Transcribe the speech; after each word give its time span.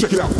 Check 0.00 0.12
it 0.12 0.20
out. 0.20 0.30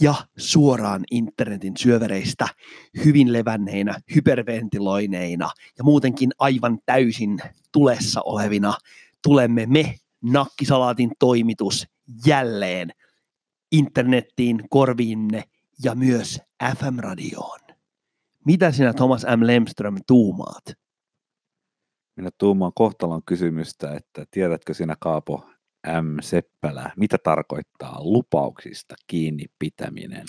Ja 0.00 0.14
suoraan 0.36 1.04
internetin 1.10 1.76
syövereistä 1.76 2.48
hyvin 3.04 3.32
levänneinä, 3.32 3.94
hyperventiloineina 4.14 5.50
ja 5.78 5.84
muutenkin 5.84 6.30
aivan 6.38 6.78
täysin 6.86 7.38
tulessa 7.72 8.20
olevina 8.24 8.74
tulemme 9.22 9.66
me, 9.66 9.94
Nakkisalaatin 10.22 11.10
toimitus, 11.18 11.86
jälleen 12.26 12.90
internettiin, 13.72 14.68
korviinne 14.70 15.44
ja 15.84 15.94
myös 15.94 16.40
FM-radioon. 16.78 17.60
Mitä 18.46 18.72
sinä 18.72 18.92
Thomas 18.92 19.22
M. 19.36 19.46
Lemström 19.46 19.96
tuumaat? 20.06 20.82
Minä 22.16 22.30
tuumaan 22.38 22.72
kohtalon 22.74 23.22
kysymystä, 23.26 23.94
että 23.94 24.24
tiedätkö 24.30 24.74
sinä 24.74 24.96
Kaapo 25.00 25.46
M. 25.86 26.18
Seppälä, 26.20 26.90
mitä 26.96 27.18
tarkoittaa 27.18 27.96
lupauksista 28.00 28.94
kiinni 29.06 29.44
pitäminen? 29.58 30.26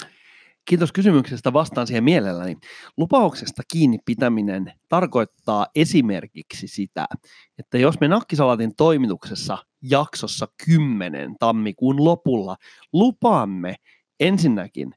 Kiitos 0.66 0.92
kysymyksestä, 0.92 1.54
vastaan 1.54 1.88
siihen 1.88 2.04
mielelläni. 2.04 2.58
Lupauksesta 2.98 3.62
kiinni 3.74 3.98
pitäminen 4.06 4.74
tarkoittaa 4.90 5.68
esimerkiksi 5.76 6.68
sitä, 6.68 7.06
että 7.60 7.78
jos 7.78 8.00
me 8.00 8.08
Nakkisalatin 8.08 8.76
toimituksessa 8.76 9.58
jaksossa 9.82 10.48
10 10.66 11.36
tammikuun 11.40 12.04
lopulla 12.04 12.56
lupaamme 12.94 13.76
ensinnäkin 14.20 14.96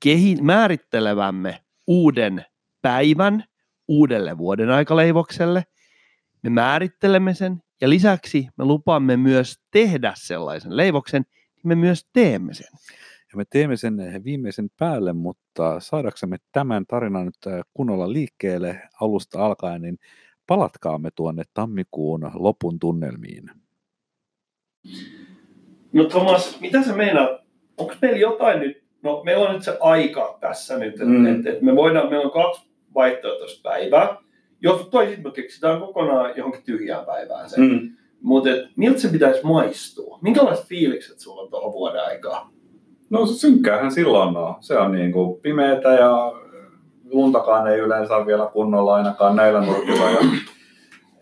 kehi- 0.00 0.42
määrittelevämme 0.42 1.64
uuden 1.86 2.44
päivän 2.82 3.44
uudelle 3.88 4.38
vuoden 4.38 4.70
aikaleivokselle, 4.70 5.64
me 6.50 6.54
määrittelemme 6.54 7.34
sen 7.34 7.62
ja 7.80 7.88
lisäksi 7.90 8.48
me 8.56 8.64
lupaamme 8.64 9.16
myös 9.16 9.60
tehdä 9.70 10.12
sellaisen 10.16 10.76
leivoksen, 10.76 11.22
niin 11.56 11.68
me 11.68 11.74
myös 11.74 12.06
teemme 12.12 12.54
sen. 12.54 12.68
Ja 13.32 13.36
me 13.36 13.44
teemme 13.50 13.76
sen 13.76 13.96
viimeisen 14.24 14.68
päälle, 14.78 15.12
mutta 15.12 15.80
saadaksemme 15.80 16.36
tämän 16.52 16.86
tarinan 16.86 17.24
nyt 17.24 17.46
äh, 17.46 17.60
kunnolla 17.74 18.12
liikkeelle 18.12 18.80
alusta 19.00 19.46
alkaen, 19.46 19.82
niin 19.82 19.98
palatkaamme 20.46 21.10
tuonne 21.14 21.42
tammikuun 21.54 22.30
lopun 22.34 22.78
tunnelmiin. 22.78 23.50
No 25.92 26.04
Thomas, 26.04 26.60
mitä 26.60 26.82
sä 26.82 26.92
meinaat? 26.96 27.40
Onko 27.76 27.94
meillä 28.02 28.18
jotain 28.18 28.60
nyt? 28.60 28.84
No 29.02 29.22
meillä 29.24 29.48
on 29.48 29.54
nyt 29.54 29.62
se 29.64 29.76
aika 29.80 30.38
tässä 30.40 30.78
nyt, 30.78 30.94
että 30.94 31.04
Mm. 31.04 31.26
et, 31.26 31.46
et 31.46 31.62
me 31.62 31.76
voidaan, 31.76 32.10
meillä 32.10 32.24
on 32.26 32.32
kaksi 32.32 32.70
vaihtoehtoista 32.94 33.60
päivää. 33.70 34.16
Jos 34.60 34.88
toisin 34.88 35.22
me 35.22 35.30
keksitään 35.30 35.80
kokonaan 35.80 36.32
johonkin 36.36 36.62
tyhjään 36.62 37.06
päivään 37.06 37.50
se. 37.50 37.60
Mm. 37.60 37.90
Mutta 38.22 38.50
miltä 38.76 38.98
se 38.98 39.08
pitäisi 39.08 39.40
maistua? 39.44 40.18
Minkälaiset 40.22 40.66
fiilikset 40.66 41.18
sulla 41.18 41.42
on 41.42 41.50
tuohon 41.50 41.72
vuoden 41.72 42.04
aikaa? 42.04 42.50
No 43.10 43.26
se 43.26 43.34
synkkäähän 43.34 43.92
silloin 43.92 44.36
on. 44.36 44.54
Se 44.60 44.78
on 44.78 44.92
niin 44.92 45.12
kuin 45.12 45.40
pimeätä 45.40 45.88
ja 45.92 46.32
luntakaan 47.10 47.66
ei 47.66 47.78
yleensä 47.78 48.26
vielä 48.26 48.50
kunnolla 48.52 48.94
ainakaan 48.94 49.36
näillä 49.36 49.60
nurkilla. 49.60 50.10
Ja, 50.10 50.20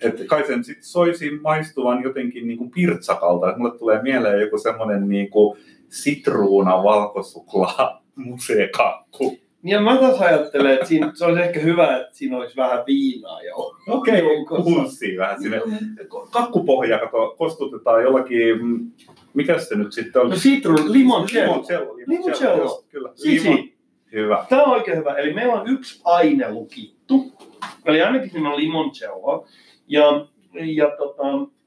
et 0.02 0.26
kai 0.26 0.46
sen 0.46 0.64
sit 0.64 0.82
soisi 0.82 1.30
maistuvan 1.30 2.02
jotenkin 2.02 2.46
niin 2.46 2.58
kuin 2.58 2.70
pirtsakalta. 2.70 3.50
Et 3.50 3.56
mulle 3.56 3.78
tulee 3.78 4.02
mieleen 4.02 4.40
joku 4.40 4.58
semmoinen 4.58 5.08
niin 5.08 5.30
kuin 5.30 5.58
sitruuna 5.88 6.82
valkosuklaa 6.82 8.02
museekakku. 8.16 9.36
Ja 9.64 9.80
mä 9.80 9.96
taas 9.96 10.20
ajattelen, 10.20 10.74
että 10.74 10.86
siinä, 10.86 11.12
se 11.14 11.24
olisi 11.24 11.42
ehkä 11.42 11.60
hyvä, 11.60 11.96
että 11.96 12.16
siinä 12.16 12.36
olisi 12.36 12.56
vähän 12.56 12.84
viinaa 12.86 13.42
jo. 13.42 13.74
Okei, 13.88 14.22
okay, 14.22 15.16
vähän 15.18 15.42
sinne. 15.42 15.60
Kakkupohja, 16.30 16.98
kato, 16.98 17.34
kostutetaan 17.38 18.02
jollakin, 18.02 18.64
mm, 18.64 18.90
mikä 19.34 19.58
se 19.58 19.74
nyt 19.74 19.92
sitten 19.92 20.22
on? 20.22 20.30
No 20.30 20.36
citrus, 20.36 20.84
limoncello. 20.84 21.52
Limoncello. 21.52 21.96
Limoncello. 22.06 22.56
joo, 22.56 22.84
Kyllä. 22.88 23.10
Sisi. 23.14 23.48
Limon. 23.48 23.68
Hyvä. 24.12 24.44
Tämä 24.48 24.62
on 24.62 24.72
oikein 24.72 24.98
hyvä. 24.98 25.14
Eli 25.14 25.32
meillä 25.32 25.54
on 25.54 25.68
yksi 25.68 26.00
aine 26.04 26.52
lukittu. 26.52 27.32
Eli 27.84 28.02
ainakin 28.02 28.30
siinä 28.30 28.50
on 28.50 28.60
limoncello. 28.60 29.46
Ja, 29.88 30.26
ja 30.54 30.90
tota, 30.98 31.22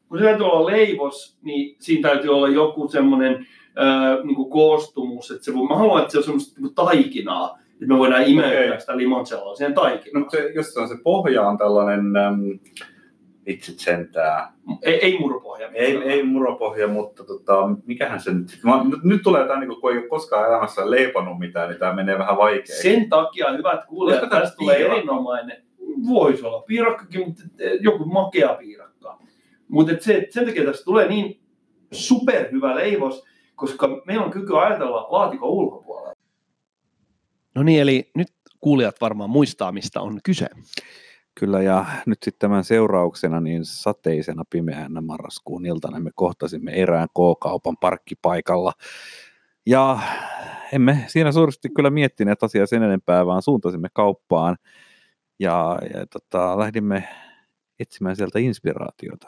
kun 0.09 0.17
se 0.17 0.23
täytyy 0.23 0.45
olla 0.45 0.71
leivos, 0.71 1.37
niin 1.41 1.75
siinä 1.79 2.09
täytyy 2.09 2.29
olla 2.29 2.47
joku 2.47 2.87
semmoinen 2.87 3.47
ää, 3.75 4.23
niin 4.23 4.49
koostumus. 4.49 5.31
Että 5.31 5.45
se 5.45 5.53
voi, 5.53 5.67
mä 5.67 5.75
haluan, 5.75 6.01
että 6.01 6.11
se 6.11 6.17
on 6.17 6.23
semmoista 6.23 6.61
niin 6.61 6.73
kuin 6.75 6.75
taikinaa. 6.75 7.59
Että 7.81 7.87
me 7.87 7.97
voidaan 7.97 8.27
imeyttää 8.27 8.65
Okei. 8.65 8.79
sitä 8.79 8.97
limoncelloa 8.97 9.55
siihen 9.55 9.73
taikinaan. 9.73 10.23
No 10.23 10.29
se, 10.29 10.51
jos 10.55 10.73
se 10.73 10.79
on 10.79 10.87
se 10.87 10.95
pohja 11.03 11.41
on 11.41 11.57
tällainen, 11.57 12.15
äm, 12.15 12.59
vitsit 13.47 13.79
sentää, 13.79 14.53
ei, 14.81 14.93
ei 14.93 15.19
murupohja. 15.19 15.69
ei, 15.73 15.97
ei 15.97 16.23
muropohja, 16.23 16.87
mutta 16.87 17.23
tota, 17.23 17.69
mikähän 17.85 18.19
se 18.19 18.33
nyt, 18.33 18.59
mä, 18.63 18.83
nyt, 18.83 19.03
nyt 19.03 19.21
tulee 19.21 19.47
tämä, 19.47 19.59
niin 19.59 19.81
kun 19.81 19.91
ei 19.91 19.97
ole 19.97 20.07
koskaan 20.07 20.49
elämässä 20.49 20.91
leipannut 20.91 21.39
mitään, 21.39 21.69
niin 21.69 21.79
tämä 21.79 21.93
menee 21.93 22.19
vähän 22.19 22.37
vaikeaksi. 22.37 22.81
Sen 22.81 23.09
takia, 23.09 23.51
hyvät 23.51 23.85
kuulijat, 23.85 24.29
tää 24.29 24.41
tästä 24.41 24.55
tulee 24.57 24.75
piirakka? 24.75 24.97
erinomainen. 24.97 25.63
Voisi 26.07 26.45
olla 26.45 26.61
piirakkakin, 26.61 27.27
mutta 27.27 27.43
joku 27.79 28.05
makea 28.05 28.53
piirakka. 28.53 29.19
Mutta 29.67 29.93
se, 29.99 30.27
sen 30.29 30.45
takia 30.45 30.65
tästä 30.65 30.85
tulee 30.85 31.07
niin 31.07 31.39
superhyvä 31.91 32.75
leivos, 32.75 33.23
koska 33.55 34.01
meillä 34.05 34.25
on 34.25 34.31
kyky 34.31 34.59
ajatella 34.59 35.07
laatikon 35.09 35.49
ulkopuolella. 35.49 35.86
No 37.57 37.63
niin, 37.63 37.81
eli 37.81 38.11
nyt 38.15 38.27
kuulijat 38.59 39.01
varmaan 39.01 39.29
muistaa, 39.29 39.71
mistä 39.71 40.01
on 40.01 40.19
kyse. 40.23 40.47
Kyllä, 41.39 41.61
ja 41.61 41.85
nyt 42.05 42.17
sitten 42.23 42.39
tämän 42.49 42.63
seurauksena 42.63 43.41
niin 43.41 43.65
sateisena 43.65 44.43
pimeänä 44.49 45.01
marraskuun 45.01 45.65
iltana 45.65 45.99
me 45.99 46.09
kohtasimme 46.15 46.71
erään 46.71 47.07
K-kaupan 47.07 47.77
parkkipaikalla. 47.77 48.73
Ja 49.65 49.99
emme 50.73 51.03
siinä 51.07 51.31
suuresti 51.31 51.69
kyllä 51.69 51.89
miettineet 51.89 52.43
asiaa 52.43 52.65
sen 52.65 52.83
enempää, 52.83 53.25
vaan 53.25 53.41
suuntasimme 53.41 53.87
kauppaan 53.93 54.57
ja, 55.39 55.79
ja 55.93 56.05
tota, 56.05 56.59
lähdimme 56.59 57.07
etsimään 57.79 58.15
sieltä 58.15 58.39
inspiraatiota. 58.39 59.27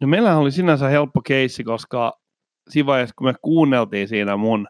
No 0.00 0.06
meillähän 0.06 0.38
oli 0.38 0.52
sinänsä 0.52 0.88
helppo 0.88 1.20
keissi, 1.22 1.64
koska 1.64 2.20
siinä 2.68 2.86
vaiheessa, 2.86 3.14
kun 3.18 3.26
me 3.26 3.34
kuunneltiin 3.42 4.08
siinä 4.08 4.36
mun 4.36 4.66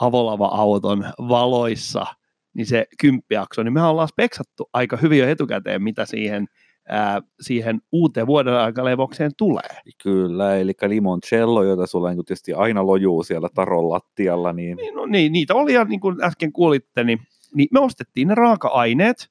avolava-auton 0.00 1.04
valoissa, 1.28 2.06
niin 2.54 2.66
se 2.66 2.86
kymppijakso, 3.00 3.62
niin 3.62 3.72
mehän 3.72 3.90
ollaan 3.90 4.08
speksattu 4.08 4.70
aika 4.72 4.96
hyvin 4.96 5.18
jo 5.18 5.28
etukäteen, 5.28 5.82
mitä 5.82 6.06
siihen, 6.06 6.46
ää, 6.88 7.22
siihen 7.40 7.80
uuteen 7.92 8.26
vuoden 8.26 8.54
aikaleivokseen 8.54 9.30
tulee. 9.36 9.68
Kyllä, 10.02 10.56
eli 10.56 10.72
limoncello, 10.86 11.62
jota 11.62 11.86
sulla 11.86 12.10
niin 12.10 12.24
tietysti 12.24 12.52
aina 12.52 12.86
lojuu 12.86 13.22
siellä 13.22 13.48
taron 13.54 13.90
lattialla, 13.90 14.52
niin 14.52 14.76
Niin, 14.76 14.94
no, 14.94 15.06
niin, 15.06 15.32
niitä 15.32 15.54
oli 15.54 15.72
ja 15.72 15.84
niin 15.84 16.00
kuin 16.00 16.24
äsken 16.24 16.52
kuulitte, 16.52 17.04
niin, 17.04 17.18
niin 17.54 17.68
me 17.72 17.80
ostettiin 17.80 18.28
ne 18.28 18.34
raaka-aineet. 18.34 19.30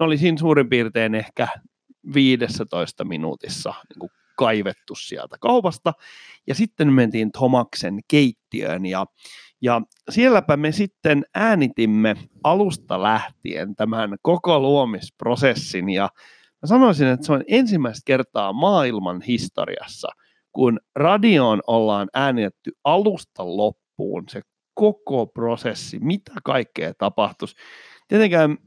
Ne 0.00 0.06
oli 0.06 0.18
siinä 0.18 0.38
suurin 0.38 0.68
piirtein 0.68 1.14
ehkä 1.14 1.48
15 2.14 3.04
minuutissa 3.04 3.74
niin 3.88 3.98
kuin 3.98 4.10
kaivettu 4.36 4.94
sieltä 4.94 5.36
kaupasta. 5.40 5.92
Ja 6.46 6.54
sitten 6.54 6.88
me 6.88 6.92
mentiin 6.92 7.32
Tomaksen 7.32 8.00
keittiöön 8.08 8.86
ja, 8.86 9.06
ja 9.62 9.82
sielläpä 10.10 10.56
me 10.56 10.72
sitten 10.72 11.24
äänitimme 11.34 12.16
alusta 12.44 13.02
lähtien 13.02 13.76
tämän 13.76 14.16
koko 14.22 14.60
luomisprosessin 14.60 15.90
ja 15.90 16.08
mä 16.62 16.66
sanoisin, 16.66 17.08
että 17.08 17.26
se 17.26 17.32
on 17.32 17.44
ensimmäistä 17.48 18.02
kertaa 18.04 18.52
maailman 18.52 19.22
historiassa, 19.22 20.08
kun 20.52 20.80
radioon 20.96 21.60
ollaan 21.66 22.08
äänitetty 22.14 22.72
alusta 22.84 23.56
loppuun 23.56 24.24
se 24.28 24.40
koko 24.74 25.26
prosessi, 25.26 25.98
mitä 25.98 26.32
kaikkea 26.44 26.92
tapahtuisi. 26.98 27.56
Tietenkään 28.08 28.58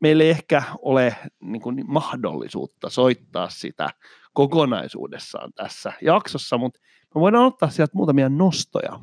meillä 0.00 0.24
ei 0.24 0.30
ehkä 0.30 0.62
ole 0.82 1.16
niin 1.42 1.62
kuin, 1.62 1.84
mahdollisuutta 1.86 2.90
soittaa 2.90 3.48
sitä 3.48 3.90
kokonaisuudessaan 4.32 5.52
tässä 5.52 5.92
jaksossa, 6.02 6.58
mutta 6.58 6.80
me 7.14 7.20
voidaan 7.20 7.46
ottaa 7.46 7.70
sieltä 7.70 7.92
muutamia 7.94 8.28
nostoja. 8.28 9.00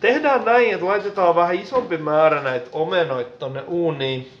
Tehdään 0.00 0.44
näin, 0.44 0.74
että 0.74 0.86
laitetaan 0.86 1.34
vähän 1.34 1.54
isompi 1.56 1.98
määrä 1.98 2.42
näitä 2.42 2.68
omenoita 2.72 3.30
tonne 3.38 3.62
uuniin 3.66 4.32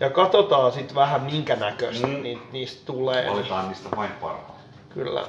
ja 0.00 0.10
katsotaan 0.10 0.72
sitten 0.72 0.94
vähän 0.96 1.22
minkä 1.22 1.56
näköistä 1.56 2.06
Mm. 2.06 2.22
ni- 2.22 2.42
niistä 2.52 2.86
tulee. 2.86 3.30
Valitaan 3.30 3.68
niistä 3.68 3.88
vain 3.96 4.10
parhaat. 4.10 4.54
Kyllä. 4.94 5.24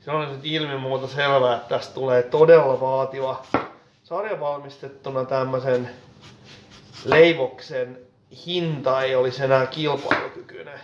Se 0.00 0.10
on 0.10 0.28
nyt 0.32 0.40
ilman 0.42 0.80
muuta 0.80 1.06
selvää, 1.06 1.56
että 1.56 1.68
tästä 1.68 1.94
tulee 1.94 2.22
todella 2.22 2.80
vaativa 2.80 3.42
sarja 4.04 4.40
valmistettuna 4.40 5.24
tämmöisen 5.24 5.90
leivoksen 7.04 7.98
hinta 8.46 9.02
ei 9.02 9.14
olisi 9.14 9.44
enää 9.44 9.66
kilpailukykyinen. 9.66 10.80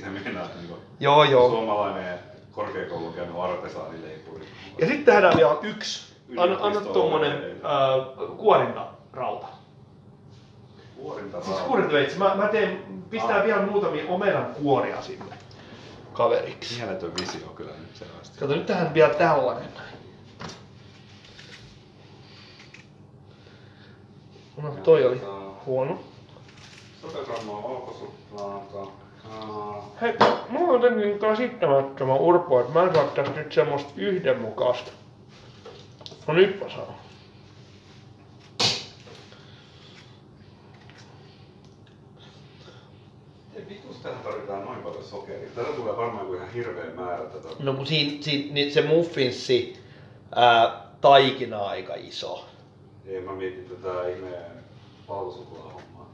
Se 0.00 0.06
meinaa 0.06 0.46
niin 0.54 0.76
Joo, 1.00 1.24
joo. 1.24 1.48
suomalainen 1.50 2.18
korkeakoulun 2.52 3.12
käynyt 3.14 3.36
artesaanileipuri. 3.38 4.44
Ja 4.78 4.86
sitten 4.86 5.04
tehdään 5.14 5.36
vielä 5.36 5.56
yksi. 5.62 6.15
Anna, 6.36 6.56
anna 6.60 6.80
tuommoinen 6.80 7.32
äh, 7.32 8.36
kuorintarauta. 8.36 9.46
kuorinta 10.96 11.42
Siis 11.42 11.56
kuorintaveitsi. 11.56 12.18
Mä, 12.18 12.34
mä 12.34 12.48
teen, 12.48 12.82
pistää 13.10 13.44
vielä 13.44 13.62
muutamia 13.62 14.04
omenan 14.08 14.54
kuoria 14.54 15.02
sinne 15.02 15.36
kaveriksi. 16.12 16.82
Mieletön 16.82 17.12
visio 17.20 17.48
kyllä 17.48 17.70
nyt 17.70 17.96
selvästi. 17.96 18.38
Kato, 18.38 18.54
nyt 18.54 18.66
tähän 18.66 18.94
vielä 18.94 19.14
tällainen. 19.14 19.68
No, 24.62 24.70
toi 24.82 25.06
oli 25.06 25.20
huono. 25.66 25.98
100 27.02 27.18
grammaa 27.24 27.62
valkosuklaata. 27.62 28.92
Aa, 29.30 29.90
Hei, 30.00 30.16
mulla 30.48 30.72
on 30.72 30.82
jotenkin 30.82 31.18
käsittämättömän 31.18 32.16
urpo, 32.16 32.60
että 32.60 32.72
mä 32.72 32.82
en 32.82 32.94
saa 32.94 33.04
tästä 33.04 33.40
nyt 33.40 33.52
semmoista 33.52 33.92
yhdenmukaista. 33.96 34.90
No 36.26 36.34
nyt 36.34 36.60
mä 36.60 36.68
saan. 36.68 36.94
Tähän 44.02 44.22
tarvitaan 44.22 44.64
noin 44.64 44.82
paljon 44.82 45.04
sokeria. 45.04 45.48
Tätä 45.54 45.72
tulee 45.72 45.96
varmaan 45.96 46.22
joku 46.24 46.34
ihan 46.34 46.52
hirveä 46.52 46.94
määrä 46.94 47.24
tätä. 47.24 47.48
No 47.58 47.74
kun 47.74 47.86
siinä, 47.86 48.22
siinä 48.22 48.54
niin 48.54 48.72
se 48.72 48.82
muffinssi 48.82 49.78
ää, 50.34 50.86
taikina 51.00 51.60
on 51.60 51.68
aika 51.68 51.94
iso. 51.94 52.44
Ei 53.06 53.20
mä 53.20 53.32
mietin 53.32 53.70
tätä 53.70 54.08
ihmeen 54.08 54.52
valkosuklaa 55.08 55.72
hommaa. 55.72 56.10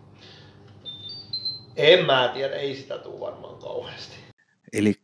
En 1.77 2.07
mä 2.07 2.31
tiedä, 2.35 2.55
ei 2.55 2.77
sitä 2.77 2.99
tuu 2.99 3.21
varmaan 3.21 3.57
kauheasti. 3.57 4.22
Eli 4.73 4.95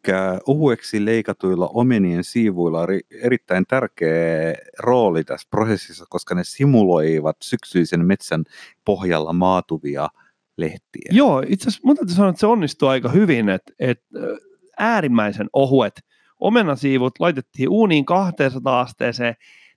ohueksi 0.46 1.04
leikatuilla 1.04 1.70
omenien 1.74 2.24
siivuilla 2.24 2.80
on 2.80 2.88
ri- 2.88 3.18
erittäin 3.22 3.64
tärkeä 3.68 4.54
rooli 4.78 5.24
tässä 5.24 5.48
prosessissa, 5.50 6.04
koska 6.08 6.34
ne 6.34 6.44
simuloivat 6.44 7.36
syksyisen 7.42 8.06
metsän 8.06 8.44
pohjalla 8.84 9.32
maatuvia 9.32 10.08
lehtiä. 10.56 11.10
Joo, 11.10 11.42
itse 11.48 11.68
asiassa 11.68 11.86
mun 11.86 11.96
sanoa, 12.08 12.30
että 12.30 12.40
se 12.40 12.46
onnistuu 12.46 12.88
aika 12.88 13.08
hyvin, 13.08 13.48
että, 13.48 13.72
että 13.78 14.18
äärimmäisen 14.78 15.48
ohuet 15.52 16.00
omenasiivut 16.40 17.14
laitettiin 17.18 17.68
uuniin 17.68 18.04
200 18.04 18.80
asteeseen. 18.80 19.34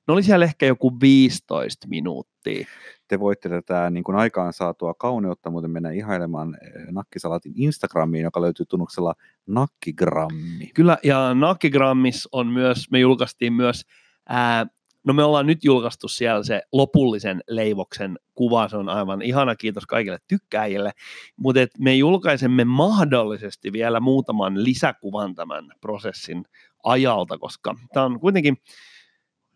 Ne 0.07 0.13
oli 0.13 0.23
siellä 0.23 0.45
ehkä 0.45 0.65
joku 0.65 0.99
15 1.01 1.87
minuuttia. 1.87 2.67
Te 3.07 3.19
voitte 3.19 3.49
tätä 3.49 3.89
niin 3.89 4.03
kuin 4.03 4.17
aikaan 4.17 4.53
saatua 4.53 4.93
kauneutta 4.93 5.49
muuten 5.49 5.71
mennä 5.71 5.91
ihailemaan 5.91 6.57
eh, 6.61 6.71
Nakkisalatin 6.91 7.53
Instagramiin, 7.55 8.23
joka 8.23 8.41
löytyy 8.41 8.65
tunnuksella 8.65 9.13
Nakkigrammi. 9.47 10.67
Kyllä, 10.73 10.97
ja 11.03 11.33
Nakigrammissa 11.33 12.29
on 12.31 12.47
myös, 12.47 12.91
me 12.91 12.99
julkaistiin 12.99 13.53
myös, 13.53 13.85
ää, 14.29 14.65
no 15.03 15.13
me 15.13 15.23
ollaan 15.23 15.47
nyt 15.47 15.63
julkaistu 15.63 16.07
siellä 16.07 16.43
se 16.43 16.61
lopullisen 16.71 17.41
leivoksen 17.47 18.19
kuva, 18.33 18.67
se 18.67 18.77
on 18.77 18.89
aivan 18.89 19.21
ihana, 19.21 19.55
kiitos 19.55 19.85
kaikille 19.85 20.17
tykkäjille, 20.27 20.91
mutta 21.37 21.61
me 21.79 21.95
julkaisemme 21.95 22.65
mahdollisesti 22.65 23.71
vielä 23.71 23.99
muutaman 23.99 24.63
lisäkuvan 24.63 25.35
tämän 25.35 25.71
prosessin 25.81 26.45
ajalta, 26.83 27.37
koska 27.37 27.75
tämä 27.93 28.05
on 28.05 28.19
kuitenkin, 28.19 28.57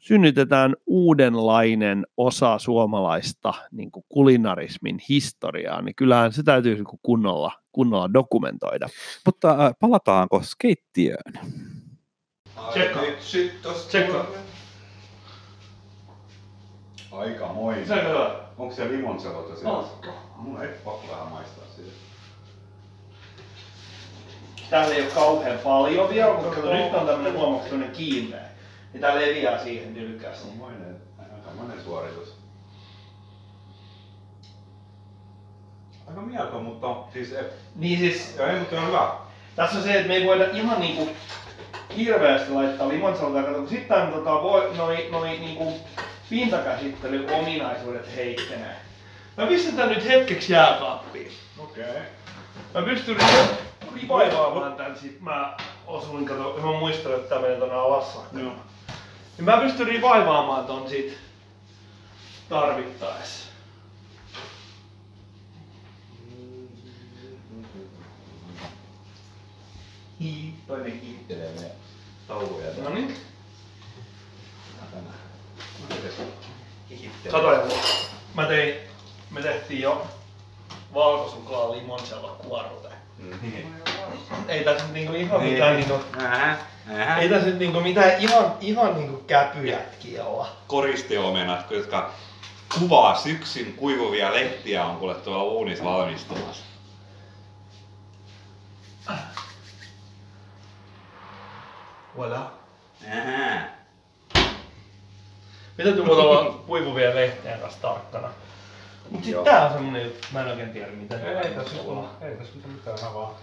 synnytetään 0.08 0.76
uudenlainen 0.88 2.06
osa 2.18 2.60
suomalaista 2.60 3.54
niin 3.72 3.92
kuin 3.92 4.06
kulinarismin 4.10 5.00
historiaa, 5.10 5.82
niin 5.82 5.96
kyllähän 5.96 6.34
se 6.34 6.44
täytyy 6.44 6.76
niin 6.76 6.86
kuin 6.86 7.00
kunnolla, 7.04 7.52
kunnolla 7.72 8.14
dokumentoida. 8.14 8.88
Mutta 9.26 9.66
äh, 9.66 9.74
palataanko 9.80 10.42
skeittiöön? 10.44 11.34
Tsekkaa. 13.88 14.24
tulee. 14.24 14.40
Aika 17.12 17.48
moi. 17.48 17.76
Se 17.88 17.94
on 17.94 18.10
hyvä. 18.10 18.36
Onko 18.58 18.76
se 18.76 18.92
limonselota 18.92 19.56
siellä? 19.56 19.78
On. 19.78 19.86
Mun 20.36 20.62
ei 20.62 20.68
pakko 20.68 21.08
vähän 21.12 21.28
maistaa 21.28 21.66
siitä. 21.76 21.92
Täällä 24.70 24.96
ei 24.96 25.02
ole 25.02 25.12
kauhean 25.12 25.60
paljon 25.60 26.10
vielä, 26.10 26.34
mutta 26.34 26.74
nyt 26.74 26.94
on 26.94 27.08
tämmöinen 27.08 27.34
huomaksi 27.34 27.70
tämmöinen 27.70 27.96
kiinteä. 27.96 28.55
Tää 29.02 29.16
leviää 29.16 29.64
siihen 29.64 29.94
nylkästi. 29.94 30.48
Aikamoinen, 30.48 30.96
aikamoinen 31.20 31.84
suoritus. 31.84 32.36
Aika 36.08 36.22
mieltä, 36.22 36.54
mutta 36.56 36.96
siis... 37.14 37.34
Et, 37.34 37.54
Niin 37.76 38.00
siis, 38.00 38.36
ja 38.38 38.52
ei, 38.52 38.60
mutta 38.60 38.76
on 38.82 38.88
hyvä. 38.88 39.12
tässä 39.56 39.78
on 39.78 39.84
se, 39.84 39.94
että 39.96 40.08
me 40.08 40.16
ei 40.16 40.28
voida 40.28 40.46
ihan 40.54 40.80
niinku 40.80 41.10
hirveästi 41.98 42.52
laittaa 42.52 42.90
limonsaltaa, 42.90 43.44
kato, 43.44 43.58
kun 43.58 43.70
sitten 43.70 44.08
tota, 44.12 44.44
voi, 44.44 44.72
noi, 44.78 45.08
noi 45.12 45.30
niinku 45.30 45.74
pintakäsittelyominaisuudet 46.30 48.16
heikkenee. 48.16 48.76
Mä 49.38 49.46
pistetään 49.48 49.90
nyt 49.90 50.06
hetkeksi 50.08 50.54
jääkaappiin. 50.54 51.32
Okei. 51.60 51.84
Okay. 51.84 52.02
Mä 52.74 52.82
pystyn 52.82 53.18
ri- 53.18 53.56
rivaivaamaan 54.02 54.74
tän 54.76 54.98
sit, 54.98 55.22
mä 55.22 55.58
osuin, 55.88 56.26
kato, 56.26 56.60
mä 56.64 56.80
muistan, 56.80 57.14
että 57.14 57.30
tää 57.30 57.40
menee 57.42 57.60
tonne 57.60 57.76
alas 57.76 58.14
saakka. 58.14 58.40
Joo. 58.40 58.54
Niin 59.38 59.46
mä 59.46 59.58
pystyn 59.58 59.88
rivaivaamaan 59.88 60.66
ton 60.66 60.90
sit 60.90 61.18
tarvittaessa. 62.50 63.46
Toinen 70.68 71.00
kiittelee 71.00 71.52
meidän 71.52 71.78
tauoja. 72.28 72.72
No 72.84 72.90
niin. 72.90 73.16
Kihittelee. 76.90 77.32
Kato, 77.32 77.54
ja 77.54 77.78
mä 78.34 78.46
tein, 78.46 78.76
me 79.32 79.42
tehtiin 79.42 79.82
jo 79.82 80.08
valkosuklaa 80.94 81.72
limonsella 81.72 82.28
kuorute. 82.28 82.95
Niin. 83.42 83.76
Ei 84.48 84.64
tässä 84.64 84.84
nyt 84.84 84.94
niinku 84.94 85.14
ihan 85.14 85.44
mitään 85.44 85.76
niinku, 85.76 86.00
Ähä, 86.22 86.58
ähä. 86.90 87.18
ei 87.18 87.30
tässä 87.30 87.48
nyt 87.48 87.60
niinku 87.60 87.80
mitään 87.82 88.12
ihan, 88.20 88.54
ihan 88.62 88.94
niinku 88.96 89.18
käpyjätkiä 89.28 90.26
olla. 90.26 90.48
koristeomenat, 90.68 91.72
jotka 91.72 92.12
kuvaa 92.80 93.16
syksyn 93.16 93.74
kuivuvia 93.74 94.34
lehtiä 94.34 94.86
on 94.86 94.98
kuule 94.98 95.16
tuolla 95.16 95.44
uunissa 95.44 95.84
valmistumassa. 95.86 96.64
Voilà. 102.18 102.40
Ähä. 103.12 103.70
Mitä 105.78 105.90
täytyy 105.90 106.06
muuta 106.06 106.22
olla 106.22 106.52
kuivuvien 106.68 107.16
lehtien 107.16 107.60
kanssa 107.60 107.82
tarkkana. 107.82 108.30
Mut 109.10 109.24
sit 109.24 109.34
Joo. 109.34 109.44
tää 109.44 109.66
on 109.68 109.74
semmonen 109.74 110.04
juttu, 110.04 110.28
mä 110.34 110.42
en 110.42 110.48
oikein 110.48 110.70
tiedä 110.70 110.92
mitä 110.92 111.20
Ei, 111.20 111.36
ei 111.38 111.56
tässä 111.56 111.82
ole, 111.82 112.08
ei 112.22 112.36
tässä 112.36 112.54
mitään 112.68 113.14
vaan. 113.14 113.36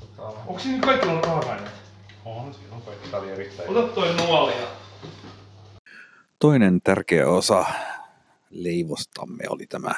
Tota, 0.00 0.22
Onko 0.46 0.58
siinä 0.58 0.86
kaikki 0.86 1.08
ollut 1.08 1.26
raaka-aineet? 1.26 1.86
on, 2.26 2.54
siinä 2.54 2.76
on 2.76 2.82
kaikki. 2.82 3.08
Tää 3.08 3.20
oli 3.20 3.30
erittäin. 3.30 3.70
Ota 3.70 3.94
toi 3.94 4.14
nuoli 4.14 4.52
ja... 4.52 4.66
Toinen 6.38 6.80
tärkeä 6.84 7.28
osa 7.28 7.64
leivostamme 8.50 9.44
oli 9.48 9.66
tämä 9.66 9.94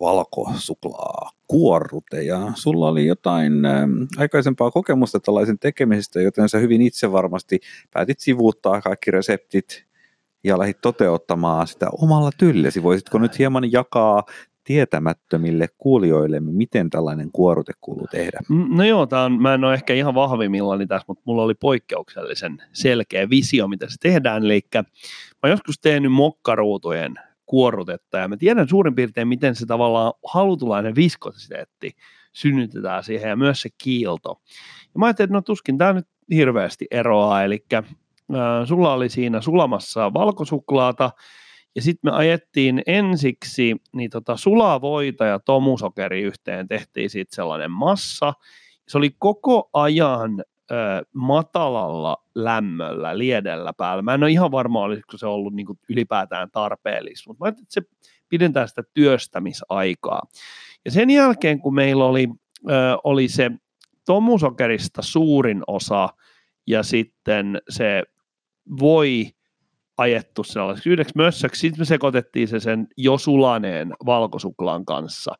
valkosuklaa 0.00 1.30
kuorrute 1.48 2.22
ja 2.22 2.52
sulla 2.54 2.88
oli 2.88 3.06
jotain 3.06 3.64
ähm, 3.64 4.02
aikaisempaa 4.18 4.70
kokemusta 4.70 5.20
tällaisen 5.20 5.58
tekemisestä, 5.58 6.20
joten 6.20 6.48
sä 6.48 6.58
hyvin 6.58 6.82
itse 6.82 7.12
varmasti 7.12 7.60
päätit 7.92 8.20
sivuuttaa 8.20 8.80
kaikki 8.80 9.10
reseptit 9.10 9.87
ja 10.44 10.58
lähdit 10.58 10.80
toteuttamaan 10.80 11.66
sitä 11.66 11.86
omalla 11.92 12.30
tyllesi. 12.38 12.82
Voisitko 12.82 13.18
nyt 13.18 13.38
hieman 13.38 13.72
jakaa 13.72 14.22
tietämättömille 14.64 15.68
kuulijoille, 15.78 16.40
miten 16.40 16.90
tällainen 16.90 17.30
kuorute 17.32 17.72
kuuluu 17.80 18.06
tehdä? 18.10 18.38
Mm, 18.48 18.76
No 18.76 18.84
joo, 18.84 19.06
tää 19.06 19.24
on, 19.24 19.42
mä 19.42 19.54
en 19.54 19.64
ole 19.64 19.74
ehkä 19.74 19.94
ihan 19.94 20.14
vahvimmillani 20.14 20.86
tässä, 20.86 21.04
mutta 21.08 21.22
mulla 21.26 21.42
oli 21.42 21.54
poikkeuksellisen 21.54 22.62
selkeä 22.72 23.30
visio, 23.30 23.68
mitä 23.68 23.86
se 23.88 23.96
tehdään. 24.00 24.44
Eli 24.44 24.60
mä 24.74 24.82
oon 25.42 25.50
joskus 25.50 25.80
tehnyt 25.80 26.12
mokkaruutujen 26.12 27.14
kuorrutetta 27.46 28.18
ja 28.18 28.28
mä 28.28 28.36
tiedän 28.36 28.68
suurin 28.68 28.94
piirtein, 28.94 29.28
miten 29.28 29.54
se 29.54 29.66
tavallaan 29.66 30.12
halutulainen 30.26 30.94
viskositeetti 30.94 31.90
synnytetään 32.32 33.04
siihen 33.04 33.28
ja 33.28 33.36
myös 33.36 33.60
se 33.62 33.68
kiilto. 33.78 34.40
Ja 34.82 34.98
mä 34.98 35.06
ajattelin, 35.06 35.26
että 35.26 35.34
no 35.34 35.42
tuskin 35.42 35.78
tämä 35.78 35.92
nyt 35.92 36.06
hirveästi 36.30 36.86
eroaa, 36.90 37.44
eli 37.44 37.64
sulla 38.64 38.92
oli 38.92 39.08
siinä 39.08 39.40
sulamassa 39.40 40.14
valkosuklaata 40.14 41.10
ja 41.74 41.82
sitten 41.82 42.12
me 42.12 42.16
ajettiin 42.16 42.82
ensiksi 42.86 43.76
niin 43.92 44.10
tota 44.10 44.36
sulaa 44.36 44.80
voita 44.80 45.24
ja 45.24 45.38
tomusokeri 45.38 46.22
yhteen, 46.22 46.68
tehtiin 46.68 47.10
siitä 47.10 47.36
sellainen 47.36 47.70
massa. 47.70 48.32
Se 48.88 48.98
oli 48.98 49.10
koko 49.18 49.70
ajan 49.72 50.44
ö, 50.70 50.74
matalalla 51.14 52.16
lämmöllä, 52.34 53.18
liedellä 53.18 53.72
päällä. 53.72 54.02
Mä 54.02 54.14
en 54.14 54.22
ole 54.22 54.30
ihan 54.30 54.50
varma, 54.50 54.80
olisiko 54.80 55.16
se 55.16 55.26
ollut 55.26 55.54
niin 55.54 55.66
kuin 55.66 55.78
ylipäätään 55.88 56.50
tarpeellista, 56.50 57.30
mutta 57.30 57.44
mä 57.44 57.46
ajattelin, 57.46 57.64
että 57.64 57.74
se 57.74 57.82
pidentää 58.28 58.66
sitä 58.66 58.82
työstämisaikaa. 58.94 60.22
Ja 60.84 60.90
sen 60.90 61.10
jälkeen, 61.10 61.60
kun 61.60 61.74
meillä 61.74 62.04
oli, 62.04 62.28
ö, 62.70 62.98
oli 63.04 63.28
se 63.28 63.50
tomusokerista 64.06 65.02
suurin 65.02 65.62
osa 65.66 66.08
ja 66.66 66.82
sitten 66.82 67.60
se 67.68 68.02
voi 68.80 69.26
ajettu 69.98 70.44
sellaiseksi 70.44 70.90
yhdeksi 70.90 71.12
mössöksi. 71.16 71.60
Sitten 71.60 71.80
me 71.80 71.84
sekoitettiin 71.84 72.48
se 72.48 72.60
sen 72.60 72.86
jo 72.96 73.18
sulaneen 73.18 73.92
valkosuklaan 74.06 74.84
kanssa. 74.84 75.34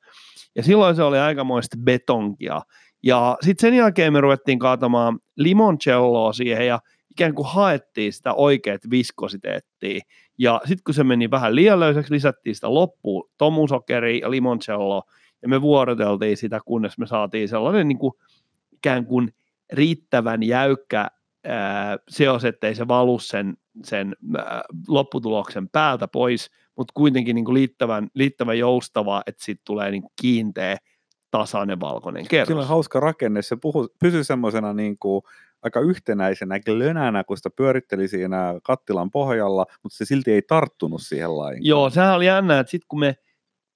Ja 0.56 0.62
silloin 0.62 0.96
se 0.96 1.02
oli 1.02 1.18
aikamoista 1.18 1.76
betonkia. 1.84 2.60
Ja 3.02 3.36
sitten 3.42 3.68
sen 3.68 3.78
jälkeen 3.78 4.12
me 4.12 4.20
ruvettiin 4.20 4.58
kaatamaan 4.58 5.18
limoncelloa 5.36 6.32
siihen 6.32 6.66
ja 6.66 6.80
ikään 7.10 7.34
kuin 7.34 7.48
haettiin 7.48 8.12
sitä 8.12 8.34
oikeat 8.34 8.80
viskositeettia. 8.90 10.00
Ja 10.38 10.60
sitten 10.64 10.84
kun 10.84 10.94
se 10.94 11.04
meni 11.04 11.30
vähän 11.30 11.54
liian 11.54 11.80
löysäksi, 11.80 12.14
lisättiin 12.14 12.54
sitä 12.54 12.74
loppuun 12.74 13.30
tomusokeri 13.38 14.20
ja 14.20 14.30
limoncello, 14.30 15.02
ja 15.42 15.48
me 15.48 15.62
vuoroteltiin 15.62 16.36
sitä, 16.36 16.60
kunnes 16.64 16.98
me 16.98 17.06
saatiin 17.06 17.48
sellainen 17.48 17.88
niin 17.88 17.98
kuin, 17.98 18.12
ikään 18.72 19.06
kuin 19.06 19.34
riittävän 19.72 20.42
jäykkä 20.42 21.08
seos, 22.08 22.44
ettei 22.44 22.74
se 22.74 22.88
valu 22.88 23.18
sen, 23.18 23.56
sen 23.84 24.16
lopputuloksen 24.88 25.68
päältä 25.68 26.08
pois, 26.08 26.50
mutta 26.76 26.92
kuitenkin 26.94 27.34
niin 27.34 27.44
kuin 27.44 27.54
liittävän, 27.54 28.08
liittävän 28.14 28.58
joustava, 28.58 29.22
että 29.26 29.44
siitä 29.44 29.62
tulee 29.64 29.90
niin 29.90 30.02
kiinteä, 30.20 30.76
tasainen 31.30 31.80
valkoinen 31.80 32.28
kerros. 32.28 32.48
Sillä 32.48 32.62
on 32.62 32.68
hauska 32.68 33.00
rakenne, 33.00 33.42
se 33.42 33.56
puhu, 33.62 33.88
pysyy 34.00 34.24
semmoisena 34.24 34.72
niin 34.72 34.98
kuin 34.98 35.22
aika 35.62 35.80
yhtenäisenä 35.80 36.60
glönänä, 36.60 37.24
kun 37.24 37.36
sitä 37.36 37.50
pyöritteli 37.56 38.08
siinä 38.08 38.54
kattilan 38.62 39.10
pohjalla, 39.10 39.66
mutta 39.82 39.98
se 39.98 40.04
silti 40.04 40.32
ei 40.32 40.42
tarttunut 40.42 41.02
siihen 41.02 41.38
lainkaan. 41.38 41.66
Joo, 41.66 41.90
sehän 41.90 42.14
oli 42.14 42.26
jännä, 42.26 42.58
että 42.58 42.70
sitten 42.70 42.86
kun 42.88 43.00
me, 43.00 43.16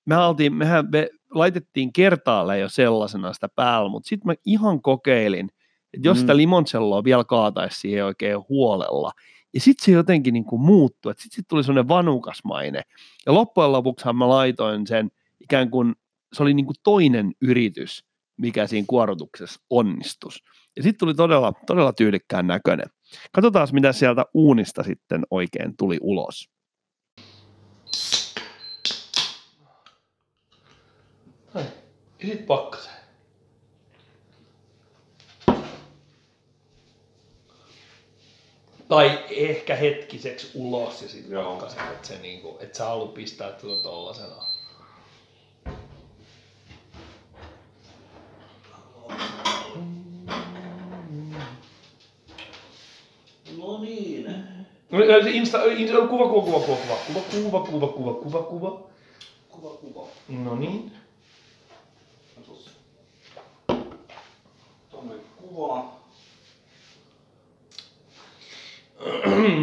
me, 0.07 0.17
oltiin, 0.17 0.55
mehän 0.55 0.88
me 0.93 1.09
laitettiin 1.31 1.93
kertaalle 1.93 2.59
jo 2.59 2.69
sellaisena 2.69 3.33
sitä 3.33 3.49
päällä, 3.57 3.91
mutta 3.91 4.09
sitten 4.09 4.26
mä 4.26 4.35
ihan 4.47 4.83
kokeilin, 4.83 5.49
että 5.95 6.09
jos 6.09 6.17
mm. 6.17 6.21
sitä 6.21 6.37
limoncelloa 6.37 7.05
vielä 7.05 7.25
kaataisi 7.25 7.81
siihen 7.81 8.05
oikein 8.05 8.39
huolella, 8.49 9.13
ja 9.55 9.61
sitten 9.61 9.85
se 9.85 9.93
jotenkin 9.93 10.35
niin 10.35 10.45
kuin 10.45 10.63
muuttui, 10.63 11.11
että 11.11 11.23
sitten 11.23 11.37
sit 11.37 11.49
tuli 11.49 11.65
semmoinen 11.65 11.89
vanukasmaine. 11.89 12.83
Ja 13.27 13.35
loppujen 13.35 13.73
lopuksihan 13.73 14.17
mä 14.17 14.29
laitoin 14.29 14.87
sen 14.87 15.11
ikään 15.41 15.71
kuin, 15.71 15.95
se 16.33 16.43
oli 16.43 16.55
niin 16.55 16.67
kuin 16.67 16.77
toinen 16.83 17.33
yritys, 17.41 18.05
mikä 18.37 18.67
siinä 18.67 18.85
kuorotuksessa 18.89 19.61
onnistus. 19.71 20.45
Ja 20.77 20.83
sitten 20.83 20.99
tuli 20.99 21.15
todella, 21.15 21.53
todella 21.67 21.93
tyylikkään 21.93 22.47
näköinen. 22.47 22.87
Katsotaan, 23.33 23.69
mitä 23.73 23.93
sieltä 23.93 24.25
uunista 24.35 24.83
sitten 24.83 25.23
oikein 25.31 25.77
tuli 25.77 25.99
ulos. 26.01 26.49
Ja 31.55 32.27
sitten 32.27 32.47
pakkaseen. 32.47 33.01
Tai 38.93 39.19
ehkä 39.31 39.77
hetkiseksi 39.77 40.51
ulos 40.55 41.03
ja 41.03 41.09
sitten 41.09 41.45
pakkaseen, 41.45 41.93
että, 41.93 42.09
se 42.09 42.19
niinku, 42.19 42.59
että 42.61 42.79
sä 42.79 42.85
haluat 42.85 43.15
pistää 43.15 43.53
tuota 43.53 43.83
tollasena. 43.83 44.35
No 53.59 53.81
niin. 53.81 54.25
No, 54.91 54.99
se 55.23 55.31
Insta, 55.31 55.65
Insta, 55.65 56.07
kuva, 56.07 56.29
kuva, 56.29 56.43
kuva, 56.43 56.61
kuva, 56.61 56.97
kuva, 57.07 57.21
kuva, 57.21 57.61
kuva, 57.61 57.87
kuva, 57.87 58.13
kuva, 58.15 58.43
kuva. 58.43 58.81
Kuva 59.49 59.71
kuva. 59.71 60.07
No 60.29 60.57
niin. 60.57 60.93
Tuonne 64.91 65.15
kuva. 65.37 66.03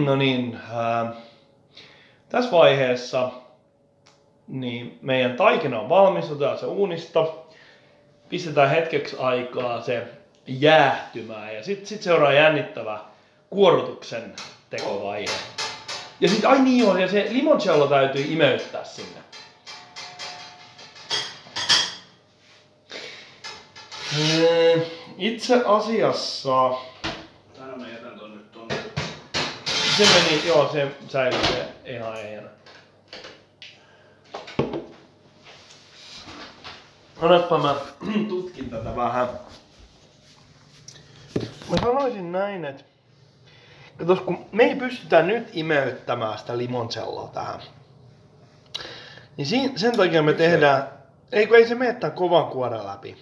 No 0.10 0.16
niin, 0.16 0.60
ää, 0.74 1.14
tässä 2.30 2.52
vaiheessa 2.52 3.32
niin 4.48 5.00
meidän 5.02 5.36
taikina 5.36 5.80
on 5.80 5.90
valmis, 5.90 6.32
otetaan 6.32 6.58
se 6.58 6.66
uunista, 6.66 7.28
pistetään 8.30 8.70
hetkeksi 8.70 9.16
aikaa 9.20 9.82
se 9.82 10.04
jäähtymään 10.48 11.56
ja 11.56 11.64
sitten 11.64 11.88
sit 11.88 12.02
seuraa 12.02 12.34
jännittävä 12.34 13.00
kuorutuksen 13.50 14.34
tekovaihe. 14.70 15.36
Ja 16.20 16.30
sitten, 16.30 16.50
ai 16.50 16.60
niin 16.60 16.84
joo, 16.84 16.98
ja 16.98 17.08
se 17.08 17.28
limoncello 17.30 17.88
täytyy 17.88 18.26
imeyttää 18.30 18.84
sinne. 18.84 19.20
Itse 25.18 25.62
asiassa 25.66 26.72
se 30.00 30.06
meni, 30.14 30.48
joo, 30.48 30.70
se 30.74 30.92
säilyi 31.08 31.48
se 31.48 31.68
ihan 31.86 32.16
ehjänä. 32.20 32.50
Annappa 37.22 37.58
mä 37.58 37.76
tutkin 38.30 38.70
tätä 38.70 38.96
vähän. 38.96 39.28
Mä 41.70 41.76
sanoisin 41.82 42.32
näin, 42.32 42.66
että 42.66 42.84
katos, 43.98 44.20
kun 44.20 44.46
me 44.52 44.64
ei 44.64 44.76
pystytä 44.76 45.22
nyt 45.22 45.48
imeyttämään 45.54 46.38
sitä 46.38 46.58
limoncelloa 46.58 47.30
tähän, 47.34 47.60
niin 49.38 49.46
siinä, 49.46 49.74
sen 49.76 49.98
takia 49.98 50.24
me 50.24 50.34
tehdään, 50.34 50.90
ei 51.32 51.48
kun 51.48 51.58
ei 51.58 51.68
se 51.68 51.76
mene 51.76 51.94
tämän 51.94 52.16
kovan 52.18 52.46
kuoren 52.46 52.88
läpi. 52.88 53.18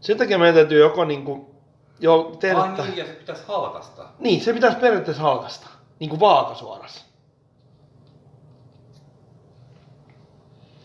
Sen 0.00 0.18
takia 0.18 0.38
meidän 0.38 0.54
täytyy 0.54 0.80
joko 0.80 1.04
niinku, 1.04 1.54
jo 2.00 2.36
tehdä 2.40 2.58
Ah, 2.58 2.86
niin, 2.86 2.96
ja 2.96 3.06
se 3.06 3.12
pitäisi 3.12 3.42
halkasta. 3.48 4.02
niin, 4.18 4.40
se 4.44 4.52
pitäisi 4.52 4.76
periaatteessa 4.78 5.22
halkasta. 5.22 5.66
Niin 6.00 6.10
kuin 6.10 6.20
vaakasuorassa. 6.20 7.04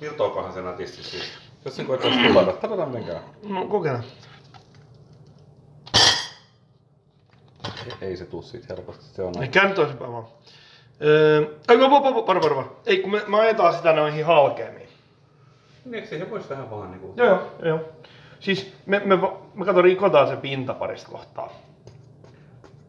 Irtoakohan 0.02 0.54
se 0.54 0.62
nätisti 0.62 1.04
siis? 1.04 1.24
Jos 1.66 1.76
se 1.76 1.84
koettaisi 1.84 2.28
tulada, 2.28 2.54
katsotaan 2.54 2.90
miten. 2.90 3.22
No 3.44 3.66
kokeillaan. 3.66 4.06
Ei 8.02 8.18
se 8.18 8.26
tuu 8.26 8.42
siitä 8.42 8.66
helposti, 8.70 9.06
se 9.06 9.24
on 9.24 9.42
Ei 9.42 9.48
käänny 9.48 9.76
toisinpäin 9.76 10.12
vaan. 10.12 10.28
Öö, 11.02 11.40
ei, 11.70 11.78
paro, 11.78 12.02
paro, 12.02 12.24
paro, 12.24 12.40
paro. 12.40 12.82
Ei, 12.86 12.98
kun 12.98 13.12
me, 13.12 13.22
me 13.28 13.40
ajetaan 13.40 13.74
sitä 13.74 13.94
noihin 13.94 14.26
halkeamiin. 14.26 14.90
Niin, 15.86 15.96
eikö 15.96 16.08
siihen 16.08 16.32
voisi 16.32 16.50
vähän 16.50 16.72
vaan 16.72 16.92
niinku... 16.92 17.14
Joo, 17.18 17.28
joo, 17.28 17.50
joo. 17.64 17.80
Siis 18.40 18.74
me, 18.86 19.00
me, 19.00 19.16
me 19.54 19.66
kato, 19.66 19.82
rikotaan 19.82 20.28
se 20.28 20.36
pinta 20.36 20.74
parista 20.74 21.12
kohtaa. 21.12 21.50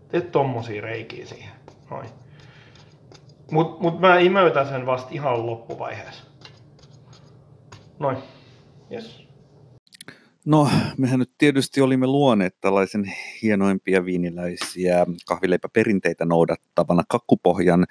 Teet 0.08 0.32
tommosia 0.32 0.82
reikiä 0.82 1.26
siihen. 1.26 1.52
Noin. 1.90 2.08
Mut, 3.50 3.80
mut 3.80 4.00
mä 4.00 4.18
imeytän 4.18 4.68
sen 4.68 4.86
vasta 4.86 5.08
ihan 5.12 5.46
loppuvaiheessa. 5.46 6.24
Noin. 7.98 8.18
Yes. 8.92 9.26
No, 10.44 10.68
mehän 10.98 11.18
nyt 11.18 11.30
tietysti 11.38 11.80
olimme 11.80 12.06
luoneet 12.06 12.56
tällaisen 12.60 13.12
hienoimpia 13.42 14.04
viiniläisiä 14.04 15.06
kahvileipäperinteitä 15.26 16.24
noudattavana 16.24 17.02
kakkupohjan. 17.08 17.86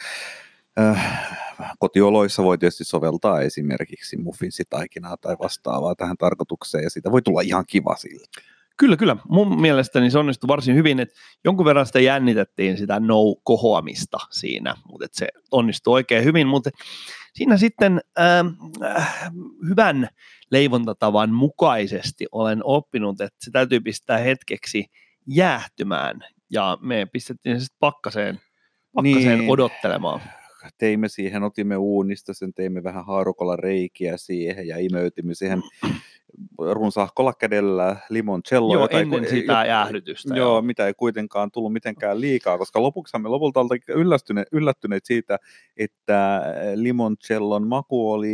Äh, 0.80 1.38
kotioloissa 1.80 2.44
voi 2.44 2.58
tietysti 2.58 2.84
soveltaa 2.84 3.42
esimerkiksi 3.42 4.18
muffinsitaikinaa 4.18 5.18
tai 5.18 5.36
vastaavaa 5.40 5.96
tähän 5.96 6.18
tarkoitukseen, 6.18 6.84
ja 6.84 6.90
siitä 6.90 7.12
voi 7.12 7.22
tulla 7.22 7.42
ihan 7.42 7.64
kiva 7.68 7.96
sillä. 7.96 8.28
Kyllä, 8.77 8.98
kyllä. 8.98 9.17
Mun 9.29 9.62
mielestäni 9.62 10.12
se 10.12 10.20
onnistui 10.20 10.48
varsin 10.48 10.75
hyvin, 10.75 11.00
että 11.00 11.15
jonkun 11.44 11.65
verran 11.65 11.86
sitä 11.86 12.00
jännitettiin 12.00 12.77
sitä 12.77 13.00
no-kohoamista 13.00 14.17
siinä, 14.32 14.75
mutta 14.91 15.08
se 15.12 15.27
onnistui 15.51 15.94
oikein 15.94 16.24
hyvin, 16.24 16.48
mutta 16.48 16.70
siinä 17.34 17.58
sitten 17.58 18.01
ähm, 18.20 18.48
äh, 18.84 19.29
hyvän 19.70 20.08
leivontatavan 20.51 21.29
mukaisesti 21.29 22.25
olen 22.32 22.62
oppinut, 22.63 23.22
että 23.22 23.38
se 23.39 23.51
täytyy 23.51 23.79
pistää 23.79 24.17
hetkeksi 24.17 24.86
jäähtymään 25.27 26.20
ja 26.50 26.77
me 26.82 27.08
pistettiin 27.12 27.60
se 27.60 27.63
sitten 27.63 27.77
pakkaseen, 27.79 28.39
pakkaseen 28.94 29.39
Niin. 29.39 29.51
odottelemaan. 29.51 30.22
Teimme 30.77 31.08
siihen, 31.08 31.44
otimme 31.44 31.77
uunista 31.77 32.34
sen, 32.34 32.53
teimme 32.53 32.84
vähän 32.84 33.05
haarukolla 33.05 33.55
reikiä 33.55 34.17
siihen 34.17 34.67
ja 34.67 34.77
imeytimme 34.77 35.34
siihen 35.36 35.62
runsahkolla 36.60 37.34
kädellä 37.34 37.96
limoncello. 38.10 38.74
Joo, 38.74 38.88
ei 38.92 39.01
ennen 39.01 39.30
sitä 39.30 39.62
ei- 39.62 39.70
jäähdytystä. 39.70 40.36
Joo, 40.36 40.62
mitä 40.62 40.88
ei 40.88 40.94
kuitenkaan 40.94 41.51
tullut 41.51 41.74
mitenkään 41.74 42.22
liikaa, 42.22 42.58
koska 42.58 42.82
lopuksi 42.82 43.20
me 43.20 43.30
lopulta 43.30 43.60
oltiin 43.60 43.82
yllästyneet, 43.88 44.48
yllättyneet 44.51 45.06
siitä, 45.06 45.38
että 45.77 46.42
limoncellon 46.75 47.68
maku 47.68 48.12
oli 48.12 48.32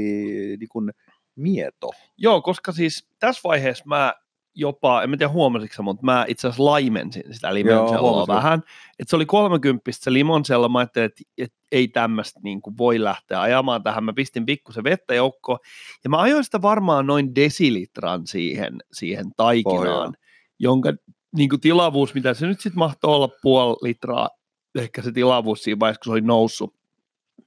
niin 0.59 0.69
kuin 0.69 0.91
mieto. 1.35 1.89
Joo, 2.17 2.41
koska 2.41 2.71
siis 2.71 3.09
tässä 3.19 3.41
vaiheessa 3.43 3.83
mä 3.87 4.13
jopa, 4.55 5.03
en 5.03 5.09
mä 5.09 5.17
tiedä 5.17 5.31
huomasitko 5.31 5.83
mutta 5.83 6.05
mä 6.05 6.25
itse 6.27 6.47
asiassa 6.47 6.65
laimensin 6.65 7.23
sitä 7.31 7.53
limoncelloa 7.53 8.27
vähän. 8.27 8.63
Että 8.99 9.09
se 9.09 9.15
oli 9.15 9.25
30 9.25 9.91
se 9.91 10.13
limoncello, 10.13 10.69
mä 10.69 10.79
ajattelin, 10.79 11.05
että, 11.05 11.23
että 11.37 11.57
ei 11.71 11.87
tämmöistä 11.87 12.39
niin 12.43 12.61
voi 12.77 13.03
lähteä 13.03 13.41
ajamaan 13.41 13.83
tähän. 13.83 14.03
Mä 14.03 14.13
pistin 14.13 14.45
pikkusen 14.45 14.83
vettä 14.83 15.13
joukkoon 15.13 15.59
ja 16.03 16.09
mä 16.09 16.21
ajoin 16.21 16.43
sitä 16.43 16.61
varmaan 16.61 17.07
noin 17.07 17.35
desilitran 17.35 18.27
siihen, 18.27 18.77
siihen 18.93 19.31
taikinaan, 19.37 19.85
Pohjaan. 19.85 20.13
jonka 20.59 20.93
niin 21.37 21.49
kuin 21.49 21.61
tilavuus, 21.61 22.13
mitä 22.13 22.33
se 22.33 22.47
nyt 22.47 22.59
sitten 22.59 22.79
mahtoi 22.79 23.15
olla 23.15 23.29
puoli 23.41 23.77
litraa, 23.81 24.29
ehkä 24.75 25.01
se 25.01 25.11
tilavuus 25.11 25.63
siinä 25.63 25.79
vaiheessa, 25.79 25.99
kun 25.99 26.05
se 26.05 26.11
oli 26.11 26.21
noussut. 26.21 26.75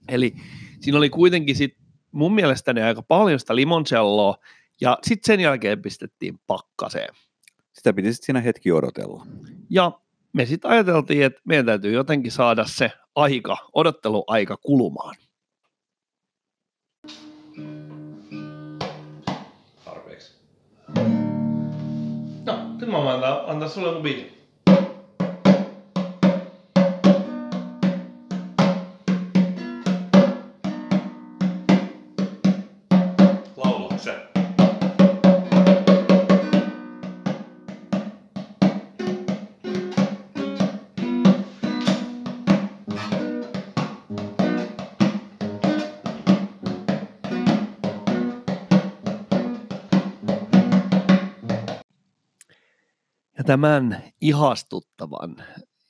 Eli 0.08 0.34
siinä 0.80 0.98
oli 0.98 1.10
kuitenkin 1.10 1.56
sit 1.56 1.76
mun 2.12 2.34
mielestäni 2.34 2.82
aika 2.82 3.02
paljon 3.02 3.40
sitä 3.40 3.56
limoncelloa, 3.56 4.36
Ja 4.80 4.98
sitten 5.02 5.26
sen 5.26 5.40
jälkeen 5.40 5.82
pistettiin 5.82 6.38
pakkaseen. 6.46 7.14
Sitä 7.72 7.92
piti 7.92 8.12
sitten 8.12 8.26
siinä 8.26 8.40
hetki 8.40 8.72
odotella. 8.72 9.26
Ja 9.70 10.00
me 10.32 10.46
sitten 10.46 10.70
ajateltiin, 10.70 11.22
että 11.22 11.40
meidän 11.44 11.66
täytyy 11.66 11.92
jotenkin 11.92 12.32
saada 12.32 12.64
se 12.66 12.92
aika, 13.14 13.56
odotteluaika 13.72 14.56
kulumaan. 14.56 15.14
Tarpeeksi. 19.84 20.34
No, 22.46 22.68
sitten 22.70 22.90
mä 22.90 22.98
voin 22.98 23.14
antaa, 23.14 23.50
antaa 23.50 23.68
sulle 23.68 23.88
joku 23.88 24.02
tämän 53.54 54.02
ihastuttavan 54.20 55.36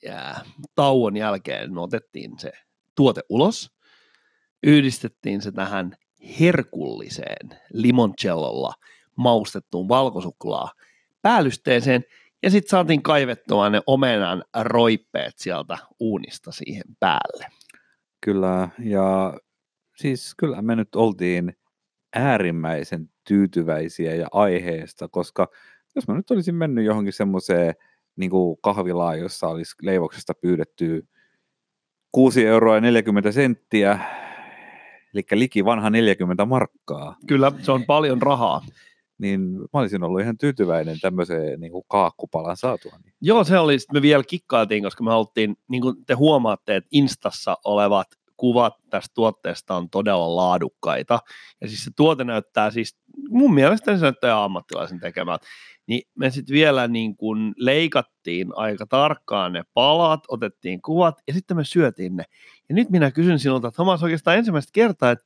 ja 0.03 0.35
tauon 0.75 1.17
jälkeen 1.17 1.73
me 1.73 1.81
otettiin 1.81 2.39
se 2.39 2.51
tuote 2.95 3.21
ulos, 3.29 3.71
yhdistettiin 4.63 5.41
se 5.41 5.51
tähän 5.51 5.95
herkulliseen 6.39 7.49
limoncellolla 7.73 8.73
maustettuun 9.15 9.87
valkosuklaa 9.87 10.71
päällysteeseen 11.21 12.03
ja 12.43 12.49
sitten 12.49 12.69
saatiin 12.69 13.03
kaivettua 13.03 13.69
ne 13.69 13.81
omenan 13.87 14.43
roippeet 14.61 15.33
sieltä 15.37 15.77
uunista 15.99 16.51
siihen 16.51 16.95
päälle. 16.99 17.45
Kyllä, 18.21 18.69
ja 18.79 19.33
siis 19.95 20.33
kyllä 20.37 20.61
me 20.61 20.75
nyt 20.75 20.95
oltiin 20.95 21.57
äärimmäisen 22.15 23.09
tyytyväisiä 23.27 24.15
ja 24.15 24.27
aiheesta, 24.31 25.07
koska 25.07 25.47
jos 25.95 26.07
mä 26.07 26.13
nyt 26.15 26.31
olisin 26.31 26.55
mennyt 26.55 26.85
johonkin 26.85 27.13
semmoiseen 27.13 27.73
niin 28.15 28.31
kahvilaan, 28.61 29.19
jossa 29.19 29.47
olisi 29.47 29.75
leivoksesta 29.81 30.33
pyydetty 30.33 31.07
6 32.11 32.45
euroa 32.45 32.75
ja 32.75 32.81
40 32.81 33.31
senttiä, 33.31 33.99
eli 35.13 35.23
liki 35.31 35.65
vanha 35.65 35.89
40 35.89 36.45
markkaa, 36.45 37.15
Kyllä, 37.27 37.51
se 37.61 37.71
on 37.71 37.85
paljon 37.85 38.21
rahaa. 38.21 38.61
niin 39.17 39.41
mä 39.51 39.79
olisin 39.79 40.03
ollut 40.03 40.21
ihan 40.21 40.37
tyytyväinen 40.37 40.99
tämmöiseen 40.99 41.59
niin 41.59 41.71
kaakkupalan 41.87 42.57
saatua. 42.57 42.99
Joo, 43.21 43.43
se 43.43 43.57
oli, 43.57 43.77
me 43.93 44.01
vielä 44.01 44.23
kikkailtiin, 44.23 44.83
koska 44.83 45.03
me 45.03 45.11
haluttiin, 45.11 45.55
niin 45.67 45.81
kuin 45.81 46.05
te 46.05 46.13
huomaatte, 46.13 46.75
että 46.75 46.89
Instassa 46.91 47.57
olevat 47.65 48.07
kuvat 48.37 48.73
tästä 48.89 49.13
tuotteesta 49.13 49.75
on 49.75 49.89
todella 49.89 50.35
laadukkaita. 50.35 51.19
Ja 51.61 51.67
siis 51.67 51.83
se 51.83 51.91
tuote 51.95 52.23
näyttää 52.23 52.71
siis, 52.71 52.97
mun 53.29 53.53
mielestä 53.53 53.95
se 53.97 54.01
näyttää 54.01 54.43
ammattilaisen 54.43 54.99
tekemältä. 54.99 55.45
Niin 55.87 56.01
me 56.15 56.29
sitten 56.29 56.53
vielä 56.53 56.87
niin 56.87 57.15
kuin 57.15 57.53
leikattiin 57.57 58.47
aika 58.55 58.85
tarkkaan 58.85 59.53
ne 59.53 59.63
palat, 59.73 60.23
otettiin 60.27 60.81
kuvat 60.81 61.21
ja 61.27 61.33
sitten 61.33 61.57
me 61.57 61.63
syötiin 61.63 62.15
ne. 62.15 62.23
Ja 62.69 62.75
nyt 62.75 62.89
minä 62.89 63.11
kysyn 63.11 63.39
sinulta, 63.39 63.71
Thomas, 63.71 64.03
oikeastaan 64.03 64.37
ensimmäistä 64.37 64.71
kertaa, 64.73 65.11
että 65.11 65.25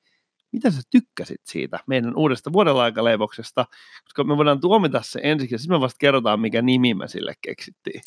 mitä 0.51 0.71
sä 0.71 0.81
tykkäsit 0.89 1.41
siitä 1.43 1.79
meidän 1.87 2.15
uudesta 2.15 2.53
vuodenaikaleivoksesta, 2.53 3.65
koska 4.03 4.23
me 4.23 4.37
voidaan 4.37 4.59
tuomita 4.59 5.01
se 5.03 5.19
ensiksi 5.23 5.55
ja 5.55 5.59
sitten 5.59 5.75
me 5.75 5.81
vasta 5.81 5.97
kerrotaan, 5.99 6.39
mikä 6.39 6.61
nimi 6.61 6.93
me 6.93 7.07
sille 7.07 7.33
keksittiin. 7.41 8.01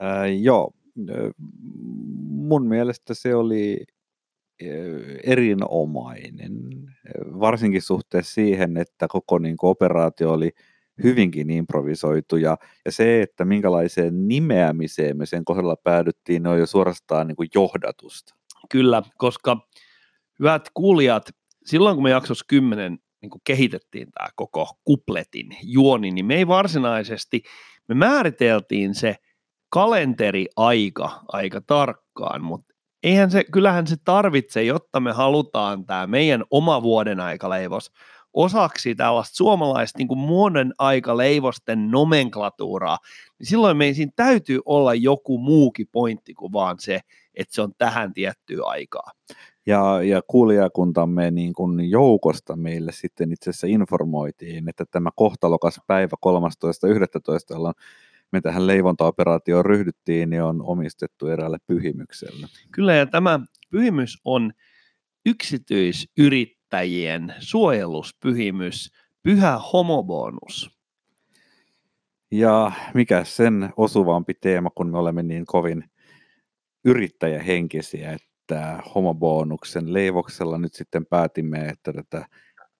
Ää, 0.00 0.26
joo, 0.26 0.72
ö, 1.10 1.30
mun 2.28 2.66
mielestä 2.66 3.14
se 3.14 3.34
oli 3.34 3.84
erinomainen, 5.24 6.52
ö, 7.06 7.40
varsinkin 7.40 7.82
suhteessa 7.82 8.34
siihen, 8.34 8.76
että 8.76 9.08
koko 9.08 9.38
niin 9.38 9.56
kuin, 9.56 9.70
operaatio 9.70 10.32
oli 10.32 10.50
hyvinkin 11.02 11.50
improvisoitu 11.50 12.36
ja, 12.36 12.56
ja 12.84 12.92
se, 12.92 13.22
että 13.22 13.44
minkälaiseen 13.44 14.28
nimeämiseen 14.28 15.16
me 15.16 15.26
sen 15.26 15.44
kohdalla 15.44 15.76
päädyttiin, 15.76 16.46
on 16.46 16.58
jo 16.58 16.66
suorastaan 16.66 17.26
niin 17.26 17.36
kuin 17.36 17.48
johdatusta. 17.54 18.34
Kyllä, 18.70 19.02
koska 19.18 19.68
hyvät 20.38 20.68
kuulijat, 20.74 21.30
silloin 21.66 21.96
kun 21.96 22.02
me 22.02 22.10
jaksossa 22.10 22.44
10 22.48 22.98
niin 23.22 23.30
kuin 23.30 23.40
kehitettiin 23.44 24.08
tämä 24.12 24.28
koko 24.36 24.68
kupletin 24.84 25.56
juoni, 25.62 26.10
niin 26.10 26.26
me 26.26 26.34
ei 26.34 26.46
varsinaisesti, 26.46 27.42
me 27.88 27.94
määriteltiin 27.94 28.94
se 28.94 29.16
kalenteriaika 29.68 31.20
aika 31.28 31.60
tarkkaan, 31.60 32.42
mutta 32.42 32.74
eihän 33.02 33.30
se, 33.30 33.44
kyllähän 33.52 33.86
se 33.86 33.96
tarvitsee, 34.04 34.64
jotta 34.64 35.00
me 35.00 35.12
halutaan 35.12 35.86
tämä 35.86 36.06
meidän 36.06 36.44
oma 36.50 36.82
vuoden 36.82 37.20
aikaleivos 37.20 37.92
osaksi 38.34 38.94
tällaista 38.94 39.36
suomalaista 39.36 39.98
niin 39.98 40.08
kuin 40.08 40.18
muodon 40.18 40.74
aikaleivosten 40.78 41.90
nomenklatuuraa, 41.90 42.98
niin 43.38 43.46
silloin 43.46 43.76
meidän 43.76 44.12
täytyy 44.16 44.60
olla 44.64 44.94
joku 44.94 45.38
muukin 45.38 45.86
pointti 45.92 46.34
kuin 46.34 46.52
vaan 46.52 46.76
se, 46.78 47.00
että 47.34 47.54
se 47.54 47.62
on 47.62 47.72
tähän 47.78 48.14
tiettyä 48.14 48.62
aikaa. 48.64 49.10
Ja, 49.66 50.02
ja 50.02 50.22
kuulijakuntamme 50.26 51.30
niin 51.30 51.52
kuin 51.52 51.90
joukosta 51.90 52.56
meille 52.56 52.92
sitten 52.92 53.32
itse 53.32 53.50
asiassa 53.50 53.66
informoitiin, 53.66 54.68
että 54.68 54.84
tämä 54.90 55.10
kohtalokas 55.14 55.80
päivä 55.86 56.16
13.11., 56.26 56.32
jolloin 57.50 57.74
me 58.32 58.40
tähän 58.40 58.66
leivontaoperaatioon 58.66 59.64
ryhdyttiin, 59.64 60.30
niin 60.30 60.42
on 60.42 60.62
omistettu 60.62 61.26
eräälle 61.26 61.58
pyhimykselle. 61.66 62.46
Kyllä, 62.72 62.94
ja 62.94 63.06
tämä 63.06 63.40
pyhimys 63.70 64.18
on 64.24 64.52
yksityisyrittäjien 65.26 67.34
suojeluspyhimys, 67.38 68.92
pyhä 69.22 69.58
homobonus. 69.72 70.80
Ja 72.30 72.72
mikä 72.94 73.24
sen 73.24 73.72
osuvampi 73.76 74.34
teema, 74.34 74.70
kun 74.74 74.90
me 74.90 74.98
olemme 74.98 75.22
niin 75.22 75.46
kovin 75.46 75.84
yrittäjähenkisiä, 76.84 78.12
että 78.12 78.82
homobonuksen 78.94 79.92
leivoksella 79.92 80.58
nyt 80.58 80.74
sitten 80.74 81.06
päätimme, 81.06 81.58
että 81.58 81.92
tätä 81.92 82.26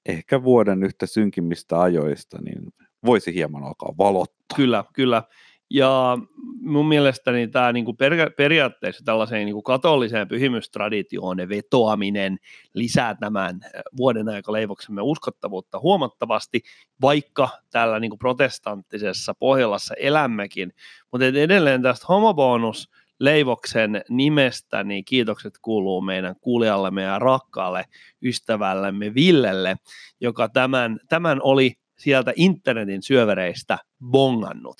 ehkä 0.07 0.43
vuoden 0.43 0.83
yhtä 0.83 1.07
synkimmistä 1.07 1.81
ajoista, 1.81 2.39
niin 2.43 2.73
voisi 3.05 3.35
hieman 3.35 3.65
alkaa 3.65 3.95
valottaa. 3.99 4.57
Kyllä, 4.57 4.85
kyllä. 4.93 5.23
Ja 5.71 6.19
mun 6.61 6.89
mielestäni 6.89 7.49
tämä 7.49 7.73
niinku 7.73 7.95
per, 7.95 8.13
periaatteessa 8.37 9.05
tällaiseen 9.05 9.45
niinku 9.45 9.63
katoliseen 9.63 10.29
pyhimystraditioon 10.29 11.37
vetoaminen 11.49 12.39
lisää 12.75 13.15
tämän 13.15 13.61
vuoden 13.97 14.29
aikaleivoksemme 14.29 15.03
uskottavuutta 15.03 15.81
huomattavasti, 15.81 16.63
vaikka 17.01 17.49
täällä 17.71 18.01
niinku 18.01 18.17
protestanttisessa 18.17 19.35
Pohjolassa 19.35 19.95
elämmekin. 19.95 20.73
Mutta 21.13 21.27
edelleen 21.27 21.83
tästä 21.83 22.07
homobonus 22.09 22.91
leivoksen 23.21 24.03
nimestä, 24.09 24.85
niin 24.85 25.05
kiitokset 25.05 25.55
kuuluu 25.63 26.01
meidän 26.01 26.35
kuulijallemme 26.41 27.03
ja 27.03 27.19
rakkaalle 27.19 27.85
ystävällemme 28.23 29.15
Villelle, 29.15 29.77
joka 30.21 30.49
tämän, 30.49 30.99
tämän 31.09 31.39
oli 31.43 31.80
sieltä 32.01 32.33
internetin 32.37 33.03
syövereistä 33.03 33.79
bongannut. 34.11 34.77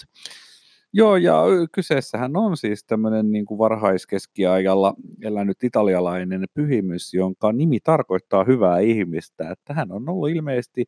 Joo, 0.93 1.17
ja 1.17 1.43
kyseessähän 1.73 2.37
on 2.37 2.57
siis 2.57 2.85
tämmöinen 2.85 3.33
niin 3.33 3.45
kuin 3.45 3.59
varhaiskeskiajalla 3.59 4.95
elänyt 5.23 5.65
italialainen 5.65 6.45
pyhimys, 6.55 7.15
jonka 7.15 7.53
nimi 7.53 7.81
tarkoittaa 7.81 8.45
hyvää 8.45 8.79
ihmistä. 8.79 9.51
Että 9.51 9.75
hän 9.75 9.93
on 9.93 10.09
ollut 10.09 10.31
ilmeisesti 10.31 10.85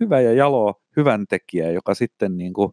hyvä 0.00 0.20
ja 0.20 0.32
jalo 0.32 0.82
hyvän 0.96 1.26
tekijä, 1.28 1.70
joka 1.70 1.94
sitten 1.94 2.36
niin 2.36 2.52
kuin 2.52 2.72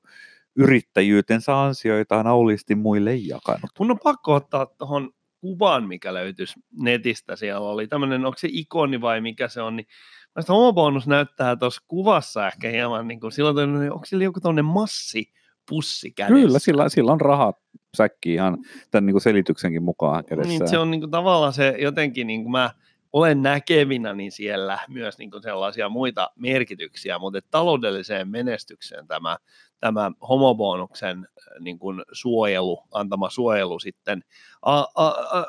yrittäjyytensä 0.55 1.61
ansioitaan 1.61 2.27
aulisti 2.27 2.75
muille 2.75 3.15
jakanut. 3.15 3.71
Mun 3.79 3.91
on 3.91 3.99
pakko 4.03 4.33
ottaa 4.33 4.65
tuohon 4.65 5.11
kuvan, 5.41 5.87
mikä 5.87 6.13
löytyisi 6.13 6.59
netistä. 6.81 7.35
Siellä 7.35 7.69
oli 7.69 7.87
tämmöinen, 7.87 8.25
onko 8.25 8.37
se 8.37 8.47
ikoni 8.51 9.01
vai 9.01 9.21
mikä 9.21 9.47
se 9.47 9.61
on, 9.61 9.75
niin 9.75 9.87
Mielestäni 10.35 10.57
homobonus 10.57 11.07
näyttää 11.07 11.55
tuossa 11.55 11.81
kuvassa 11.87 12.47
ehkä 12.47 12.69
hieman, 12.69 13.07
niin 13.07 13.19
kuin, 13.19 13.31
silloin, 13.31 13.91
onko 13.91 14.05
sillä 14.05 14.23
joku 14.23 14.39
tuonne 14.39 14.61
massi 14.61 15.33
pussi 15.69 16.11
kädessä? 16.11 16.33
Kyllä, 16.33 16.59
sillä, 16.59 16.89
sillä 16.89 17.11
on 17.11 17.21
rahat 17.21 17.57
säkki 17.97 18.33
ihan 18.33 18.57
tämän 18.91 19.05
niin 19.05 19.13
kuin 19.13 19.21
selityksenkin 19.21 19.83
mukaan 19.83 20.25
kädessä. 20.25 20.49
Niin, 20.49 20.67
se 20.67 20.77
on 20.77 20.91
niin 20.91 21.01
kuin, 21.01 21.11
tavallaan 21.11 21.53
se 21.53 21.75
jotenkin, 21.79 22.27
niin 22.27 22.43
kuin 22.43 22.51
mä 22.51 22.71
olen 23.13 23.41
näkevinä 23.41 24.13
niin 24.13 24.31
siellä 24.31 24.79
myös 24.87 25.17
niin 25.17 25.31
kuin 25.31 25.43
sellaisia 25.43 25.89
muita 25.89 26.31
merkityksiä, 26.35 27.19
mutta 27.19 27.39
taloudelliseen 27.51 28.27
menestykseen 28.27 29.07
tämä, 29.07 29.37
tämä 29.79 30.11
homobonuksen 30.29 31.27
niin 31.59 31.79
kuin 31.79 32.01
suojelu, 32.11 32.83
antama 32.91 33.29
suojelu 33.29 33.79
sitten 33.79 34.23
a, 34.61 34.79
a, 34.79 35.07
a, 35.07 35.45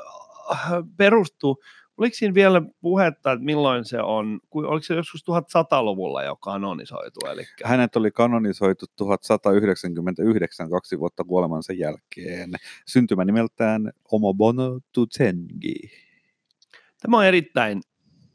perustuu 0.97 1.62
oliko 1.96 2.14
siinä 2.14 2.35
vielä 2.35 2.62
puhetta, 2.80 3.33
että 3.33 3.44
milloin 3.44 3.85
se 3.85 4.02
on, 4.02 4.40
oliko 4.54 4.83
se 4.83 4.94
joskus 4.94 5.24
1100-luvulla 5.30 6.22
jo 6.22 6.37
kanonisoitu? 6.37 7.20
Eli 7.33 7.44
Hänet 7.64 7.96
oli 7.96 8.11
kanonisoitu 8.11 8.87
1199 8.96 10.70
kaksi 10.70 10.98
vuotta 10.98 11.24
kuolemansa 11.24 11.72
jälkeen. 11.72 12.50
Syntymä 12.87 13.24
nimeltään 13.24 13.92
Omobono 14.12 14.80
Tutsengi. 14.92 15.90
Tämä 17.00 17.18
on 17.18 17.26
erittäin 17.26 17.80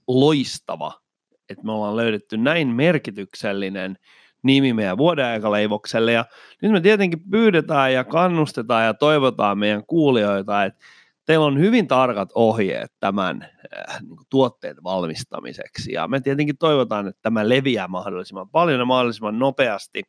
loistava, 0.08 1.02
että 1.50 1.66
me 1.66 1.72
ollaan 1.72 1.98
löydetty 1.98 2.38
näin 2.38 2.68
merkityksellinen 2.68 3.98
nimi 4.44 4.74
meidän 4.74 4.98
vuoden 4.98 5.26
aikaleivokselle. 5.26 6.12
Ja 6.12 6.26
nyt 6.62 6.72
me 6.72 6.82
tietenkin 6.82 7.30
pyydetään 7.30 7.94
ja 7.94 8.04
kannustetaan 8.04 8.86
ja 8.86 8.94
toivotaan 8.94 9.58
meidän 9.58 9.86
kuulijoita, 9.86 10.66
että 10.66 10.86
teillä 11.30 11.46
on 11.46 11.60
hyvin 11.60 11.88
tarkat 11.88 12.30
ohjeet 12.36 12.92
tämän 13.00 13.44
äh, 13.44 14.02
niin 14.02 14.20
tuotteen 14.30 14.76
valmistamiseksi. 14.84 15.92
Ja 15.92 16.08
me 16.08 16.20
tietenkin 16.20 16.58
toivotaan, 16.58 17.08
että 17.08 17.22
tämä 17.22 17.50
leviää 17.50 17.88
mahdollisimman 17.88 18.50
paljon 18.50 18.80
ja 18.80 18.86
mahdollisimman 18.86 19.40
nopeasti. 19.40 20.04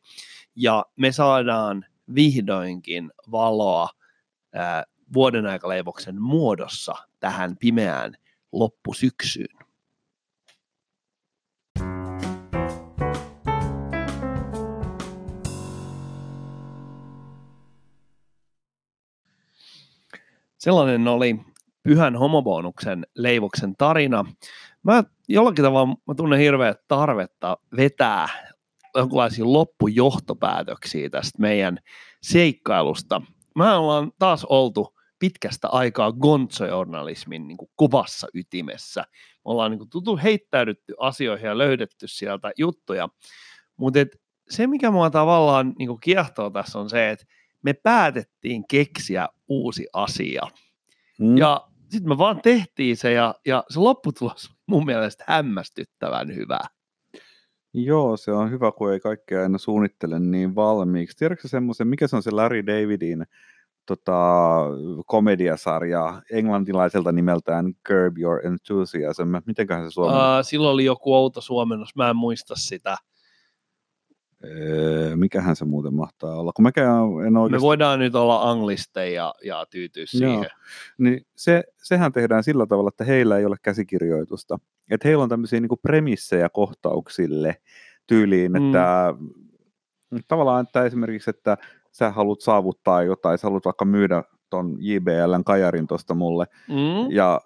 Ja 0.55 0.85
me 0.95 1.11
saadaan 1.11 1.85
vihdoinkin 2.15 3.11
valoa 3.31 3.89
äh, 4.55 4.83
vuoden 5.13 5.45
aikaleivoksen 5.45 6.21
muodossa 6.21 6.95
tähän 7.19 7.57
pimeään 7.57 8.13
loppusyksyyn. 8.51 9.60
Sellainen 20.61 21.07
oli 21.07 21.39
pyhän 21.83 22.15
homobonuksen 22.15 23.05
leivoksen 23.15 23.75
tarina. 23.77 24.25
Mä 24.83 25.03
jollakin 25.29 25.65
tavalla 25.65 25.95
mä 26.07 26.13
tunnen 26.17 26.39
hirveä 26.39 26.75
tarvetta 26.87 27.57
vetää 27.77 28.27
jonkinlaisia 28.95 29.53
loppujohtopäätöksiä 29.53 31.09
tästä 31.09 31.41
meidän 31.41 31.77
seikkailusta. 32.23 33.21
Mä 33.55 33.79
ollaan 33.79 34.11
taas 34.19 34.45
oltu 34.45 34.97
pitkästä 35.19 35.67
aikaa 35.67 36.11
gonzo-journalismin 36.11 37.47
niin 37.47 37.57
kuin 37.57 37.71
kuvassa 37.77 38.27
ytimessä. 38.33 39.01
Me 39.11 39.41
ollaan 39.43 39.71
niin 39.71 39.79
kuin 39.79 39.89
tutu 39.89 40.19
heittäydytty 40.23 40.93
asioihin 40.99 41.47
ja 41.47 41.57
löydetty 41.57 42.07
sieltä 42.07 42.51
juttuja. 42.57 43.09
Mutta 43.77 43.99
se, 44.49 44.67
mikä 44.67 44.91
mua 44.91 45.09
tavallaan 45.09 45.73
niin 45.79 45.87
kuin 45.87 45.99
kiehtoo 45.99 46.49
tässä 46.49 46.79
on 46.79 46.89
se, 46.89 47.09
että 47.09 47.25
me 47.63 47.73
päätettiin 47.73 48.63
keksiä 48.67 49.29
uusi 49.47 49.87
asia. 49.93 50.41
Mm. 51.19 51.37
Ja 51.37 51.67
sitten 51.89 52.09
me 52.09 52.17
vaan 52.17 52.41
tehtiin 52.41 52.97
se 52.97 53.11
ja, 53.11 53.35
ja 53.45 53.63
se 53.69 53.79
lopputulos 53.79 54.49
on 54.49 54.55
mun 54.67 54.85
mielestä 54.85 55.23
hämmästyttävän 55.27 56.35
hyvä. 56.35 56.59
Joo, 57.73 58.17
se 58.17 58.31
on 58.31 58.51
hyvä, 58.51 58.71
kun 58.71 58.93
ei 58.93 58.99
kaikkea 58.99 59.41
aina 59.41 59.57
suunnittele 59.57 60.19
niin 60.19 60.55
valmiiksi. 60.55 61.17
Tiedätkö 61.17 61.47
semmoisen, 61.47 61.87
mikä 61.87 62.07
se 62.07 62.15
on 62.15 62.23
se 62.23 62.31
Larry 62.31 62.65
Davidin 62.65 63.25
tota, 63.85 64.13
komediasarja 65.05 66.21
englantilaiselta 66.31 67.11
nimeltään 67.11 67.73
Curb 67.87 68.17
Your 68.17 68.45
Enthusiasm? 68.45 69.35
Mitenköhän 69.45 69.83
se 69.83 69.91
suomen? 69.91 70.15
Uh, 70.15 70.21
silloin 70.41 70.73
oli 70.73 70.85
joku 70.85 71.15
outo 71.15 71.41
suomennos, 71.41 71.95
mä 71.95 72.09
en 72.09 72.15
muista 72.15 72.55
sitä. 72.57 72.97
Öö, 74.43 75.15
mikähän 75.15 75.55
se 75.55 75.65
muuten 75.65 75.93
mahtaa 75.93 76.35
olla? 76.35 76.51
Kun 76.55 76.63
mäkään 76.63 76.95
en 77.27 77.33
Me 77.33 77.39
oikeastaan... 77.39 77.61
voidaan 77.61 77.99
nyt 77.99 78.15
olla 78.15 78.49
angliste 78.51 79.09
ja, 79.11 79.33
ja 79.43 79.65
tyytyä 79.69 80.05
siihen. 80.05 80.33
Joo. 80.33 80.45
Niin 80.97 81.25
se, 81.35 81.63
sehän 81.83 82.11
tehdään 82.11 82.43
sillä 82.43 82.65
tavalla, 82.65 82.87
että 82.89 83.03
heillä 83.03 83.37
ei 83.37 83.45
ole 83.45 83.55
käsikirjoitusta. 83.61 84.59
Että 84.91 85.07
heillä 85.07 85.23
on 85.23 85.29
tämmöisiä 85.29 85.59
niin 85.59 85.69
premissejä 85.81 86.49
kohtauksille 86.49 87.55
tyyliin, 88.07 88.51
Mm. 88.51 88.65
että 88.65 89.13
tavallaan, 90.27 90.65
että 90.65 90.85
esimerkiksi, 90.85 91.29
että 91.29 91.57
sä 91.91 92.09
haluat 92.11 92.41
saavuttaa 92.41 93.03
jotain, 93.03 93.37
sä 93.37 93.47
haluat 93.47 93.65
vaikka 93.65 93.85
myydä 93.85 94.23
ton 94.49 94.77
JBLn 94.79 95.43
kajarin 95.45 95.87
tuosta 95.87 96.13
mulle, 96.15 96.45
Mm? 96.67 97.11
ja, 97.11 97.41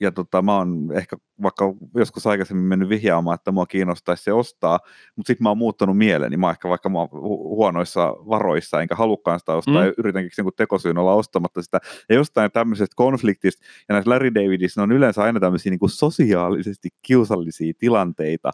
ja 0.00 0.12
tota, 0.12 0.42
mä 0.42 0.56
oon 0.56 0.88
ehkä 0.94 1.16
vaikka 1.42 1.74
joskus 1.94 2.26
aikaisemmin 2.26 2.64
mennyt 2.64 2.88
vihjaamaan, 2.88 3.34
että 3.34 3.52
mua 3.52 3.66
kiinnostaisi 3.66 4.22
se 4.24 4.32
ostaa, 4.32 4.78
mutta 5.16 5.26
sitten 5.26 5.42
mä 5.44 5.48
oon 5.48 5.58
muuttanut 5.58 5.98
mieleni, 5.98 6.36
mä 6.36 6.46
oon 6.46 6.50
ehkä 6.52 6.68
vaikka 6.68 6.88
mä 6.88 6.98
oon 6.98 7.08
hu- 7.12 7.48
huonoissa 7.56 8.08
varoissa, 8.08 8.82
enkä 8.82 8.94
halukkaan 8.94 9.38
sitä 9.38 9.54
ostaa, 9.54 9.74
Mm. 9.74 9.86
ja 9.86 9.92
yritänkin 9.98 10.30
jonkun 10.38 10.52
tekosyyn 10.56 10.98
olla 10.98 11.14
ostamatta 11.14 11.62
sitä, 11.62 11.78
ja 12.08 12.14
jostain 12.14 12.50
tämmöisestä 12.52 12.94
konfliktista, 12.96 13.64
ja 13.88 13.92
näissä 13.92 14.10
Larry 14.10 14.34
Davidissa 14.34 14.82
on 14.82 14.92
yleensä 14.92 15.22
aina 15.22 15.40
tämmöisiä 15.40 15.70
niin 15.70 15.80
kuin 15.80 15.90
sosiaalisesti 15.90 16.88
kiusallisia 17.02 17.72
tilanteita, 17.78 18.50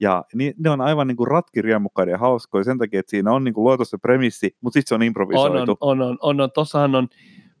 ja 0.00 0.24
ni, 0.34 0.54
ne 0.58 0.70
on 0.70 0.80
aivan 0.80 1.06
niin 1.06 1.16
kuin 1.16 1.28
ratkiriemukkaiden 1.28 2.12
ja 2.12 2.18
hauskoja 2.18 2.64
sen 2.64 2.78
takia, 2.78 3.00
että 3.00 3.10
siinä 3.10 3.32
on 3.32 3.44
niin 3.44 3.54
kuin 3.54 3.64
luotu 3.64 3.84
se 3.84 3.98
premissi, 3.98 4.56
mutta 4.60 4.74
sitten 4.74 4.88
se 4.88 4.94
on 4.94 5.00
On, 5.00 5.06
improvisoitu. 5.06 5.76
on, 5.80 6.00
on, 6.00 6.02
on, 6.02 6.18
on, 6.20 6.40
on. 6.40 6.50
Tossahan 6.52 6.94
on, 6.94 7.08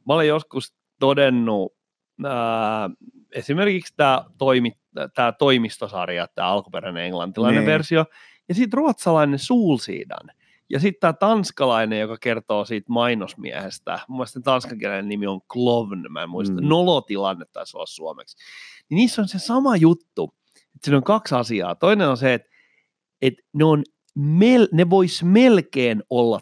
mä 0.06 0.14
olen 0.14 0.28
joskus 0.28 0.74
todennut, 1.00 1.75
ää, 2.24 2.90
esimerkiksi 3.32 3.94
tämä 3.96 4.24
toimi, 4.38 4.72
tää 5.14 5.32
toimistosarja, 5.32 6.28
tämä 6.34 6.48
alkuperäinen 6.48 7.04
englantilainen 7.04 7.60
Niin. 7.60 7.66
versio, 7.66 8.04
ja 8.48 8.54
sitten 8.54 8.76
ruotsalainen 8.76 9.38
Sulsidan, 9.38 10.30
ja 10.70 10.80
sitten 10.80 11.00
tämä 11.00 11.12
tanskalainen, 11.12 12.00
joka 12.00 12.16
kertoo 12.20 12.64
siitä 12.64 12.92
mainosmiehestä, 12.92 13.98
mun 14.08 14.18
mielestä 14.18 14.40
tanskankielinen 14.40 15.08
nimi 15.08 15.26
on 15.26 15.40
Klovn, 15.52 16.04
mä 16.08 16.22
en 16.22 16.30
muista, 16.30 16.60
mm. 16.60 16.68
nolotilanne 16.68 17.44
taisi 17.52 17.76
olla 17.76 17.86
suomeksi, 17.86 18.36
niin 18.88 18.96
niissä 18.96 19.22
on 19.22 19.28
se 19.28 19.38
sama 19.38 19.76
juttu, 19.76 20.34
että 20.48 20.84
siinä 20.84 20.96
on 20.96 21.04
kaksi 21.04 21.34
asiaa. 21.34 21.74
Toinen 21.74 22.08
on 22.08 22.16
se, 22.16 22.34
että, 22.34 22.48
että 23.22 23.42
ne, 23.52 23.64
on 23.64 23.84
mel, 24.14 24.68
ne 24.72 24.90
vois 24.90 25.22
melkein 25.22 26.02
olla 26.10 26.40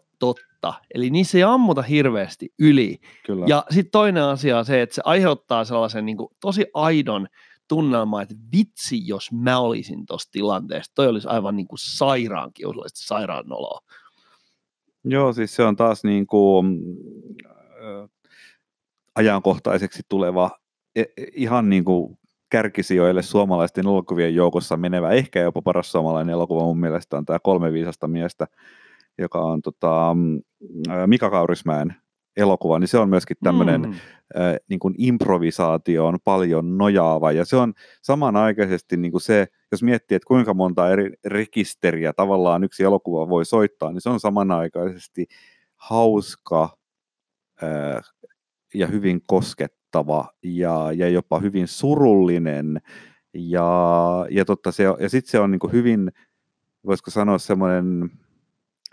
totta, 0.64 0.84
eli 0.94 1.10
niissä 1.10 1.38
ei 1.38 1.44
ammuta 1.44 1.82
hirveästi 1.82 2.48
yli, 2.58 2.98
Kyllä. 3.26 3.46
ja 3.48 3.64
sitten 3.70 3.90
toinen 3.90 4.22
asia 4.22 4.58
on 4.58 4.64
se, 4.64 4.82
että 4.82 4.94
se 4.94 5.02
aiheuttaa 5.04 5.64
sellaisen 5.64 6.06
niin 6.06 6.16
kuin, 6.16 6.28
tosi 6.40 6.66
aidon 6.74 7.26
tunnelman, 7.68 8.22
että 8.22 8.34
vitsi, 8.56 9.06
jos 9.06 9.32
mä 9.32 9.58
olisin 9.58 10.06
tuossa 10.06 10.30
tilanteessa, 10.32 10.92
toi 10.94 11.08
olisi 11.08 11.28
aivan 11.28 11.56
niin 11.56 11.68
kuin 11.68 11.78
sairaan 11.78 12.52
kiusallista, 12.52 13.06
sairaan 13.06 13.46
noloa. 13.46 13.80
Joo, 15.04 15.32
siis 15.32 15.56
se 15.56 15.62
on 15.62 15.76
taas 15.76 16.04
niin 16.04 16.26
kuin, 16.26 16.66
mm, 16.66 16.96
ö, 17.84 18.08
ajankohtaiseksi 19.14 20.02
tuleva, 20.08 20.50
e- 20.96 21.02
e- 21.02 21.26
ihan 21.34 21.70
niin 21.70 21.84
kuin 21.84 22.18
kärkisijoille 22.50 23.22
suomalaisten 23.22 23.86
elokuvien 23.86 24.34
joukossa 24.34 24.76
menevä, 24.76 25.10
ehkä 25.10 25.40
jopa 25.40 25.62
paras 25.62 25.92
suomalainen 25.92 26.32
elokuva 26.32 26.62
mun 26.62 26.80
mielestä 26.80 27.16
on 27.16 27.24
tämä 27.24 27.38
Kolme 27.42 27.72
viisasta 27.72 28.08
miestä, 28.08 28.46
joka 29.18 29.38
on 29.38 29.62
tota, 29.62 30.14
mm, 30.14 30.40
Mika 31.06 31.30
Kaurismäen 31.30 31.94
elokuva, 32.36 32.78
niin 32.78 32.88
se 32.88 32.98
on 32.98 33.08
myöskin 33.08 33.36
tämmöinen 33.42 33.82
Mm. 33.82 33.92
äh, 34.40 34.56
niin 34.68 34.80
kuin 34.80 34.94
improvisaatioon 34.98 36.18
paljon 36.24 36.78
nojaava, 36.78 37.32
ja 37.32 37.44
se 37.44 37.56
on 37.56 37.72
samanaikaisesti 38.02 38.96
niin 38.96 39.12
kuin 39.12 39.20
se, 39.20 39.46
jos 39.72 39.82
miettii, 39.82 40.16
että 40.16 40.26
kuinka 40.26 40.54
monta 40.54 40.90
eri 40.90 41.12
rekisteriä 41.24 42.12
tavallaan 42.12 42.64
yksi 42.64 42.82
elokuva 42.82 43.28
voi 43.28 43.44
soittaa, 43.44 43.92
niin 43.92 44.00
se 44.00 44.10
on 44.10 44.20
samanaikaisesti 44.20 45.26
hauska 45.76 46.76
äh, 47.62 48.02
ja 48.74 48.86
hyvin 48.86 49.20
koskettava 49.26 50.28
ja, 50.42 50.92
ja 50.92 51.08
jopa 51.08 51.38
hyvin 51.38 51.68
surullinen, 51.68 52.80
ja, 53.34 54.26
ja, 54.30 54.44
totta, 54.44 54.72
se, 54.72 54.82
ja 54.82 55.08
sitten 55.08 55.30
se 55.30 55.38
on 55.38 55.50
niin 55.50 55.58
kuin 55.58 55.72
hyvin, 55.72 56.12
voisiko 56.86 57.10
sanoa 57.10 57.38
semmoinen 57.38 58.10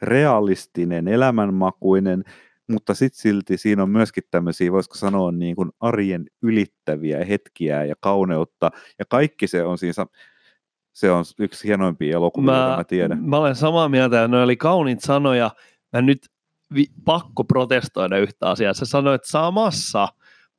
realistinen, 0.02 1.08
elämänmakuinen, 1.08 2.24
mutta 2.70 2.94
sitten 2.94 3.22
silti 3.22 3.58
siinä 3.58 3.84
on 3.84 3.90
myöskin 3.90 4.24
tämmöisiä, 4.32 4.72
voisiko 4.72 4.96
sanoa, 4.96 5.32
niin 5.32 5.56
kuin 5.56 5.70
arjen 5.80 6.26
ylittäviä 6.42 7.26
hetkiä 7.26 7.84
ja 7.84 7.96
kauneutta, 8.00 8.70
ja 9.00 9.06
kaikki 9.10 9.48
se 9.48 9.64
on 9.64 9.78
siinä, 9.78 10.06
se 10.94 11.12
on 11.12 11.24
yksi 11.40 11.68
hienoimpia 11.68 12.16
elokuvia, 12.16 12.52
mä, 12.52 12.76
mä 12.78 12.84
tiedän. 12.84 13.24
Mä 13.24 13.38
olen 13.38 13.56
samaa 13.56 13.90
mieltä, 13.90 14.16
ja 14.16 14.28
ne 14.28 14.42
oli 14.42 14.58
kauniit 14.58 15.00
sanoja. 15.00 15.52
Mä 15.94 16.02
nyt 16.02 16.20
vi, 16.76 16.86
pakko 17.06 17.44
protestoida 17.44 18.18
yhtä 18.18 18.50
asiaa. 18.50 18.74
Sä 18.74 18.86
sanoit 18.86 19.22
samassa 19.26 20.08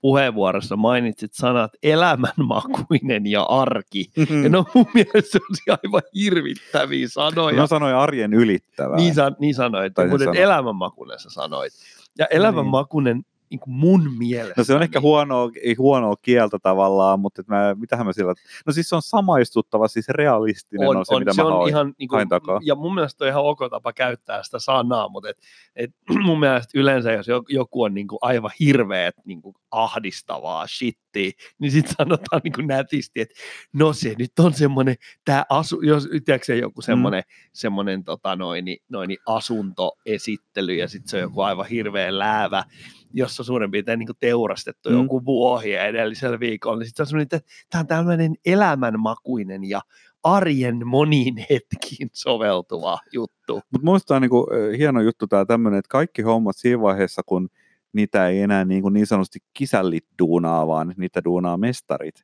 puheenvuorossa 0.03 0.77
mainitsit 0.77 1.35
sanat 1.35 1.73
elämänmakuinen 1.83 3.27
ja 3.27 3.43
arki. 3.43 4.11
Ja 4.43 4.49
no 4.49 4.65
mun 4.75 4.87
mielestä 4.95 5.21
se 5.21 5.39
on 5.71 5.79
aivan 5.85 6.03
hirvittäviä 6.15 7.09
sanoja. 7.09 7.57
Mä 7.57 7.67
sanoin 7.67 7.95
arjen 7.95 8.35
ylittävää. 8.35 8.97
Niin, 8.97 9.15
sa, 9.15 9.33
niin 9.39 9.55
sanoit, 9.55 9.93
mutta 10.11 10.41
elämänmakuinen 10.41 11.19
sä 11.19 11.31
sanoit. 11.31 11.73
Ja 12.19 12.27
elämänmakuinen 12.27 13.23
niin 13.53 13.61
kuin 13.61 13.75
mun 13.75 14.11
mielestä. 14.19 14.55
No 14.57 14.65
se 14.65 14.75
on 14.75 14.83
ehkä 14.83 15.01
huonoa, 15.01 15.51
ei 15.63 15.75
huonoa 15.75 16.15
kieltä 16.23 16.59
tavallaan, 16.63 17.21
mutta 17.21 17.41
et 17.41 17.49
mä, 17.49 17.75
mitähän 17.75 18.07
mä 18.07 18.13
sillä... 18.13 18.35
No 18.67 18.73
siis 18.73 18.89
se 18.89 18.97
on 18.97 19.03
samaistuttava, 19.03 19.89
siis 19.89 20.09
realistinen 20.09 20.89
on, 20.89 20.97
on 20.97 21.07
se, 21.07 21.19
mitä 21.19 21.33
se 21.33 21.43
mä 21.43 21.49
on 21.49 21.55
hain, 21.55 21.69
ihan, 21.69 21.95
niin 21.99 22.29
takaa. 22.29 22.61
ja 22.63 22.75
mun 22.75 22.95
mielestä 22.95 23.25
on 23.25 23.29
ihan 23.29 23.43
ok 23.43 23.59
tapa 23.71 23.93
käyttää 23.93 24.43
sitä 24.43 24.59
sanaa, 24.59 25.09
mutta 25.09 25.29
et, 25.29 25.39
et, 25.77 25.91
mun 26.27 26.41
mielestä 26.41 26.79
yleensä, 26.79 27.13
jos 27.13 27.29
jo- 27.29 27.45
joku 27.49 27.83
on 27.83 27.95
niin 27.95 28.09
kuin 28.09 28.19
aivan 28.23 28.51
hirveet 28.61 29.15
niin 29.25 29.43
kuin 29.43 29.55
ahdistavaa 29.71 30.67
shittiä, 30.67 31.31
niin 31.59 31.73
sitten 31.73 31.95
sanotaan 31.99 32.41
niin 32.45 32.53
kuin 32.53 32.67
nätisti, 32.67 33.21
että 33.21 33.35
no 33.73 33.93
se 33.93 34.15
nyt 34.19 34.33
on 34.39 34.53
semmoinen, 34.53 34.95
tämä 35.25 35.45
asu, 35.49 35.81
jos 35.81 36.09
tiedätkö 36.25 36.45
se 36.45 36.57
joku 36.57 36.83
semmoinen, 36.83 37.23
mm. 37.27 37.51
semmoinen 37.53 38.05
tota 38.05 38.37
noin, 38.37 38.65
noin 38.89 39.17
asuntoesittely 39.27 40.75
ja 40.75 40.89
sitten 40.89 41.09
se 41.09 41.17
on 41.17 41.23
joku 41.23 41.41
aivan 41.41 41.67
hirveä 41.67 42.19
läävä, 42.19 42.65
jossa 43.15 43.45
suurin 43.45 43.71
piirtein 43.71 43.99
niin 43.99 44.09
teurastettu 44.21 44.91
Mm. 44.91 44.97
joku 45.03 45.25
vuohi 45.25 45.75
edellisellä 45.75 46.41
viikolla, 46.41 46.79
niin 46.79 46.87
sitten 46.87 46.97
se 46.97 47.03
on 47.03 47.07
semmoinen, 47.07 47.23
että 47.37 47.41
tämä 47.71 47.81
on 47.81 47.87
tämmöinen 47.87 48.35
elämänmakuinen 48.47 49.65
ja 49.69 49.81
arjen 50.23 50.87
moniin 50.87 51.35
hetkiin 51.51 52.11
soveltuva 52.13 52.99
juttu. 53.13 53.55
Mutta 53.71 53.85
muista 53.85 54.17
on 54.17 54.23
niinku, 54.23 54.47
ö, 54.53 54.77
hieno 54.77 55.01
juttu 55.01 55.27
tämä 55.27 55.45
tämmöinen, 55.45 55.79
että 55.79 55.89
kaikki 55.89 56.23
hommat 56.23 56.57
siinä 56.57 56.81
vaiheessa, 56.83 57.23
kun 57.27 57.49
niitä 57.93 58.29
ei 58.29 58.41
enää 58.41 58.65
niin, 58.65 58.83
kuin 58.83 58.95
niin 58.95 59.07
sanotusti 59.07 59.39
kisällit 59.55 60.05
duunaa, 60.19 60.67
vaan 60.67 60.95
niitä 60.97 61.25
duunaa 61.25 61.57
mestarit, 61.57 62.15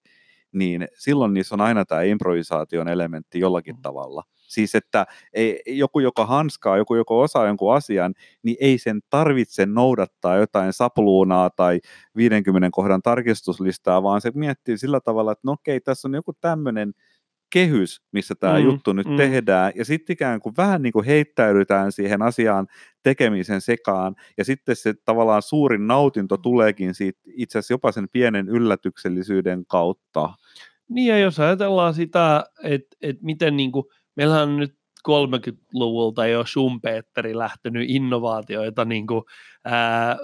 niin 0.53 0.89
silloin 0.99 1.35
niissä 1.35 1.55
on 1.55 1.61
aina 1.61 1.85
tämä 1.85 2.03
improvisaation 2.03 2.89
elementti 2.89 3.39
jollakin 3.41 3.77
Mm. 3.77 3.83
tavalla. 3.83 4.23
Siis 4.49 4.75
että 4.75 5.07
ei, 5.33 5.63
joku, 5.67 6.01
joka 6.01 6.27
hanskaa, 6.27 6.77
joku, 6.77 6.95
joka 6.95 7.15
osaa 7.15 7.47
jonkun 7.47 7.75
asian, 7.75 8.15
niin 8.43 8.57
ei 8.61 8.79
sen 8.79 9.01
tarvitse 9.11 9.67
noudattaa 9.67 10.37
jotain 10.37 10.73
sapluunaa 10.73 11.51
tai 11.51 11.81
50 12.17 12.69
kohdan 12.73 13.03
tarkistuslistaa, 13.03 14.03
vaan 14.03 14.21
se 14.21 14.31
miettii 14.35 14.79
sillä 14.79 15.01
tavalla, 15.01 15.33
että 15.33 15.43
no 15.45 15.53
okei, 15.53 15.81
tässä 15.81 16.09
on 16.09 16.15
joku 16.15 16.33
tämmöinen 16.41 16.95
kehys, 17.51 18.03
missä 18.13 18.35
tämä 18.35 18.59
Mm, 18.59 18.65
juttu 18.65 18.93
nyt 18.93 19.07
mm. 19.07 19.17
tehdään, 19.17 19.73
ja 19.75 19.85
sitten 19.85 20.15
ikään 20.15 20.41
kuin 20.41 20.55
vähän 20.57 20.83
niin 20.83 20.93
kuin 20.93 21.05
heittäydytään 21.05 21.93
siihen 21.93 22.23
asiaan 22.23 22.67
tekemisen 23.03 23.61
sekaan, 23.61 24.17
ja 24.39 24.45
sitten 24.45 24.77
se 24.77 24.95
tavallaan 25.05 25.43
suurin 25.43 25.87
nautinto 25.87 26.37
tuleekin 26.37 26.95
siitä 26.95 27.21
itse 27.27 27.59
asiassa 27.59 27.75
jopa 27.75 27.93
sen 27.93 28.09
pienen 28.13 28.49
yllätyksellisyyden 28.49 29.67
kautta. 29.67 30.31
Niin 30.89 31.09
ja 31.09 31.19
jos 31.19 31.41
ajatellaan 31.41 31.95
sitä, 31.95 32.45
että, 32.65 32.97
että 33.03 33.25
miten 33.25 33.57
niin 33.57 33.73
kuin, 33.73 33.85
meillähän 34.19 34.49
on 34.49 34.57
nyt 34.57 34.75
30-luvulta 35.09 36.27
jo 36.27 36.45
Schumpetteri 36.45 37.39
lähtenyt 37.39 37.91
innovaatioita 37.91 38.85
niin 38.85 39.07
kuin, 39.07 39.25
ää, 39.65 40.17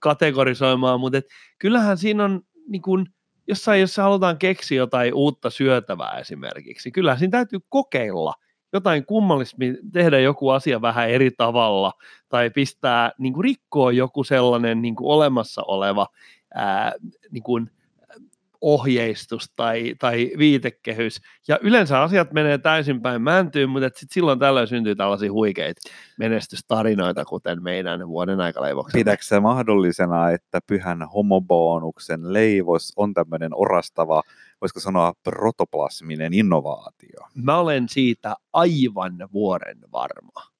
kategorisoimaan, 0.00 1.00
mutta 1.00 1.18
et, 1.18 1.24
kyllähän 1.58 1.98
siinä 1.98 2.24
on 2.24 2.40
niin 2.68 2.82
kuin, 2.82 3.06
jossain, 3.48 3.80
jos 3.80 3.96
halutaan 3.96 4.38
keksiä 4.38 4.78
jotain 4.78 5.14
uutta 5.14 5.50
syötävää 5.50 6.18
esimerkiksi, 6.18 6.90
kyllähän 6.90 7.18
siinä 7.18 7.30
täytyy 7.30 7.58
kokeilla 7.68 8.34
jotain 8.72 9.06
kummallista, 9.06 9.56
tehdä 9.92 10.20
joku 10.20 10.48
asia 10.48 10.82
vähän 10.82 11.10
eri 11.10 11.30
tavalla, 11.30 11.92
tai 12.28 12.50
pistää, 12.50 13.12
niin 13.18 13.32
kuin 13.32 13.44
rikkoa 13.44 13.92
joku 13.92 14.24
sellainen 14.24 14.82
niin 14.82 14.96
kuin 14.96 15.08
olemassa 15.08 15.62
oleva 15.66 16.06
ää, 16.54 16.92
niin 17.30 17.42
kuin, 17.42 17.70
ohjeistus 18.62 19.52
tai, 19.56 19.94
tai 19.98 20.30
viitekehys. 20.38 21.20
Ja 21.48 21.58
yleensä 21.62 22.02
asiat 22.02 22.32
menee 22.32 22.58
täysin 22.58 23.02
päin 23.02 23.22
mäntyyn, 23.22 23.70
mutta 23.70 23.90
sit 23.94 24.10
silloin 24.10 24.38
tällöin 24.38 24.68
syntyy 24.68 24.96
tällaisia 24.96 25.32
huikeita 25.32 25.80
menestystarinoita, 26.18 27.24
kuten 27.24 27.62
meidän 27.62 28.08
vuoden 28.08 28.40
aikaleivoksen. 28.40 28.98
Pidätkö 28.98 29.24
sä 29.24 29.40
mahdollisena, 29.40 30.30
että 30.30 30.60
pyhän 30.66 31.02
homobonuksen 31.14 32.32
leivos 32.32 32.92
on 32.96 33.14
tämmöinen 33.14 33.50
orastava, 33.54 34.22
voisiko 34.60 34.80
sanoa 34.80 35.12
protoplasminen 35.22 36.34
innovaatio? 36.34 37.28
Mä 37.34 37.58
olen 37.58 37.88
siitä 37.88 38.36
aivan 38.52 39.28
vuoren 39.32 39.78
varma. 39.92 40.51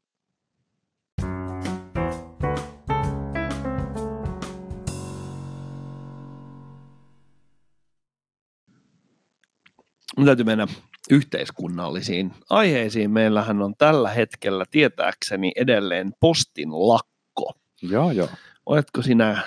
Mun 10.17 10.27
täytyy 10.27 10.45
mennä 10.45 10.67
yhteiskunnallisiin 11.11 12.33
aiheisiin. 12.51 13.11
Meillähän 13.11 13.63
on 13.63 13.75
tällä 13.79 14.11
hetkellä 14.11 14.65
tietääkseni 14.71 15.53
edelleen 15.57 16.13
postin 16.21 16.69
lakko. 16.73 17.53
Joo, 17.83 18.11
joo. 18.11 18.29
Oletko 18.67 19.03
sinä 19.03 19.31
äh, 19.31 19.43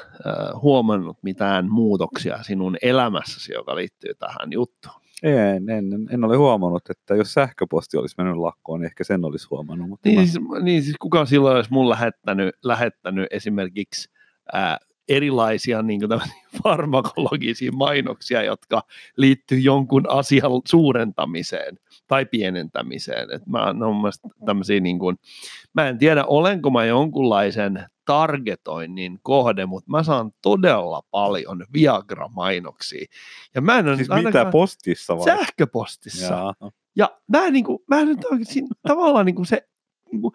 huomannut 0.62 1.18
mitään 1.24 1.70
muutoksia 1.72 2.44
sinun 2.44 2.78
elämässäsi, 2.82 3.54
joka 3.54 3.76
liittyy 3.76 4.14
tähän 4.16 4.52
juttuun? 4.52 4.96
En, 5.24 5.70
en, 5.70 5.86
en 6.12 6.24
ole 6.24 6.38
huomannut, 6.38 6.90
että 6.90 7.16
jos 7.16 7.34
sähköposti 7.34 7.98
olisi 7.98 8.16
mennyt 8.18 8.38
lakkoon, 8.38 8.80
niin 8.80 8.86
ehkä 8.86 9.04
sen 9.04 9.26
olisi 9.26 9.48
huomannut. 9.52 9.90
Mutta 9.90 10.10
Niin 10.10 10.20
mä- 10.20 10.26
siis, 10.26 10.40
niin 10.62 10.84
siis 10.84 10.96
kuka 11.02 11.26
silloin 11.26 11.56
olisi 11.56 11.74
mun 11.74 11.90
lähettänyt, 11.90 12.56
lähettänyt 12.64 13.28
esimerkiksi 13.32 14.10
ää, 14.54 14.78
erilaisia 15.10 15.82
niin 15.82 16.00
kuin 16.00 16.22
farmakologisia 16.64 17.72
mainoksia, 17.72 18.44
jotka 18.44 18.84
liittyy 19.18 19.60
jonkun 19.60 20.10
asian 20.10 20.52
suurentamiseen 20.68 21.80
tai 22.08 22.26
pienentämiseen. 22.26 23.32
Et 23.32 23.46
mä, 23.48 23.74
mielestä 24.02 24.30
tämmöisiä 24.46 24.80
niin 24.80 25.00
kuin, 25.00 25.18
mä 25.74 25.88
en 25.88 25.98
tiedä, 25.98 26.26
olenko 26.26 26.70
mä 26.70 26.86
jonkunlaisen 26.86 27.86
targetoinnin 28.06 29.20
kohde, 29.22 29.66
mutta 29.66 29.92
mä 29.92 30.04
saan 30.04 30.32
todella 30.42 31.02
paljon 31.12 31.66
Viagra-mainoksia. 31.74 33.06
Ja 33.56 33.62
mä 33.62 33.80
en 33.80 33.88
ole 33.88 33.96
siis 33.96 34.10
mitä 34.26 34.46
postissa 34.52 35.18
vai? 35.18 35.26
sähköpostissa. 35.26 36.34
Jaa. 36.34 36.54
Ja 36.96 37.18
mä 37.28 37.46
en, 37.46 37.54
niin 37.54 37.66
kuin, 37.66 37.80
mä 37.88 38.00
en 38.00 38.08
nyt 38.08 38.26
oikein, 38.26 38.68
tavallaan 38.88 39.26
niin 39.26 39.36
kuin 39.36 39.46
se, 39.46 39.68
niin 40.12 40.22
kuin, 40.22 40.34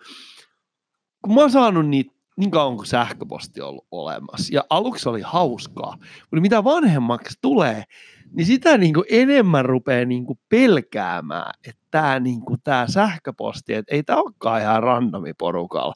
kun 1.24 1.34
mä 1.34 1.40
oon 1.40 1.50
saanut 1.50 1.88
niitä 1.88 2.19
niin 2.40 2.50
kauan 2.50 2.76
kuin 2.76 2.86
sähköposti 2.86 3.60
on 3.60 3.68
ollut 3.68 3.86
olemassa, 3.90 4.54
ja 4.54 4.64
aluksi 4.70 5.08
oli 5.08 5.20
hauskaa, 5.20 5.96
mutta 6.20 6.40
mitä 6.40 6.64
vanhemmaksi 6.64 7.38
tulee, 7.40 7.84
niin 8.32 8.46
sitä 8.46 8.78
niin 8.78 8.94
kuin 8.94 9.06
enemmän 9.10 9.64
rupeaa 9.64 10.04
niin 10.04 10.26
kuin 10.26 10.38
pelkäämään, 10.48 11.52
että 11.64 11.82
tämä 11.90 12.20
niin 12.20 12.40
kuin, 12.40 12.60
tää 12.64 12.86
sähköposti, 12.86 13.74
että 13.74 13.94
ei 13.94 14.02
tämä 14.02 14.20
olekaan 14.20 14.60
ihan 14.60 14.82
randomi 14.82 15.32
porukalla. 15.38 15.94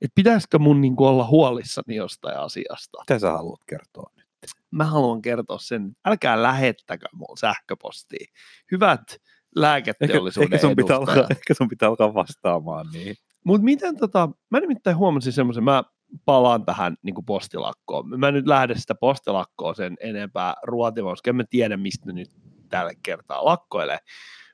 Että 0.00 0.14
pitäisikö 0.14 0.58
mun 0.58 0.80
niin 0.80 0.96
kuin 0.96 1.08
olla 1.08 1.26
huolissani 1.26 1.96
jostain 1.96 2.38
asiasta. 2.38 2.98
Mitä 3.00 3.18
sä 3.18 3.30
haluat 3.30 3.60
kertoa 3.66 4.10
nyt? 4.16 4.26
Mä 4.70 4.84
haluan 4.84 5.22
kertoa 5.22 5.58
sen, 5.58 5.96
älkää 6.04 6.42
lähettäkö 6.42 7.06
mun 7.12 7.38
sähköpostiin. 7.38 8.26
Hyvät 8.72 9.00
Ehkä, 9.12 9.60
lääketeollisuuden 9.60 10.54
ehkä, 10.54 10.66
sun 10.66 10.76
pitää 10.76 10.96
alkaa, 10.96 11.26
ehkä 11.30 11.54
sun 11.54 11.68
pitää 11.68 11.88
alkaa 11.88 12.14
vastaamaan 12.14 12.86
niin. 12.92 13.16
Mutta 13.44 13.64
miten 13.64 13.96
tota, 13.96 14.28
mä 14.50 14.60
nimittäin 14.60 14.96
huomasin 14.96 15.32
semmoisen, 15.32 15.64
mä 15.64 15.84
palaan 16.24 16.64
tähän 16.64 16.96
niin 17.02 17.14
kuin 17.14 17.24
postilakkoon. 17.24 18.20
Mä 18.20 18.30
nyt 18.30 18.46
lähde 18.46 18.74
sitä 18.78 18.94
postilakkoa 18.94 19.74
sen 19.74 19.96
enempää 20.00 20.54
ruotimaan, 20.62 21.12
koska 21.12 21.30
en 21.30 21.36
mä 21.36 21.44
tiedä, 21.50 21.76
mistä 21.76 22.12
nyt 22.12 22.30
tällä 22.68 22.92
kertaa 23.02 23.44
lakkoilee. 23.44 23.98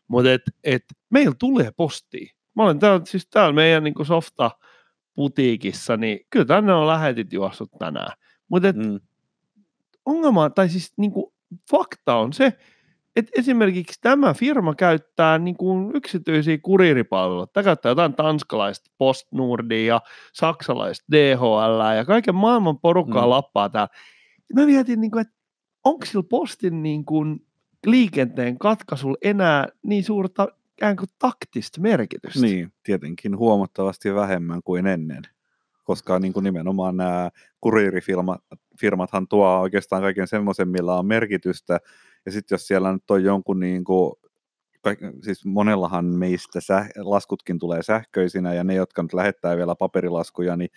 Mutta 0.09 0.33
et, 0.33 0.43
et, 0.65 0.85
meillä 1.11 1.35
tulee 1.39 1.71
postia. 1.77 2.35
Mä 2.57 2.63
olen 2.63 2.79
täällä, 2.79 3.01
siis 3.05 3.27
täällä 3.31 3.53
meidän 3.53 3.85
niin 3.85 4.07
softa 4.07 4.51
putiikissa, 5.15 5.97
niin 5.97 6.21
kyllä 6.31 6.47
tänne 6.47 6.73
on 6.73 6.87
lähetit 6.87 7.33
juossut 7.33 7.71
tänään. 7.79 8.13
Mutta 8.49 8.73
Mm. 8.73 9.01
ongelma, 10.07 10.51
tai 10.51 10.69
siis 10.69 10.93
niin 10.97 11.13
kuin, 11.13 11.33
fakta 11.71 12.17
on 12.17 12.33
se, 12.33 12.53
että 13.17 13.33
esimerkiksi 13.39 13.99
tämä 14.01 14.35
firma 14.35 14.75
käyttää 14.75 15.39
niin 15.39 15.57
kuin 15.57 15.97
yksityisiä 15.97 16.59
kuriiripalveluita. 16.63 17.53
Tämä 17.53 17.65
käyttää 17.65 17.91
jotain 17.91 18.15
tanskalaista 18.15 18.91
PostNordia 18.99 19.87
ja 19.87 20.01
saksalaista 20.33 21.05
DHL 21.13 21.97
ja 21.97 22.05
kaiken 22.05 22.35
maailman 22.35 22.79
porukkaa 22.79 23.25
Mm. 23.25 23.31
lappaa 23.31 23.69
täällä. 23.69 23.89
Mä 24.55 24.67
mietin, 24.67 25.01
niin 25.01 25.11
kuin, 25.11 25.21
että 25.21 25.35
onko 25.85 26.07
sillä 26.07 26.25
postin 26.31 26.83
niin 26.83 27.05
kuin 27.05 27.47
liikenteen 27.87 28.59
katkaisulla 28.59 29.19
enää 29.23 29.69
niin 29.83 30.05
suurta 30.05 30.49
ikään 30.77 30.97
kuin 30.97 31.09
taktista 31.19 31.81
merkitystä? 31.81 32.41
Niin, 32.41 32.73
tietenkin 32.83 33.37
huomattavasti 33.39 34.15
vähemmän 34.15 34.61
kuin 34.65 34.87
ennen, 34.87 35.23
koska 35.85 36.19
niin 36.19 36.33
kuin 36.33 36.45
nimenomaan 36.45 36.97
nämä 36.97 37.31
kuriirifirmathan 37.61 39.29
tuo 39.29 39.61
oikeastaan 39.61 40.03
kaiken 40.03 40.27
semmoisen, 40.29 40.69
millä 40.69 40.95
on 40.95 41.07
merkitystä, 41.07 41.79
ja 42.27 42.33
sitten 42.33 42.55
jos 42.57 42.67
siellä 42.67 42.93
nyt 42.93 43.11
on 43.11 43.25
jonkun 43.25 43.61
niin 43.61 43.85
kuin, 43.85 44.13
siis 45.23 45.45
monellahan 45.45 46.05
meistä 46.05 46.59
säh- 46.59 46.93
laskutkin 46.97 47.59
tulee 47.59 47.83
sähköisinä, 47.83 48.55
ja 48.55 48.65
ne, 48.65 48.75
jotka 48.75 49.03
nyt 49.03 49.13
lähettää 49.13 49.57
vielä 49.57 49.75
paperilaskuja, 49.75 50.57
niin 50.57 50.71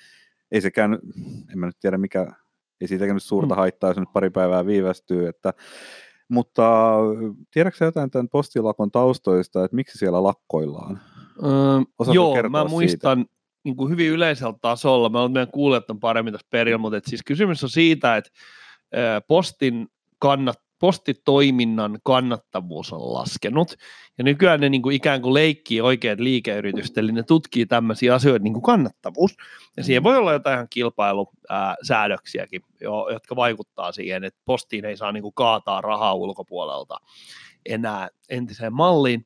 ei 0.51 0.61
sekään, 0.61 0.99
en 1.51 1.59
mä 1.59 1.65
nyt 1.65 1.79
tiedä 1.79 1.97
mikä, 1.97 2.27
ei 2.81 2.87
siitäkään 2.87 3.15
nyt 3.15 3.23
suurta 3.23 3.55
Mm. 3.55 3.59
haittaa, 3.59 3.89
jos 3.89 3.97
nyt 3.97 4.13
pari 4.13 4.29
päivää 4.29 4.65
viivästyy, 4.65 5.27
että 5.27 5.53
mutta 6.29 6.93
tiedätkö 7.51 7.77
sä 7.77 7.85
jotain 7.85 8.11
tämän 8.11 8.29
postilakon 8.29 8.91
taustoista, 8.91 9.65
että 9.65 9.75
miksi 9.75 9.97
siellä 9.97 10.23
lakkoillaan? 10.23 10.99
Öö, 11.43 12.11
joo, 12.13 12.35
mä 12.35 12.59
siitä? 12.59 12.69
muistan, 12.69 13.25
niin 13.63 13.75
kuin 13.75 13.91
hyvin 13.91 14.09
yleisellä 14.09 14.53
tasolla, 14.61 15.09
mä 15.09 15.21
olen 15.21 15.31
meidän 15.31 15.51
kuulijat 15.51 15.89
on 15.89 15.99
paremmin 15.99 16.33
tässä 16.33 16.47
perillä, 16.49 16.77
mutta 16.77 16.97
et 16.97 17.05
siis 17.05 17.23
kysymys 17.23 17.63
on 17.63 17.69
siitä, 17.69 18.17
että 18.17 18.29
ää, 18.93 19.21
postin 19.21 19.87
kannat, 20.19 20.62
postitoiminnan 20.83 21.99
kannattavuus 22.03 22.93
on 22.93 23.13
laskenut, 23.13 23.75
ja 24.17 24.23
nykyään 24.23 24.59
ne 24.59 24.69
niin 24.69 24.81
kuin 24.81 24.95
ikään 24.95 25.21
kuin 25.21 25.33
leikkii 25.33 25.81
oikeat 25.81 26.19
liikeyritystä, 26.19 27.01
eli 27.01 27.11
ne 27.11 27.23
tutkii 27.23 27.65
tämmöisiä 27.65 28.15
asioita 28.15 28.43
niin 28.43 28.53
kuin 28.53 28.63
kannattavuus, 28.63 29.35
ja 29.77 29.83
siihen 29.83 30.03
voi 30.03 30.17
olla 30.17 30.33
jotain 30.33 30.53
ihan 30.53 30.67
kilpailusäädöksiäkin, 30.69 32.61
jo, 32.81 33.09
jotka 33.13 33.35
vaikuttaa 33.35 33.91
siihen, 33.91 34.23
että 34.23 34.41
postiin 34.45 34.85
ei 34.85 34.97
saa 34.97 35.11
niin 35.11 35.23
kuin 35.23 35.33
kaataa 35.33 35.81
rahaa 35.81 36.13
ulkopuolelta 36.13 36.97
enää 37.65 38.09
entiseen 38.29 38.73
malliin, 38.73 39.25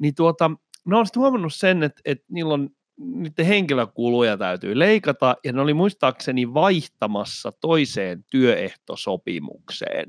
niin 0.00 0.14
tuota, 0.14 0.50
ne 0.84 0.96
on 0.96 1.06
sitten 1.06 1.20
huomannut 1.20 1.54
sen, 1.54 1.82
että, 1.82 2.00
että 2.04 2.24
niillä 2.28 2.54
on 2.54 2.70
niiden 2.98 3.46
henkilökuluja 3.46 4.36
täytyy 4.36 4.78
leikata, 4.78 5.36
ja 5.44 5.52
ne 5.52 5.60
oli 5.60 5.74
muistaakseni 5.74 6.54
vaihtamassa 6.54 7.52
toiseen 7.60 8.24
työehtosopimukseen, 8.30 10.08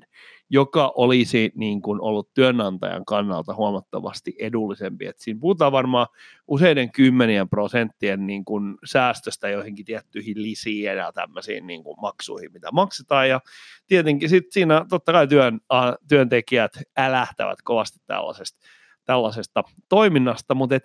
joka 0.49 0.93
olisi 0.95 1.51
niin 1.55 1.81
kuin 1.81 2.01
ollut 2.01 2.33
työnantajan 2.33 3.05
kannalta 3.05 3.55
huomattavasti 3.55 4.35
edullisempi. 4.39 5.05
Et 5.05 5.19
siinä 5.19 5.39
puhutaan 5.39 5.71
varmaan 5.71 6.07
useiden 6.47 6.91
kymmenien 6.91 7.49
prosenttien 7.49 8.27
niin 8.27 8.45
kuin 8.45 8.75
säästöstä 8.85 9.49
joihinkin 9.49 9.85
tiettyihin 9.85 10.43
lisiin 10.43 10.83
ja 10.83 11.11
tämmöisiin 11.11 11.67
niin 11.67 11.83
kuin 11.83 11.97
maksuihin, 12.01 12.53
mitä 12.53 12.71
maksetaan. 12.71 13.29
Ja 13.29 13.41
tietenkin 13.87 14.29
sit 14.29 14.45
siinä 14.51 14.85
totta 14.89 15.11
kai 15.11 15.27
työn, 15.27 15.59
työntekijät 16.07 16.71
älähtävät 16.97 17.61
kovasti 17.63 17.99
tällaisesta, 18.05 18.59
tällaisesta 19.05 19.63
toiminnasta, 19.89 20.55
mutta 20.55 20.79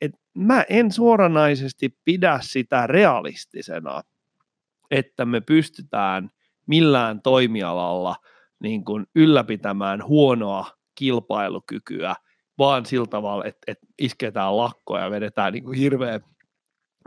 et 0.00 0.12
mä 0.34 0.64
en 0.68 0.92
suoranaisesti 0.92 1.98
pidä 2.04 2.38
sitä 2.42 2.86
realistisena, 2.86 4.02
että 4.90 5.24
me 5.24 5.40
pystytään 5.40 6.30
millään 6.66 7.22
toimialalla– 7.22 8.16
niin 8.62 8.84
kuin 8.84 9.06
ylläpitämään 9.14 10.04
huonoa 10.04 10.70
kilpailukykyä, 10.94 12.14
vaan 12.58 12.86
sillä 12.86 13.06
tavalla, 13.06 13.44
että, 13.44 13.58
että 13.66 13.86
isketään 13.98 14.56
lakkoa 14.56 15.00
ja 15.00 15.10
vedetään 15.10 15.52
niin 15.52 15.64
kuin 15.64 15.78
hirveä 15.78 16.20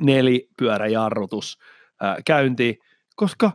nelipyöräjarrutus 0.02 1.58
käyntiin, 2.26 2.78
koska 3.16 3.52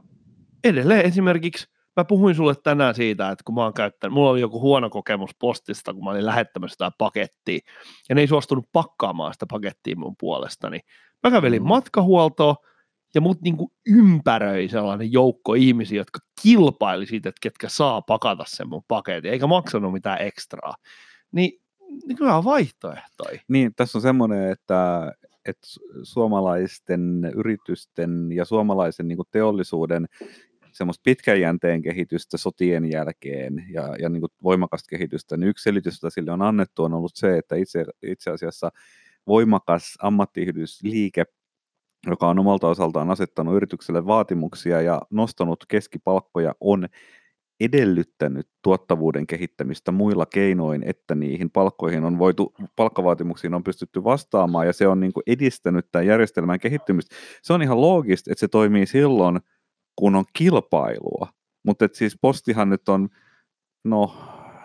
edelleen 0.65 1.07
esimerkiksi 1.07 1.67
mä 1.97 2.05
puhuin 2.05 2.35
sulle 2.35 2.55
tänään 2.63 2.95
siitä, 2.95 3.31
että 3.31 3.45
kun 3.45 3.55
mä 3.55 3.63
oon 3.63 3.75
käyttänyt, 3.75 4.15
mulla 4.15 4.31
oli 4.31 4.41
joku 4.41 4.61
huono 4.61 4.91
kokemus 4.91 5.31
postista, 5.39 5.95
kun 5.95 6.05
mä 6.05 6.11
olin 6.11 6.27
lähettämässä 6.27 6.75
sitä 6.75 6.91
pakettia, 6.99 7.59
ja 8.09 8.15
ne 8.15 8.21
ei 8.21 8.27
suostunut 8.27 8.65
pakkaamaan 8.73 9.33
sitä 9.33 9.47
pakettia 9.51 9.97
mun 9.97 10.15
puolestani. 10.21 10.81
Mä 11.23 11.31
kävelin 11.31 11.63
mm. 11.63 11.69
matkahuoltoon, 11.69 12.57
ja 13.15 13.21
mut 13.21 13.41
niinku 13.41 13.73
ympäröi 13.87 14.69
sellainen 14.69 15.13
joukko 15.13 15.55
ihmisiä, 15.55 16.01
jotka 16.01 16.19
kilpaili 16.43 17.07
siitä, 17.07 17.29
että 17.29 17.39
ketkä 17.43 17.69
saa 17.69 18.03
pakata 18.03 18.45
sen 18.47 18.69
mun 18.69 18.83
paketin, 18.89 19.33
eikä 19.33 19.47
maksanut 19.47 19.93
mitään 19.93 20.23
ekstraa. 20.23 20.75
Niin, 21.33 21.61
niin 22.07 22.17
kyllä 22.17 22.37
on 22.37 22.45
vaihtoehtoja. 22.45 23.41
Niin, 23.49 23.75
tässä 23.77 23.99
on 23.99 24.03
semmoinen, 24.03 24.51
että, 24.51 25.13
että 25.45 25.67
suomalaisten 26.03 27.33
yritysten 27.35 28.33
ja 28.33 28.45
suomalaisen 28.45 29.09
niin 29.09 29.19
teollisuuden 29.31 30.07
semmoista 30.77 31.03
pitkäjänteen 31.05 31.83
kehitystä 31.83 32.37
sotien 32.37 32.91
jälkeen 32.91 33.65
ja, 33.71 33.97
ja 33.99 34.09
niin 34.09 34.23
voimakasta 34.43 34.89
kehitystä, 34.91 35.37
niin 35.37 35.49
yksi 35.49 35.63
selitys, 35.63 36.03
jota 36.03 36.11
sille 36.11 36.33
on 36.33 36.43
annettu, 36.43 36.85
on 36.85 36.95
ollut 36.95 37.17
se, 37.17 37.39
että 37.39 37.57
itse, 37.57 37.85
itse 38.03 38.31
asiassa 38.31 38.71
voimakas 39.27 39.95
ammattiyhdysliike 40.03 41.25
joka 42.07 42.29
on 42.29 42.39
omalta 42.39 42.69
osaltaan 42.69 43.11
asettanut 43.11 43.57
yritykselle 43.57 44.07
vaatimuksia 44.07 44.81
ja 44.81 45.03
nostanut 45.11 45.65
keskipalkkoja, 45.69 46.55
on 46.61 46.87
edellyttänyt 47.61 48.49
tuottavuuden 48.63 49.27
kehittämistä 49.27 49.93
muilla 49.93 50.27
keinoin, 50.27 50.83
että 50.87 51.15
niihin 51.15 51.51
palkkoihin 51.51 52.05
on 52.05 52.19
voitu, 52.19 52.55
palkkavaatimuksiin 52.77 53.55
on 53.55 53.65
pystytty 53.65 54.05
vastaamaan 54.05 54.67
ja 54.67 54.73
se 54.73 54.89
on 54.89 55.01
niin 55.01 55.13
kuin 55.13 55.23
edistänyt 55.27 55.87
tämän 55.93 56.07
järjestelmän 56.07 56.61
kehittymistä. 56.61 57.17
Se 57.43 57.53
on 57.53 57.63
ihan 57.63 57.81
loogista, 57.81 58.33
että 58.33 58.41
se 58.41 58.49
toimii 58.49 58.87
silloin, 58.87 59.41
kun 59.97 60.15
on 60.15 60.25
kilpailua, 60.33 61.29
mutta 61.63 61.89
siis 61.93 62.19
postihan 62.21 62.71
nyt 62.71 62.89
on, 62.89 63.09
no 63.85 64.15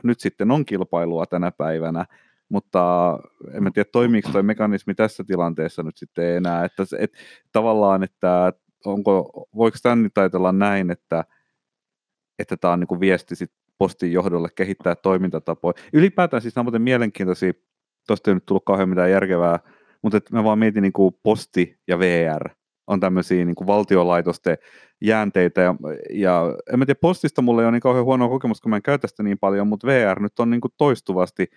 nyt 0.03 0.19
sitten 0.19 0.51
on 0.51 0.65
kilpailua 0.65 1.25
tänä 1.25 1.51
päivänä, 1.51 2.05
mutta 2.49 3.19
en 3.53 3.63
mä 3.63 3.71
tiedä 3.71 3.89
toimiiko 3.91 4.29
toi 4.31 4.43
mekanismi 4.43 4.95
tässä 4.95 5.23
tilanteessa 5.23 5.83
nyt 5.83 5.97
sitten 5.97 6.37
enää, 6.37 6.65
että 6.65 6.83
et, 6.99 7.13
tavallaan, 7.51 8.03
että 8.03 8.53
onko, 8.85 9.47
voiko 9.55 9.77
tämän 9.83 10.03
nyt 10.03 10.17
ajatella 10.17 10.51
näin, 10.51 10.91
että 10.91 11.23
että 12.39 12.69
on 12.69 12.79
niin 12.79 12.87
kuin 12.87 12.99
viesti 12.99 13.35
sit 13.35 13.51
postin 13.77 14.11
johdolle 14.11 14.49
kehittää 14.55 14.95
toimintatapoja. 14.95 15.73
Ylipäätään 15.93 16.41
siis 16.41 16.55
nämä 16.55 16.61
on 16.61 16.65
muuten 16.65 16.81
mielenkiintoisia, 16.81 17.53
tuosta 18.07 18.31
ei 18.31 18.35
nyt 18.35 18.45
tullut 18.45 18.65
kauhean 18.65 18.89
mitään 18.89 19.11
järkevää, 19.11 19.59
mutta 20.01 20.19
mä 20.31 20.43
vaan 20.43 20.59
mietin 20.59 20.81
niin 20.81 20.93
kuin 20.93 21.15
posti 21.23 21.79
ja 21.87 21.99
VR 21.99 22.49
on 22.91 22.99
tämmöisiä 22.99 23.45
niin 23.45 23.67
valtiolaitosten 23.67 24.57
jäänteitä, 25.01 25.61
ja, 25.61 25.75
ja 26.13 26.41
en 26.73 26.79
mä 26.79 26.85
tiedä, 26.85 26.99
postista 27.01 27.41
mulla 27.41 27.61
ei 27.61 27.65
ole 27.65 27.71
niin 27.71 27.81
kauhean 27.81 28.05
huono 28.05 28.29
kokemus, 28.29 28.61
kun 28.61 28.69
mä 28.69 28.75
en 28.75 28.81
käytä 28.81 29.07
sitä 29.07 29.23
niin 29.23 29.39
paljon, 29.39 29.67
mutta 29.67 29.87
VR 29.87 30.19
nyt 30.19 30.39
on 30.39 30.49
niin 30.49 30.61
kuin 30.61 30.73
toistuvasti 30.77 31.47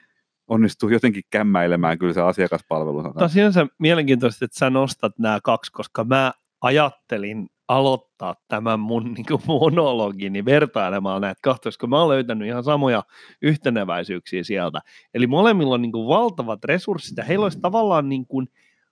onnistuu 0.48 0.88
jotenkin 0.88 1.22
kämmäilemään 1.30 1.98
kyllä 1.98 2.12
se 2.12 2.20
asiakaspalvelu. 2.20 3.02
Tämä 3.02 3.60
on 3.60 3.68
mielenkiintoista, 3.78 4.44
että 4.44 4.58
sä 4.58 4.70
nostat 4.70 5.18
nämä 5.18 5.38
kaksi, 5.42 5.72
koska 5.72 6.04
mä 6.04 6.32
ajattelin 6.60 7.48
aloittaa 7.68 8.34
tämän 8.48 8.80
mun 8.80 9.14
niin 9.14 9.26
kuin 9.26 9.42
monologini 9.46 10.44
vertailemaan 10.44 11.22
näitä 11.22 11.40
kahta, 11.42 11.62
koska 11.62 11.86
mä 11.86 12.00
oon 12.00 12.08
löytänyt 12.08 12.48
ihan 12.48 12.64
samoja 12.64 13.02
yhteneväisyyksiä 13.42 14.44
sieltä. 14.44 14.80
Eli 15.14 15.26
molemmilla 15.26 15.74
on 15.74 15.82
niin 15.82 15.92
kuin 15.92 16.08
valtavat 16.08 16.64
resurssit 16.64 17.16
ja 17.16 17.24
heillä 17.24 17.42
olisi 17.42 17.60
tavallaan 17.60 18.08
niin 18.08 18.26
kuin 18.26 18.48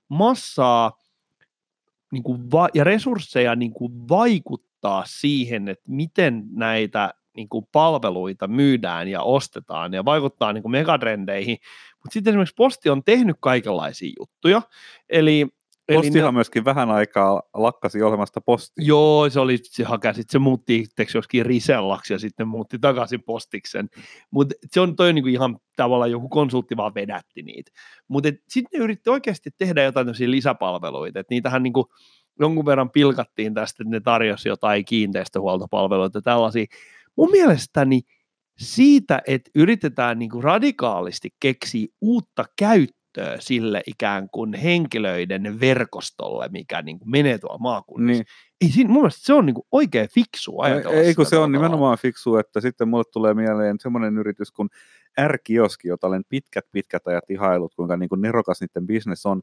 massaa 0.08 0.92
niin 2.12 2.22
kuin 2.22 2.50
va- 2.50 2.68
ja 2.74 2.84
resursseja 2.84 3.56
niin 3.56 3.72
kuin 3.72 4.08
vaikuttaa 4.08 5.04
siihen, 5.06 5.68
että 5.68 5.84
miten 5.88 6.44
näitä 6.50 7.14
niin 7.36 7.48
kuin 7.48 7.66
palveluita 7.72 8.48
myydään 8.48 9.08
ja 9.08 9.22
ostetaan 9.22 9.94
ja 9.94 10.04
vaikuttaa 10.04 10.52
niin 10.52 10.62
kuin 10.62 10.72
megatrendeihin, 10.72 11.58
mutta 12.02 12.12
sitten 12.12 12.30
esimerkiksi 12.30 12.54
Posti 12.54 12.90
on 12.90 13.04
tehnyt 13.04 13.36
kaikenlaisia 13.40 14.12
juttuja, 14.18 14.62
eli 15.08 15.48
Postihan 15.94 16.34
ne, 16.34 16.38
myöskin 16.38 16.64
vähän 16.64 16.90
aikaa 16.90 17.42
lakkasi 17.54 18.02
olemasta 18.02 18.40
posti. 18.40 18.72
Joo, 18.78 19.30
se 19.30 19.40
oli 19.40 19.58
se 19.62 19.84
haka, 19.84 20.12
sitten 20.12 20.32
se 20.32 20.38
muutti 20.38 20.76
itseksi 20.76 21.18
joskin 21.18 21.46
risellaksi 21.46 22.12
ja 22.12 22.18
sitten 22.18 22.48
muutti 22.48 22.78
takaisin 22.78 23.22
postiksen. 23.22 23.88
Mutta 24.30 24.54
se 24.70 24.80
on 24.80 24.96
toi 24.96 25.12
niinku 25.12 25.28
ihan 25.28 25.58
tavallaan 25.76 26.10
joku 26.10 26.28
konsultti 26.28 26.76
vaan 26.76 26.94
vedätti 26.94 27.42
niitä. 27.42 27.70
Mutta 28.08 28.28
sitten 28.48 28.78
ne 28.78 28.84
yritti 28.84 29.10
oikeasti 29.10 29.50
tehdä 29.58 29.82
jotain 29.82 30.06
lisäpalveluita, 30.26 31.20
että 31.20 31.34
niitähän 31.34 31.62
niinku 31.62 31.88
jonkun 32.40 32.66
verran 32.66 32.90
pilkattiin 32.90 33.54
tästä, 33.54 33.82
että 33.82 33.90
ne 33.90 34.00
tarjosi 34.00 34.48
jotain 34.48 34.84
kiinteistöhuoltopalveluita 34.84 36.18
ja 36.18 36.22
tällaisia 36.22 36.66
mun 37.16 37.30
mielestäni 37.30 38.00
siitä, 38.58 39.22
että 39.26 39.50
yritetään 39.54 40.18
niin 40.18 40.30
kuin 40.30 40.44
radikaalisti 40.44 41.30
keksiä 41.40 41.86
uutta 42.00 42.44
käyttöä 42.58 43.01
sille 43.38 43.82
ikään 43.86 44.28
kuin 44.30 44.54
henkilöiden 44.54 45.60
verkostolle, 45.60 46.48
mikä 46.48 46.82
niin 46.82 46.98
kuin 46.98 47.10
menee 47.10 47.38
tuolla 47.38 47.58
maakunnassa. 47.58 48.12
Niin. 48.12 48.24
Ei 48.60 48.68
siinä, 48.68 48.90
mun 48.90 49.02
mielestä 49.02 49.24
se 49.24 49.32
on 49.32 49.46
niin 49.46 49.54
kuin 49.54 49.66
oikein 49.72 50.08
fiksu 50.14 50.60
ajatella 50.60 50.96
Ei, 50.96 51.14
kun 51.14 51.26
se 51.26 51.38
on 51.38 51.52
nimenomaan 51.52 51.98
fiksu, 51.98 52.36
että 52.36 52.60
sitten 52.60 52.88
mulle 52.88 53.04
tulee 53.12 53.34
mieleen 53.34 53.76
semmoinen 53.80 54.18
yritys 54.18 54.52
kuin 54.52 54.68
R-kioski, 55.26 55.88
jota 55.88 56.06
olen 56.06 56.22
pitkät 56.28 56.64
pitkät 56.72 57.06
ajat 57.06 57.30
ihailut, 57.30 57.74
kuinka 57.74 57.96
niin 57.96 58.08
kuin 58.08 58.20
nerokas 58.20 58.60
niiden 58.60 58.86
bisnes 58.86 59.26
on, 59.26 59.40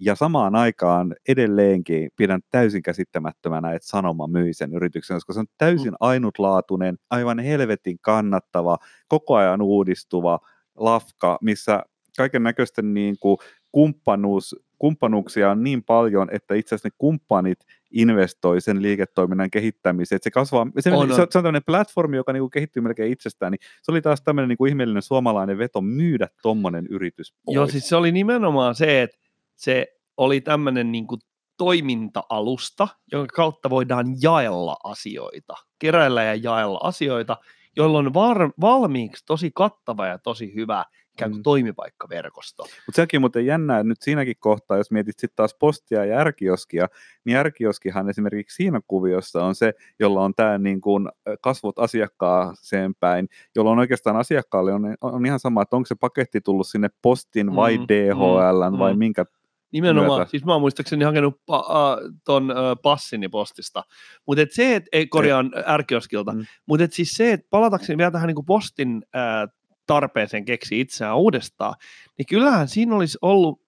ja 0.00 0.14
samaan 0.14 0.54
aikaan 0.54 1.14
edelleenkin 1.28 2.10
pidän 2.16 2.40
täysin 2.50 2.82
käsittämättömänä, 2.82 3.72
että 3.72 3.88
Sanoma 3.88 4.26
myi 4.26 4.54
sen 4.54 4.74
yrityksen, 4.74 5.16
koska 5.16 5.32
se 5.32 5.40
on 5.40 5.46
täysin 5.58 5.92
mm. 5.92 5.96
ainutlaatuinen, 6.00 6.98
aivan 7.10 7.38
helvetin 7.38 7.98
kannattava, 8.00 8.78
koko 9.08 9.36
ajan 9.36 9.62
uudistuva 9.62 10.38
lafka, 10.76 11.38
missä 11.42 11.82
kaiken 12.20 12.42
näköisten 12.42 12.94
niin 12.94 13.16
kuin 13.20 13.38
kumppanuus, 13.72 14.56
kumppanuuksia 14.78 15.50
on 15.50 15.62
niin 15.62 15.82
paljon, 15.82 16.28
että 16.32 16.54
itse 16.54 16.74
asiassa 16.74 16.88
ne 16.88 16.94
kumppanit 16.98 17.58
investoi 17.90 18.60
sen 18.60 18.82
liiketoiminnan 18.82 19.50
kehittämiseen. 19.50 20.16
Että 20.16 20.24
se, 20.24 20.30
kasvaa, 20.30 20.66
se, 20.80 20.92
on, 20.92 21.14
se, 21.14 21.22
on 21.22 21.28
tämmöinen 21.32 21.64
platformi, 21.66 22.16
joka 22.16 22.32
niinku 22.32 22.48
kehittyy 22.48 22.82
melkein 22.82 23.12
itsestään, 23.12 23.52
niin 23.52 23.60
se 23.82 23.92
oli 23.92 24.02
taas 24.02 24.22
tämmöinen 24.22 24.48
niinku 24.48 24.64
ihmeellinen 24.64 25.02
suomalainen 25.02 25.58
veto 25.58 25.80
myydä 25.80 26.28
tuommoinen 26.42 26.86
yritys 26.90 27.34
pois. 27.44 27.54
Joo, 27.54 27.66
siis 27.66 27.88
se 27.88 27.96
oli 27.96 28.12
nimenomaan 28.12 28.74
se, 28.74 29.02
että 29.02 29.16
se 29.56 29.86
oli 30.16 30.40
tämmöinen 30.40 30.92
niin 30.92 31.06
kuin 31.06 31.20
toiminta-alusta, 31.56 32.88
jonka 33.12 33.34
kautta 33.34 33.70
voidaan 33.70 34.06
jaella 34.22 34.76
asioita, 34.84 35.54
keräillä 35.78 36.22
ja 36.22 36.34
jaella 36.34 36.80
asioita, 36.82 37.36
jolloin 37.76 38.06
on 38.06 38.14
var- 38.14 38.52
valmiiksi 38.60 39.24
tosi 39.26 39.50
kattava 39.54 40.06
ja 40.06 40.18
tosi 40.18 40.54
hyvä 40.54 40.84
ikään 41.14 41.30
kuin 41.30 41.38
Mm. 41.40 41.42
toimipaikkaverkosto. 41.42 42.62
Mutta 42.62 42.96
sekin 42.96 43.18
on 43.18 43.22
muuten 43.22 43.46
jännää 43.46 43.82
nyt 43.82 44.02
siinäkin 44.02 44.34
kohtaa, 44.40 44.76
jos 44.76 44.90
mietit 44.90 45.18
sitten 45.18 45.36
taas 45.36 45.54
postia 45.54 46.04
ja 46.04 46.18
ärkioskia, 46.18 46.86
niin 47.24 47.36
ärkioskihan 47.36 48.08
esimerkiksi 48.10 48.56
siinä 48.56 48.80
kuviossa 48.86 49.44
on 49.44 49.54
se, 49.54 49.72
jolla 49.98 50.24
on 50.24 50.34
tämä 50.34 50.58
niin 50.58 50.80
kuin 50.80 51.08
kasvot 51.40 51.78
asiakkaaseen 51.78 52.94
päin, 53.00 53.28
jolloin 53.54 53.78
oikeastaan 53.78 54.16
asiakkaalle 54.16 54.72
on, 54.72 54.94
on 55.00 55.26
ihan 55.26 55.40
sama, 55.40 55.62
että 55.62 55.76
onko 55.76 55.86
se 55.86 55.94
paketti 55.94 56.40
tullut 56.40 56.66
sinne 56.66 56.88
postin 57.02 57.56
vai 57.56 57.78
Mm, 57.78 57.84
DHL 57.88 58.70
mm, 58.70 58.78
vai 58.78 58.92
mm. 58.92 58.98
minkä 58.98 59.24
Nimenomaan, 59.72 60.18
myötä. 60.20 60.30
siis 60.30 60.44
mä 60.44 60.52
oon 60.52 60.60
muistaakseni 60.60 61.04
hakenut 61.04 61.34
pa- 61.52 62.12
ton 62.24 62.54
passini 62.82 63.28
postista, 63.28 63.82
mutta 64.26 64.42
et 64.42 64.52
se, 64.52 64.76
että 64.76 64.88
ei 64.92 65.06
korjaan 65.06 65.50
ärkioskilta, 65.66 66.32
Mm. 66.32 66.38
mm. 66.38 66.44
mutta 66.66 66.84
et 66.84 66.92
siis 66.92 67.08
se, 67.10 67.32
että 67.32 67.46
palatakseni 67.50 67.98
vielä 67.98 68.10
tähän 68.10 68.26
niin 68.26 68.44
postin 68.46 68.96
uh, 68.96 69.59
tarpeeseen 69.90 70.44
keksi 70.44 70.80
itseään 70.80 71.16
uudestaan, 71.16 71.74
niin 72.18 72.26
kyllähän 72.26 72.68
siinä 72.68 72.96
olisi 72.96 73.18
ollut, 73.22 73.62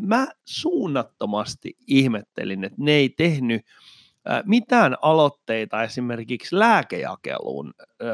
mä 0.00 0.26
suunnattomasti 0.44 1.76
ihmettelin, 1.86 2.64
että 2.64 2.76
ne 2.80 2.92
ei 2.92 3.08
tehnyt 3.08 3.62
äh, 4.30 4.42
mitään 4.46 4.96
aloitteita 5.02 5.82
esimerkiksi 5.82 6.58
lääkejakeluun 6.58 7.74
äh, 7.78 8.08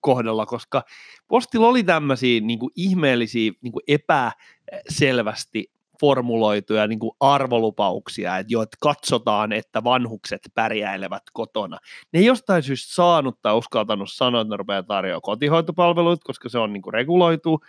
kohdalla, 0.00 0.46
koska 0.46 0.82
postilla 1.28 1.68
oli 1.68 1.82
tämmöisiä 1.82 2.40
niin 2.40 2.58
kuin 2.58 2.72
ihmeellisiä 2.76 3.52
niin 3.62 3.72
kuin 3.72 3.84
epäselvästi 3.88 5.70
formuloituja 6.00 6.86
niin 6.86 6.98
kuin 6.98 7.12
arvolupauksia, 7.20 8.38
että 8.38 8.52
jo, 8.52 8.62
että 8.62 8.76
katsotaan, 8.80 9.52
että 9.52 9.84
vanhukset 9.84 10.40
pärjäilevät 10.54 11.22
kotona. 11.32 11.78
Ne 12.12 12.20
ei 12.20 12.26
jostain 12.26 12.62
syystä 12.62 12.94
saanut 12.94 13.38
tai 13.42 13.54
uskaltanut 13.54 14.12
sanoa, 14.12 14.40
että 14.40 14.50
ne 14.50 14.56
rupeaa 14.56 14.82
tarjoamaan 14.82 15.22
kotihoitopalveluita, 15.22 16.24
koska 16.24 16.48
se 16.48 16.58
on 16.58 16.72
niin 16.72 16.82
kuin 16.82 16.94
reguloitu, 16.94 17.60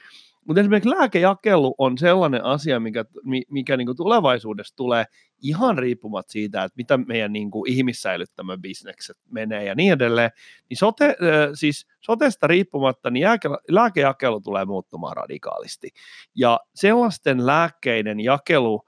mutta 0.47 0.61
esimerkiksi 0.61 0.89
lääkejakelu 0.89 1.75
on 1.77 1.97
sellainen 1.97 2.45
asia, 2.45 2.79
mikä, 2.79 3.05
mi- 3.23 3.45
mikä 3.49 3.77
niin 3.77 3.85
kuin 3.85 3.97
tulevaisuudessa 3.97 4.75
tulee 4.75 5.05
ihan 5.41 5.77
riippumatta 5.77 6.31
siitä, 6.31 6.63
että 6.63 6.77
mitä 6.77 6.97
meidän 6.97 7.33
niin 7.33 7.51
kuin 7.51 7.71
ihmissäilyttämä 7.71 8.57
bisnekset 8.57 9.17
menee 9.29 9.63
ja 9.63 9.75
niin 9.75 9.93
edelleen, 9.93 10.31
niin 10.69 10.77
sote, 10.77 11.15
siis 11.53 11.87
sotesta 12.01 12.47
riippumatta 12.47 13.09
niin 13.09 13.23
jääke- 13.23 13.63
lääkejakelu 13.69 14.41
tulee 14.41 14.65
muuttumaan 14.65 15.17
radikaalisti. 15.17 15.89
Ja 16.35 16.59
sellaisten 16.75 17.45
lääkkeiden 17.45 18.19
jakelu, 18.19 18.85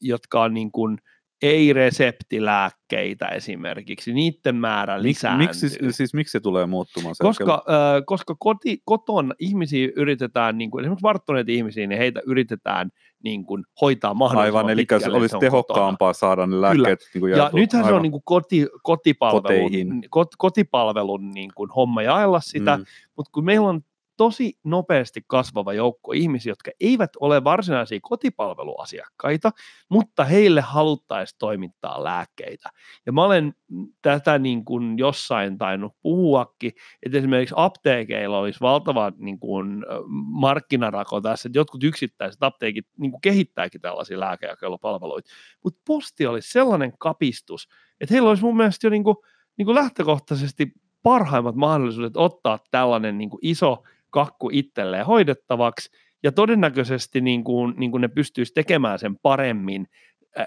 jotka 0.00 0.42
on 0.42 0.54
niin 0.54 0.72
kuin 0.72 0.98
ei-reseptilääkkeitä 1.42 3.26
esimerkiksi, 3.28 4.12
niiden 4.12 4.56
määrä 4.56 4.96
Mik, 4.96 5.02
lisääntyy. 5.02 5.46
miksi, 5.46 5.68
siis 5.90 6.14
miksi 6.14 6.32
se 6.32 6.40
tulee 6.40 6.66
muuttumaan? 6.66 7.14
Koska, 7.22 7.54
äh, 7.54 8.02
koska 8.06 8.34
koti, 8.38 8.82
koton 8.84 9.34
ihmisiä 9.38 9.88
yritetään, 9.96 10.58
niin 10.58 10.70
kuin, 10.70 10.84
esimerkiksi 10.84 11.02
varttuneita 11.02 11.52
ihmisiä, 11.52 11.86
niin 11.86 11.98
heitä 11.98 12.20
yritetään 12.26 12.90
niin 13.24 13.44
kuin, 13.44 13.64
hoitaa 13.80 14.14
mahdollisimman 14.14 14.58
Aivan, 14.64 14.70
eli 14.72 14.86
se 14.88 14.94
olisi 15.10 15.28
se 15.28 15.36
on 15.36 15.40
kotona. 15.40 15.40
tehokkaampaa 15.40 16.12
saada 16.12 16.46
ne 16.46 16.60
lääkkeet 16.60 17.00
niin 17.14 17.20
kuin 17.20 17.32
Ja 17.32 17.50
nythän 17.52 17.82
se 17.82 17.86
on 17.88 17.94
Aivan. 17.94 18.02
niin 18.02 18.12
kuin 18.12 18.22
koti, 18.24 18.66
kotipalvelun, 18.82 19.42
Koteihin. 19.42 20.04
kot, 20.10 20.28
kotipalvelun 20.38 21.30
niin 21.30 21.50
kuin 21.54 21.70
homma 21.70 22.02
jaella 22.02 22.40
sitä, 22.40 22.76
Mm. 22.76 22.84
mutta 23.16 23.30
kun 23.34 23.44
meillä 23.44 23.68
on 23.68 23.80
tosi 24.20 24.58
nopeasti 24.64 25.20
kasvava 25.26 25.72
joukko 25.72 26.12
ihmisiä, 26.12 26.50
jotka 26.50 26.70
eivät 26.80 27.10
ole 27.20 27.44
varsinaisia 27.44 27.98
kotipalveluasiakkaita, 28.02 29.50
mutta 29.88 30.24
heille 30.24 30.60
haluttaisiin 30.60 31.38
toimittaa 31.38 32.04
lääkkeitä. 32.04 32.68
Ja 33.06 33.12
mä 33.12 33.24
olen 33.24 33.54
tätä 34.02 34.38
niin 34.38 34.64
kuin 34.64 34.98
jossain 34.98 35.58
tainnut 35.58 35.92
puhuakin, 36.02 36.72
että 37.02 37.18
esimerkiksi 37.18 37.54
apteekeilla 37.58 38.38
olisi 38.38 38.60
valtava 38.60 39.12
niin 39.18 39.38
kuin, 39.38 39.84
markkinarako 40.32 41.20
tässä, 41.20 41.48
että 41.48 41.58
jotkut 41.58 41.84
yksittäiset 41.84 42.42
apteekit 42.42 42.86
niin 42.98 43.10
kuin 43.10 43.20
kehittääkin 43.20 43.80
tällaisia 43.80 44.20
lääkejakelupalveluita, 44.20 45.30
mutta 45.64 45.80
posti 45.86 46.26
olisi 46.26 46.50
sellainen 46.50 46.92
kapistus, 46.98 47.68
että 48.00 48.14
heillä 48.14 48.28
olisi 48.28 48.42
mun 48.44 48.56
mielestä 48.56 48.86
jo 48.86 48.90
niin 48.90 49.04
kuin, 49.04 49.16
niin 49.56 49.66
kuin 49.66 49.74
lähtökohtaisesti 49.74 50.72
parhaimmat 51.02 51.54
mahdollisuudet 51.54 52.16
ottaa 52.16 52.58
tällainen 52.70 53.18
niin 53.18 53.30
kuin 53.30 53.40
iso 53.42 53.82
kakku 54.10 54.50
itselleen 54.52 55.06
hoidettavaksi, 55.06 55.90
ja 56.22 56.32
todennäköisesti 56.32 57.20
niin 57.20 57.44
kuin, 57.44 57.74
niin 57.76 57.90
kuin 57.90 58.00
ne 58.00 58.08
pystyisi 58.08 58.54
tekemään 58.54 58.98
sen 58.98 59.16
paremmin 59.18 59.86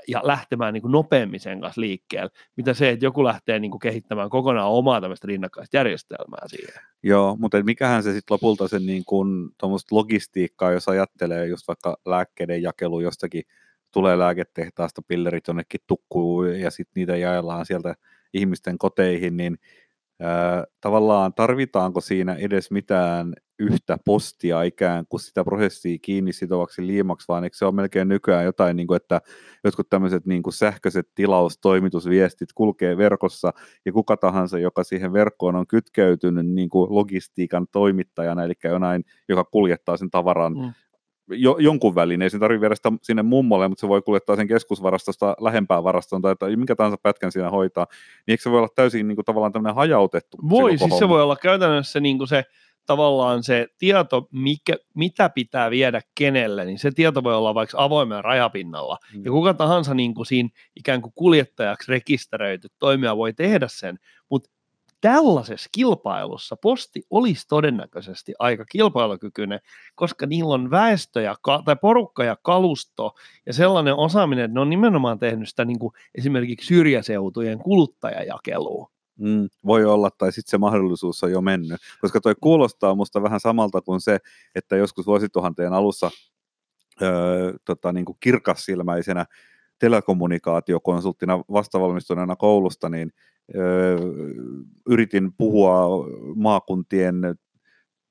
ja 0.07 0.21
lähtemään 0.23 0.73
niin 0.73 0.81
kuin 0.81 0.91
nopeammin 0.91 1.39
sen 1.39 1.61
kanssa 1.61 1.81
liikkeelle, 1.81 2.29
mitä 2.57 2.73
se, 2.73 2.89
että 2.89 3.05
joku 3.05 3.23
lähtee 3.23 3.59
niin 3.59 3.71
kuin 3.71 3.79
kehittämään 3.79 4.29
kokonaan 4.29 4.69
omaa 4.69 5.01
tämmöistä 5.01 5.27
rinnakkaista 5.27 5.77
järjestelmää 5.77 6.47
siihen. 6.47 6.73
Joo, 7.03 7.35
mutta 7.39 7.63
mikähän 7.63 8.03
se 8.03 8.13
sitten 8.13 8.33
lopulta 8.33 8.67
se 8.67 8.79
niin 8.79 9.03
kuin, 9.05 9.49
logistiikkaa, 9.91 10.71
jos 10.71 10.87
ajattelee 10.87 11.47
just 11.47 11.67
vaikka 11.67 11.97
lääkkeiden 12.05 12.61
jakelu 12.61 12.99
jostakin, 12.99 13.43
tulee 13.91 14.19
lääketehtaasta 14.19 15.01
pillerit 15.07 15.47
jonnekin 15.47 15.79
tukkuu 15.87 16.43
ja 16.43 16.71
sitten 16.71 17.01
niitä 17.01 17.15
jaellaan 17.15 17.65
sieltä 17.65 17.95
ihmisten 18.33 18.77
koteihin, 18.77 19.37
niin 19.37 19.57
tavallaan 20.81 21.33
tarvitaanko 21.33 22.01
siinä 22.01 22.33
edes 22.33 22.71
mitään 22.71 23.33
yhtä 23.59 23.97
postia 24.05 24.63
ikään 24.63 25.05
kuin 25.09 25.21
sitä 25.21 25.43
prosessia 25.43 25.97
kiinni 26.01 26.33
sitovaksi 26.33 26.87
liimaksi, 26.87 27.27
vaan 27.27 27.43
eikö 27.43 27.57
se 27.57 27.65
ole 27.65 27.73
melkein 27.73 28.07
nykyään 28.07 28.45
jotain, 28.45 28.77
niin 28.77 28.87
kuin, 28.87 28.95
että 28.95 29.21
jotkut 29.63 29.89
tämmöiset 29.89 30.25
niin 30.25 30.43
kuin 30.43 30.53
sähköiset 30.53 31.07
tilaustoimitusviestit 31.15 32.53
kulkee 32.55 32.97
verkossa 32.97 33.53
ja 33.85 33.91
kuka 33.93 34.17
tahansa, 34.17 34.59
joka 34.59 34.83
siihen 34.83 35.13
verkkoon 35.13 35.55
on 35.55 35.67
kytkeytynyt 35.67 36.47
niin 36.47 36.69
kuin 36.69 36.95
logistiikan 36.95 37.67
toimittajana, 37.71 38.43
eli 38.43 38.53
jonain, 38.63 39.03
joka 39.29 39.43
kuljettaa 39.43 39.97
sen 39.97 40.11
tavaran 40.11 40.53
Mm. 40.53 40.73
Jo, 41.29 41.57
jonkun 41.59 41.95
välin, 41.95 42.21
ei 42.21 42.29
se 42.29 42.39
tarvitse 42.39 42.61
viedä 42.61 42.75
sitä 42.75 42.91
sinne 43.01 43.23
mummolle, 43.23 43.67
mutta 43.67 43.81
se 43.81 43.87
voi 43.87 44.01
kuljettaa 44.01 44.35
sen 44.35 44.47
keskusvarastosta 44.47 45.35
lähempään 45.39 45.83
varastoon 45.83 46.21
tai, 46.21 46.35
tai 46.39 46.55
minkä 46.55 46.75
tahansa 46.75 46.97
pätkän 47.03 47.31
siinä 47.31 47.49
hoitaa, 47.49 47.87
niin 48.27 48.33
eikö 48.33 48.43
se 48.43 48.51
voi 48.51 48.59
olla 48.59 48.69
täysin 48.75 49.07
niin 49.07 49.15
kuin, 49.15 49.25
tavallaan 49.25 49.51
tämmöinen 49.51 49.75
hajautettu? 49.75 50.37
Voi, 50.49 50.77
siis 50.77 50.97
se 50.99 51.09
voi 51.09 51.23
olla 51.23 51.35
käytännössä 51.35 51.99
niin 51.99 52.17
kuin 52.17 52.27
se 52.27 52.45
tavallaan 52.85 53.43
se 53.43 53.67
tieto, 53.77 54.27
mikä, 54.31 54.73
mitä 54.93 55.29
pitää 55.29 55.71
viedä 55.71 56.01
kenelle, 56.15 56.65
niin 56.65 56.79
se 56.79 56.91
tieto 56.91 57.23
voi 57.23 57.35
olla 57.35 57.55
vaikka 57.55 57.83
avoimella 57.83 58.21
rajapinnalla. 58.21 58.97
Mm. 59.13 59.21
Ja 59.25 59.31
kuka 59.31 59.53
tahansa 59.53 59.93
niin 59.93 60.13
kuin 60.13 60.25
siinä 60.25 60.49
ikään 60.75 61.01
kuin 61.01 61.13
kuljettajaksi 61.15 61.91
rekisteröity 61.91 62.67
toimija 62.79 63.17
voi 63.17 63.33
tehdä 63.33 63.67
sen, 63.69 63.99
mutta 64.29 64.49
tällaisessa 65.03 65.69
kilpailussa 65.71 66.55
posti 66.55 67.03
olisi 67.09 67.47
todennäköisesti 67.47 68.33
aika 68.39 68.65
kilpailukykyinen, 68.65 69.59
koska 69.95 70.25
niillä 70.25 70.53
on 70.53 70.71
väestö 70.71 71.21
ja, 71.21 71.35
ka- 71.41 71.61
tai 71.65 71.75
porukka 71.75 72.23
ja 72.23 72.37
kalusto 72.41 73.15
ja 73.45 73.53
sellainen 73.53 73.95
osaaminen, 73.95 74.45
että 74.45 74.53
ne 74.53 74.61
on 74.61 74.69
nimenomaan 74.69 75.19
tehnyt 75.19 75.49
sitä 75.49 75.65
niin 75.65 75.79
kuin 75.79 75.93
esimerkiksi 76.15 76.67
syrjäseutujen 76.67 77.59
kuluttajajakelua. 77.59 78.89
Mm, 79.19 79.49
voi 79.65 79.85
olla, 79.85 80.09
tai 80.11 80.31
sitten 80.31 80.51
se 80.51 80.57
mahdollisuus 80.57 81.23
on 81.23 81.31
jo 81.31 81.41
mennyt. 81.41 81.81
Koska 82.01 82.21
toi 82.21 82.35
kuulostaa 82.41 82.95
musta 82.95 83.23
vähän 83.23 83.39
samalta 83.39 83.81
kuin 83.81 84.01
se, 84.01 84.19
että 84.55 84.75
joskus 84.75 85.05
vuosituhanteen 85.05 85.73
alussa 85.73 86.11
öö, 87.01 87.53
tota, 87.65 87.93
niin 87.93 88.05
kuin 88.05 88.17
kirkassilmäisenä 88.19 89.25
telekommunikaatiokonsulttina 89.79 91.39
vastavalmistuneena 91.39 92.35
koulusta, 92.35 92.89
niin 92.89 93.11
yritin 94.89 95.33
puhua 95.37 96.05
maakuntien 96.35 97.15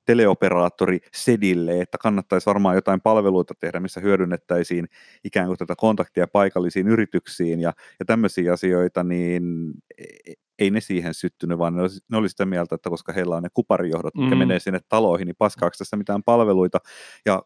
teleoperaattori 0.04 0.98
Sedille, 1.14 1.80
että 1.80 1.98
kannattaisi 1.98 2.46
varmaan 2.46 2.74
jotain 2.74 3.00
palveluita 3.00 3.54
tehdä, 3.60 3.80
missä 3.80 4.00
hyödynnettäisiin 4.00 4.88
ikään 5.24 5.46
kuin 5.46 5.58
tätä 5.58 5.74
kontaktia 5.76 6.26
paikallisiin 6.28 6.88
yrityksiin 6.88 7.60
ja, 7.60 7.72
ja 8.00 8.04
tämmöisiä 8.06 8.52
asioita, 8.52 9.04
niin 9.04 9.72
e- 9.98 10.32
ei 10.58 10.70
ne 10.70 10.80
siihen 10.80 11.14
syttynyt, 11.14 11.58
vaan 11.58 11.74
ne 11.74 11.82
oli, 11.82 11.88
ne 12.10 12.16
oli 12.16 12.28
sitä 12.28 12.46
mieltä, 12.46 12.74
että 12.74 12.90
koska 12.90 13.12
heillä 13.12 13.36
on 13.36 13.42
ne 13.42 13.48
kuparijohdot, 13.54 14.14
Mm. 14.14 14.38
menee 14.38 14.58
sinne 14.58 14.80
taloihin, 14.88 15.26
niin 15.26 15.36
paskaako 15.38 15.74
tässä 15.78 15.96
mitään 15.96 16.22
palveluita. 16.22 16.78
Ja 17.26 17.42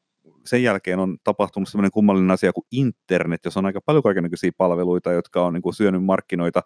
sen 0.46 0.62
jälkeen 0.62 0.98
on 0.98 1.16
tapahtunut 1.24 1.68
sellainen 1.68 1.90
kummallinen 1.90 2.30
asia 2.30 2.52
kuin 2.52 2.66
internet, 2.70 3.44
jossa 3.44 3.60
on 3.60 3.66
aika 3.66 3.80
paljon 3.80 4.02
kaikenlaisia 4.02 4.50
palveluita, 4.58 5.12
jotka 5.12 5.46
on 5.46 5.54
niin 5.54 5.62
kuin 5.62 5.74
syönyt 5.74 6.04
markkinoita 6.04 6.62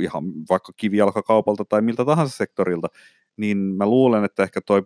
ihan 0.00 0.24
vaikka 0.50 0.72
kivijalkakaupalta 0.76 1.64
tai 1.64 1.82
miltä 1.82 2.04
tahansa 2.04 2.36
sektorilta, 2.36 2.88
niin 3.36 3.58
mä 3.58 3.86
luulen, 3.86 4.24
että 4.24 4.42
ehkä 4.42 4.60
toi 4.60 4.82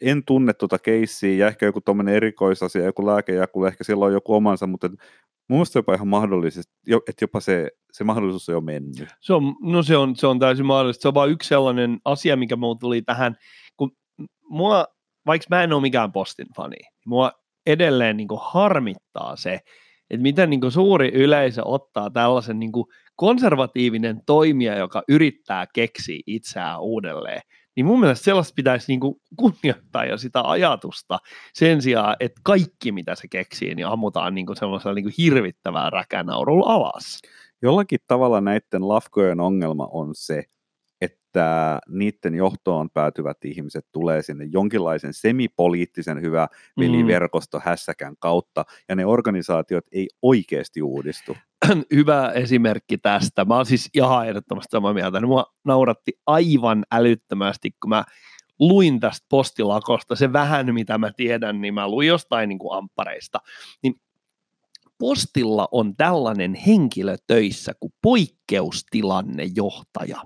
en 0.00 0.22
tunne 0.24 0.52
tuota 0.52 0.78
keissiä 0.78 1.34
ja 1.34 1.48
ehkä 1.48 1.66
joku 1.66 1.80
tuommoinen 1.80 2.14
erikoisasia, 2.14 2.84
joku 2.84 3.06
lääkejaku, 3.06 3.64
ehkä 3.64 3.84
siellä 3.84 4.04
on 4.04 4.12
joku 4.12 4.34
omansa, 4.34 4.66
mutta 4.66 4.88
mun 5.48 5.58
mielestä 5.58 5.78
jopa 5.78 5.94
ihan 5.94 6.08
mahdollisesti, 6.08 6.72
että 7.08 7.22
jopa 7.24 7.40
se, 7.40 7.70
se 7.92 8.04
mahdollisuus 8.04 8.48
on 8.48 8.52
jo 8.52 8.60
mennyt. 8.60 9.08
Se 9.20 9.32
on, 9.32 9.56
no 9.62 9.82
se 9.82 9.96
on, 9.96 10.16
se 10.16 10.26
on 10.26 10.38
täysin 10.38 10.66
mahdollista. 10.66 11.02
Se 11.02 11.08
on 11.08 11.14
vain 11.14 11.30
yksi 11.30 11.48
sellainen 11.48 11.98
asia, 12.04 12.36
mikä 12.36 12.56
mulla 12.56 12.78
tuli 12.80 13.02
tähän, 13.02 13.36
kun 13.76 13.92
mua, 14.48 14.86
vaikka 15.28 15.46
mä 15.50 15.62
en 15.62 15.72
ole 15.72 15.82
mikään 15.82 16.12
postin 16.12 16.46
fani, 16.56 16.76
mua 17.06 17.32
edelleen 17.66 18.16
niin 18.16 18.28
kuin 18.28 18.40
harmittaa 18.42 19.36
se, 19.36 19.60
että 20.10 20.22
miten 20.22 20.50
niin 20.50 20.60
kuin 20.60 20.72
suuri 20.72 21.08
yleisö 21.14 21.62
ottaa 21.64 22.10
tällaisen 22.10 22.58
niin 22.58 22.72
kuin 22.72 22.84
konservatiivinen 23.16 24.20
toimija, 24.26 24.78
joka 24.78 25.02
yrittää 25.08 25.66
keksiä 25.74 26.20
itseään 26.26 26.80
uudelleen, 26.80 27.40
niin 27.76 27.86
mun 27.86 28.00
mielestä 28.00 28.24
sellaista 28.24 28.54
pitäisi 28.56 28.92
niinku 28.92 29.20
kunnioittaa 29.36 30.04
ja 30.04 30.16
sitä 30.16 30.40
ajatusta 30.44 31.18
sen 31.54 31.82
sijaan, 31.82 32.16
että 32.20 32.40
kaikki 32.44 32.92
mitä 32.92 33.14
se 33.14 33.28
keksii, 33.30 33.74
niin 33.74 33.86
ammutaan 33.86 34.34
niinku 34.34 34.54
semmoisella 34.54 34.94
niinku 34.94 35.10
hirvittävää 35.18 35.90
räkänaurulla 35.90 36.74
alas. 36.74 37.20
Jollakin 37.62 37.98
tavalla 38.06 38.40
näiden 38.40 38.88
lafkojen 38.88 39.40
ongelma 39.40 39.88
on 39.92 40.10
se, 40.14 40.42
että 41.38 41.78
niiden 41.88 42.34
johtoon 42.34 42.90
päätyvät 42.90 43.44
ihmiset 43.44 43.86
tulee 43.92 44.22
sinne 44.22 44.48
jonkinlaisen 44.52 45.14
semipoliittisen 45.14 46.22
hyvä 46.22 46.48
veliverkosto 46.78 47.60
hässäkän 47.64 48.14
kautta, 48.18 48.64
ja 48.88 48.96
ne 48.96 49.06
organisaatiot 49.06 49.84
ei 49.92 50.08
oikeasti 50.22 50.82
uudistu. 50.82 51.36
hyvä 51.94 52.32
esimerkki 52.34 52.98
tästä. 52.98 53.44
Mä 53.44 53.56
oon 53.56 53.66
siis 53.66 53.90
ihan 53.94 54.28
ehdottomasti 54.28 54.70
samaa 54.70 54.94
mieltä. 54.94 55.20
Mua 55.20 55.44
nauratti 55.64 56.12
aivan 56.26 56.84
älyttömästi, 56.92 57.70
kun 57.70 57.88
mä 57.88 58.04
luin 58.58 59.00
tästä 59.00 59.26
postilakosta. 59.28 60.16
Se 60.16 60.32
vähän, 60.32 60.74
mitä 60.74 60.98
mä 60.98 61.10
tiedän, 61.16 61.60
niin 61.60 61.74
mä 61.74 61.88
luin 61.88 62.08
jostain 62.08 62.48
niin 62.48 62.58
kuin 62.58 62.78
amppareista. 62.78 63.40
Niin 63.82 64.00
postilla 64.98 65.68
on 65.72 65.96
tällainen 65.96 66.54
henkilö 66.54 67.16
töissä 67.26 67.72
kuin 67.80 67.92
poikkeustilannejohtaja. 68.02 70.22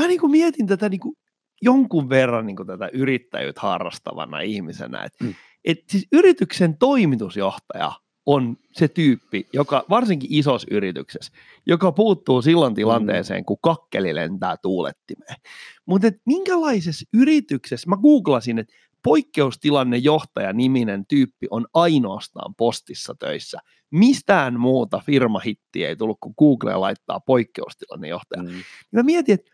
Mä 0.00 0.06
niin 0.06 0.20
kuin 0.20 0.30
mietin 0.30 0.66
tätä 0.66 0.88
niin 0.88 1.00
kuin 1.00 1.14
jonkun 1.62 2.08
verran 2.08 2.46
niin 2.46 2.56
kuin 2.56 2.66
tätä 2.66 2.90
yrittäjyyttä 2.92 3.60
harrastavana 3.60 4.40
ihmisenä, 4.40 5.04
että 5.04 5.24
Mm. 5.24 5.34
et 5.64 5.78
siis 5.88 6.06
yrityksen 6.12 6.78
toimitusjohtaja 6.78 7.92
on 8.26 8.56
se 8.72 8.88
tyyppi, 8.88 9.46
joka 9.52 9.84
varsinkin 9.90 10.32
isossa 10.32 10.68
yrityksessä, 10.70 11.32
joka 11.66 11.92
puuttuu 11.92 12.42
silloin 12.42 12.74
tilanteeseen, 12.74 13.44
kun 13.44 13.56
kakkeli 13.62 14.14
lentää 14.14 14.56
tuulettimeen. 14.62 15.36
Mutta 15.86 16.08
minkälaisessa 16.26 17.06
yrityksessä, 17.14 17.88
mä 17.90 17.96
googlasin, 17.96 18.58
että 18.58 18.74
poikkeustilannejohtaja 19.04 20.52
niminen 20.52 21.06
tyyppi 21.06 21.46
on 21.50 21.66
ainoastaan 21.74 22.54
postissa 22.54 23.14
töissä. 23.18 23.58
Mistään 23.90 24.60
muuta 24.60 25.02
firmahittiä 25.06 25.88
ei 25.88 25.96
tullut, 25.96 26.18
kun 26.20 26.34
Google 26.38 26.76
laittaa 26.76 27.20
poikkeustilannejohtaja. 27.20 28.42
Mm. 28.42 28.48
Niin 28.48 28.64
mä 28.92 29.02
mietin, 29.02 29.34
että 29.34 29.50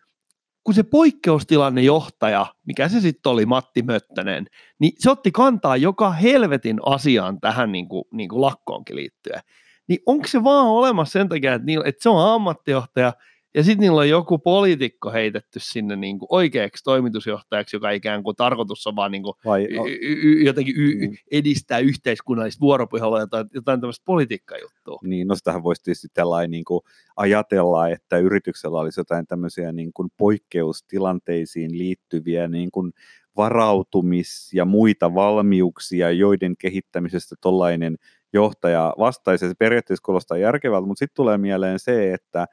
kun 0.67 0.75
se 0.75 0.83
poikkeustilannejohtaja, 0.83 2.47
mikä 2.67 2.89
se 2.89 3.01
sitten 3.01 3.31
oli, 3.31 3.47
Matti 3.47 3.83
Möttönen, 3.83 4.47
niin 4.79 4.93
se 4.99 5.11
otti 5.11 5.31
kantaa 5.31 5.77
joka 5.77 6.11
helvetin 6.11 6.79
asiaan 6.87 7.41
tähän 7.41 7.73
niin 7.73 7.89
kuin, 7.89 8.05
niin 8.13 8.29
kuin 8.29 8.41
lakkoonkin 8.41 8.97
liittyen. 8.97 9.41
Niin 9.89 9.99
onko 10.07 10.27
se 10.27 10.45
vaan 10.45 10.67
olemassa 10.67 11.13
sen 11.13 11.29
takia, 11.29 11.55
että, 11.55 11.67
niillä, 11.67 11.85
että 11.89 12.03
se 12.03 12.09
on 12.09 12.35
ammattijohtaja 12.35 13.13
ja 13.57 13.63
sitten 13.63 13.81
niillä 13.81 14.01
on 14.01 14.09
joku 14.09 14.39
poliitikko 14.39 15.13
heitetty 15.13 15.59
sinne 15.63 15.97
niin 15.97 16.19
kuin 16.19 16.27
oikeaksi 16.31 16.85
toimitusjohtajaksi, 16.85 17.77
joka 17.77 17.91
ikään 17.91 18.23
kuin 18.23 18.37
tarkoitus 18.37 18.87
on 18.87 18.97
vaan 18.97 19.13
niin 19.13 19.23
kuin 19.23 19.35
Vai, 19.45 19.65
y- 19.65 19.99
y- 20.01 20.19
y- 20.23 20.43
jotenkin 20.45 20.75
y- 20.79 21.07
Mm. 21.09 21.17
edistää 21.33 21.79
yhteiskunnallista 21.79 22.61
vuoropuhelua, 22.61 23.21
jotain, 23.21 23.47
jotain 23.55 23.81
tämmöistä 23.81 24.03
politiikkajuttua. 24.05 24.99
Niin, 25.03 25.29
no 25.29 25.35
sitähän 25.35 25.63
voisi 25.63 25.83
tietysti 25.83 26.09
tällainen 26.15 26.51
niin 26.51 26.65
kuin 26.65 26.81
ajatella, 27.17 27.89
että 27.89 28.19
yrityksellä 28.19 28.79
olisi 28.81 29.01
jotain 29.01 29.27
tämmöisiä 29.27 29.73
niin 29.73 29.93
kuin 29.93 30.09
poikkeustilanteisiin 30.17 31.79
liittyviä 31.79 32.49
niin 32.49 32.71
kuin 32.71 32.93
varautumis- 33.37 34.51
ja 34.55 34.65
muita 34.65 35.15
valmiuksia, 35.15 36.11
joiden 36.11 36.57
kehittämisestä 36.57 37.35
tollainen 37.41 37.97
johtaja 38.33 38.95
vastaisi. 38.99 39.49
Se 39.49 39.55
periaatteessa 39.59 40.03
kuulostaa 40.05 40.39
järkevältä, 40.39 40.87
mutta 40.87 40.99
sitten 40.99 41.17
tulee 41.17 41.39
mieleen 41.39 41.79
se, 41.79 42.13
että 42.15 42.47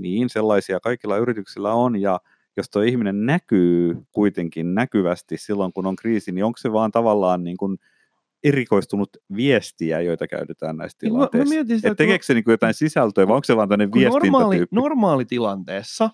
niin 0.00 0.28
sellaisia 0.28 0.80
kaikilla 0.80 1.16
yrityksillä 1.16 1.72
on, 1.72 2.00
ja 2.00 2.20
jos 2.56 2.70
tuo 2.70 2.82
ihminen 2.82 3.26
näkyy 3.26 3.96
kuitenkin 4.12 4.74
näkyvästi 4.74 5.36
silloin, 5.36 5.72
kun 5.72 5.86
on 5.86 5.96
kriisi, 5.96 6.32
niin 6.32 6.44
onko 6.44 6.56
se 6.58 6.72
vaan 6.72 6.90
tavallaan 6.90 7.44
niin 7.44 7.56
kuin 7.56 7.78
erikoistunut 8.44 9.08
viestiä, 9.36 10.00
joita 10.00 10.26
käytetään 10.26 10.76
näissä 10.76 10.98
Niin 11.02 11.12
mä- 11.12 11.18
mä 11.18 11.26
tilanteissa? 11.28 11.76
sitä, 11.76 11.88
Et 11.88 11.90
kun- 11.90 11.96
tekeekö 11.96 12.24
se 12.24 12.34
niin 12.34 12.44
kuin 12.44 12.52
jotain 12.52 12.74
sisältöä, 12.74 13.26
vai 13.28 13.34
onko 13.34 13.44
se 13.44 13.56
vaan 13.56 13.68
tämmöinen 13.68 13.90
kun 13.90 14.02
normaali, 14.02 14.22
viestintätyyppi? 14.32 14.76
normaalitilanteessa 14.76 16.10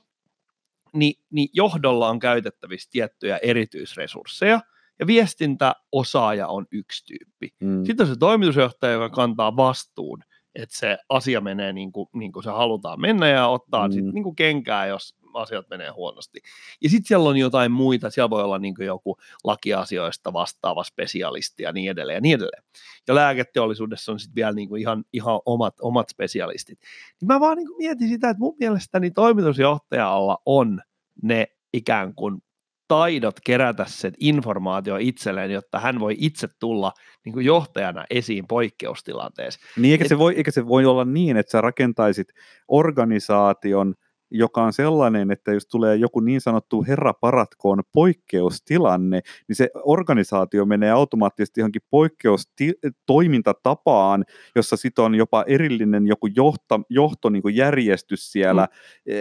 niin, 0.92 1.14
niin 1.30 1.48
johdolla 1.52 2.08
on 2.08 2.18
käytettävissä 2.18 2.88
tiettyjä 2.92 3.36
erityisresursseja, 3.42 4.60
ja 4.98 5.06
viestintäosaaja 5.06 6.48
on 6.48 6.66
yksi 6.72 7.04
tyyppi. 7.06 7.54
Mm. 7.60 7.84
Sitten 7.84 8.04
on 8.06 8.12
se 8.12 8.18
toimitusjohtaja, 8.18 8.92
joka 8.92 9.10
kantaa 9.10 9.56
vastuun, 9.56 10.22
että 10.54 10.76
se 10.78 10.98
asia 11.08 11.40
menee 11.40 11.72
niin 11.72 11.92
kuin, 11.92 12.08
niin 12.12 12.32
kuin 12.32 12.42
se 12.42 12.50
halutaan 12.50 13.00
mennä 13.00 13.28
ja 13.28 13.48
ottaa 13.48 13.88
mm. 13.88 13.94
Mm. 13.94 14.04
sit 14.04 14.14
niin 14.14 14.24
kuin 14.24 14.36
kenkää, 14.36 14.86
jos 14.86 15.14
asiat 15.34 15.68
menee 15.70 15.90
huonosti. 15.90 16.40
Ja 16.80 16.90
sitten 16.90 17.08
siellä 17.08 17.28
on 17.28 17.36
jotain 17.36 17.72
muita, 17.72 18.10
siellä 18.10 18.30
voi 18.30 18.42
olla 18.42 18.58
niin 18.58 18.74
kuin 18.74 18.86
joku 18.86 19.16
lakiasioista 19.44 20.32
vastaava 20.32 20.84
spesialisti 20.84 21.62
ja 21.62 21.72
niin 21.72 21.90
edelleen 21.90 22.16
ja 22.16 22.20
niin 22.20 22.34
edelleen. 22.34 22.62
Ja 23.08 23.14
lääketeollisuudessa 23.14 24.12
on 24.12 24.20
sitten 24.20 24.34
vielä 24.34 24.52
niin 24.52 24.68
kuin 24.68 24.80
ihan, 24.80 25.04
ihan 25.12 25.40
omat, 25.46 25.74
omat 25.80 26.08
spesialistit. 26.08 26.78
Niin 27.20 27.26
mä 27.26 27.40
vaan 27.40 27.56
niin 27.56 27.66
kuin 27.66 27.78
mietin 27.78 28.08
sitä, 28.08 28.30
että 28.30 28.40
mun 28.40 28.56
mielestäni 28.60 29.10
toimitusjohtajalla 29.10 30.38
on 30.46 30.80
ne 31.22 31.46
ikään 31.72 32.14
kuin 32.14 32.42
taidot 32.90 33.40
kerätä 33.44 33.84
se 33.88 34.12
informaatio 34.20 34.96
itselleen, 35.00 35.50
jotta 35.50 35.78
hän 35.78 36.00
voi 36.00 36.14
itse 36.18 36.48
tulla 36.60 36.92
niin 37.24 37.32
kuin 37.32 37.46
johtajana 37.46 38.04
esiin 38.10 38.46
poikkeustilanteessa. 38.46 39.60
Niin, 39.76 39.92
eikä, 39.92 40.04
Et- 40.04 40.08
se 40.08 40.18
voi, 40.18 40.34
eikä 40.36 40.50
se 40.50 40.66
voi 40.66 40.84
olla 40.86 41.04
niin, 41.04 41.36
että 41.36 41.50
sä 41.50 41.60
rakentaisit 41.60 42.28
organisaation, 42.68 43.94
joka 44.30 44.62
on 44.62 44.72
sellainen, 44.72 45.30
että 45.30 45.52
jos 45.52 45.66
tulee 45.66 45.96
joku 45.96 46.20
niin 46.20 46.40
sanottu 46.40 46.84
herra 46.88 47.14
paratkoon 47.14 47.82
poikkeustilanne, 47.92 49.20
niin 49.48 49.56
se 49.56 49.70
organisaatio 49.84 50.64
menee 50.66 50.90
automaattisesti 50.90 51.60
johonkin 51.60 51.82
poikkeustoimintatapaan, 51.90 54.24
jossa 54.56 54.76
sitten 54.76 55.04
on 55.04 55.14
jopa 55.14 55.44
erillinen 55.46 56.06
joku 56.06 56.26
johto, 56.26 56.80
johto 56.88 57.28
niin 57.30 57.42
kuin 57.42 57.56
järjestys 57.56 58.32
siellä. 58.32 58.68
Mm. 59.06 59.12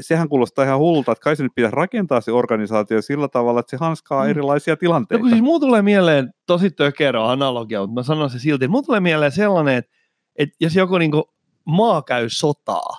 Sehän 0.00 0.28
kuulostaa 0.28 0.64
ihan 0.64 0.78
hullulta, 0.78 1.12
että 1.12 1.22
kai 1.22 1.36
se 1.36 1.42
nyt 1.42 1.52
pitäisi 1.54 1.76
rakentaa 1.76 2.20
se 2.20 2.32
organisaatio 2.32 3.02
sillä 3.02 3.28
tavalla, 3.28 3.60
että 3.60 3.70
se 3.70 3.76
hanskaa 3.76 4.24
Mm. 4.24 4.30
erilaisia 4.30 4.72
No 4.72 4.76
tilanteita. 4.76 5.20
kun 5.20 5.30
siis 5.30 5.42
mulla 5.42 5.60
tulee 5.60 5.82
mieleen 5.82 6.30
tosi 6.46 6.70
tökerö 6.70 7.24
analogia, 7.24 7.80
mutta 7.80 7.94
mä 7.94 8.02
sanon 8.02 8.30
se 8.30 8.38
silti, 8.38 8.68
mulla 8.68 8.82
tulee 8.82 9.00
mieleen 9.00 9.32
sellainen, 9.32 9.74
että, 9.76 9.90
että 10.36 10.56
jos 10.60 10.76
joku 10.76 10.98
niin 10.98 11.10
kuin 11.10 11.22
maa 11.64 12.02
käy 12.02 12.28
sotaa, 12.28 12.98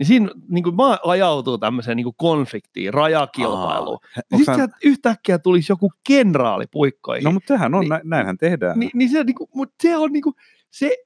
niin 0.00 0.06
siinä 0.06 0.30
niin 0.48 0.64
kuin 0.64 0.76
maa 0.76 0.98
ajautuu 1.04 1.58
tämmöiseen 1.58 1.96
niin 1.96 2.04
kuin 2.04 2.14
konfliktiin, 2.18 2.94
rajakilpailuun. 2.94 3.98
Onks 4.02 4.36
sitten 4.36 4.46
hän- 4.46 4.56
sieltä 4.56 4.76
yhtäkkiä 4.84 5.38
tulisi 5.38 5.72
joku 5.72 5.92
kenraali 6.08 6.64
puikkoihin. 6.70 7.24
No 7.24 7.32
mutta 7.32 7.54
sehän 7.54 7.74
on, 7.74 7.80
Niin- 7.80 7.90
niin, 7.90 8.00
näinhän 8.04 8.38
tehdään. 8.38 8.78
Ni, 8.78 8.90
niin 8.94 9.10
se, 9.10 9.24
niinku, 9.24 9.48
mut 9.54 9.72
se 9.82 9.96
on 9.96 10.12
niinku, 10.12 10.34
se 10.70 10.96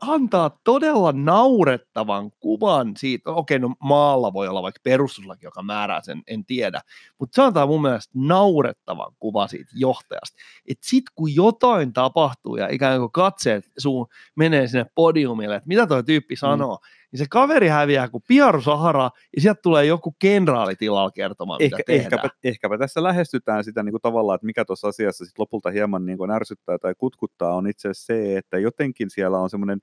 antaa 0.00 0.58
todella 0.64 1.12
naurettavan 1.12 2.30
kuvan 2.40 2.92
siitä, 2.96 3.30
okei 3.30 3.58
no 3.58 3.74
maalla 3.80 4.32
voi 4.32 4.48
olla 4.48 4.62
vaikka 4.62 4.80
perustuslaki, 4.84 5.46
joka 5.46 5.62
määrää 5.62 6.00
sen, 6.02 6.22
en 6.26 6.44
tiedä, 6.44 6.80
mutta 7.18 7.34
se 7.34 7.42
antaa 7.42 7.66
mun 7.66 7.82
mielestä 7.82 8.12
naurettavan 8.14 9.12
kuvan 9.18 9.48
siitä 9.48 9.70
johtajasta, 9.74 10.36
että 10.68 10.88
sit 10.88 11.04
kun 11.14 11.34
jotain 11.34 11.92
tapahtuu 11.92 12.56
ja 12.56 12.68
ikään 12.68 12.98
kuin 13.00 13.12
katseet 13.12 13.64
sun 13.78 14.06
menee 14.36 14.66
sinne 14.66 14.86
podiumille, 14.94 15.56
että 15.56 15.68
mitä 15.68 15.86
toi 15.86 16.04
tyyppi 16.04 16.36
sanoo, 16.36 16.74
mm. 16.76 17.01
Niin 17.12 17.18
se 17.18 17.26
kaveri 17.30 17.68
häviää 17.68 18.08
kuin 18.08 18.24
piaru 18.28 18.60
Saharaa 18.60 19.10
ja 19.36 19.42
sieltä 19.42 19.60
tulee 19.62 19.84
joku 19.84 20.14
kenraali 20.18 20.76
tilalla 20.76 21.10
kertomaan, 21.10 21.62
ehkä, 21.62 21.76
mitä 21.76 21.82
tehdään. 21.86 22.04
ehkäpä, 22.04 22.30
ehkäpä 22.44 22.78
tässä 22.78 23.02
lähestytään 23.02 23.64
sitä 23.64 23.82
niin 23.82 23.92
kuin 23.92 24.02
tavallaan, 24.02 24.34
että 24.34 24.46
mikä 24.46 24.64
tuossa 24.64 24.88
asiassa 24.88 25.24
sit 25.24 25.38
lopulta 25.38 25.70
hieman 25.70 26.06
niin 26.06 26.18
kuin 26.18 26.30
ärsyttää 26.30 26.78
tai 26.78 26.94
kutkuttaa, 26.98 27.54
on 27.54 27.68
itse 27.68 27.88
asiassa 27.88 28.06
se, 28.06 28.36
että 28.36 28.58
jotenkin 28.58 29.10
siellä 29.10 29.38
on 29.38 29.50
semmoinen 29.50 29.78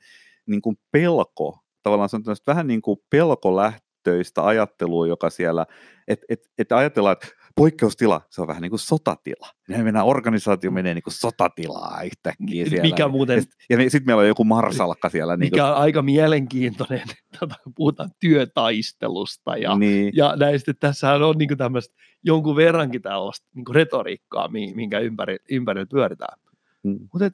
niin 0.46 0.62
kuin 0.62 0.76
pelko, 0.92 1.60
tavallaan 1.84 2.10
se 2.10 2.16
on 2.16 2.24
vähän 2.48 2.68
niin 2.68 2.82
kuin 2.82 2.98
pelkolähtöistä 3.10 4.46
ajattelua, 4.46 5.08
joka 5.08 5.30
siellä, 5.30 5.66
että 6.08 6.26
et, 6.30 6.40
et 6.58 6.72
ajatellaan, 6.72 7.14
että 7.14 7.28
poikkeustila, 7.60 8.22
se 8.30 8.42
on 8.42 8.48
vähän 8.48 8.62
niin 8.62 8.70
kuin 8.70 8.80
sotatila. 8.80 9.48
Mennään, 9.68 10.06
organisaatio 10.06 10.72
menee 10.72 10.94
niin 10.94 11.04
kuin 11.04 11.14
sotatilaa 11.14 12.02
yhtäkkiä 12.04 12.66
siellä. 12.66 12.82
Mikä 12.82 13.08
muuten 13.08 13.36
Ja 13.36 13.42
sit- 13.42 13.52
Ja 13.70 13.78
sitten 13.90 14.06
meillä 14.06 14.22
on 14.22 14.28
joku 14.28 14.44
marsalkka 14.44 15.10
siellä. 15.10 15.38
Niin 15.38 15.46
mikä 15.52 15.68
on 15.68 15.76
aika 15.76 16.02
mielenkiintoinen, 16.02 17.02
tota, 17.40 17.56
kun 17.64 17.74
puhutaan 17.76 18.10
työtaistelusta 18.20 19.58
ja, 19.58 19.78
niin, 19.78 20.12
ja 20.16 20.36
näistä, 20.36 20.72
että 20.72 20.88
tässähän 20.88 21.24
on 21.24 21.36
niin 21.38 21.58
tämmöistä 21.58 21.96
jonkun 22.24 22.56
verrankin 22.56 23.02
tällaista 23.02 23.48
niin 23.56 23.66
retoriikkaa, 23.76 24.48
mi- 24.48 24.74
minkä 24.76 25.00
ympäri, 25.00 25.38
ympärillä 25.52 25.88
pyöritään. 25.92 26.40
Mm. 26.84 27.00
Mutta 27.14 27.32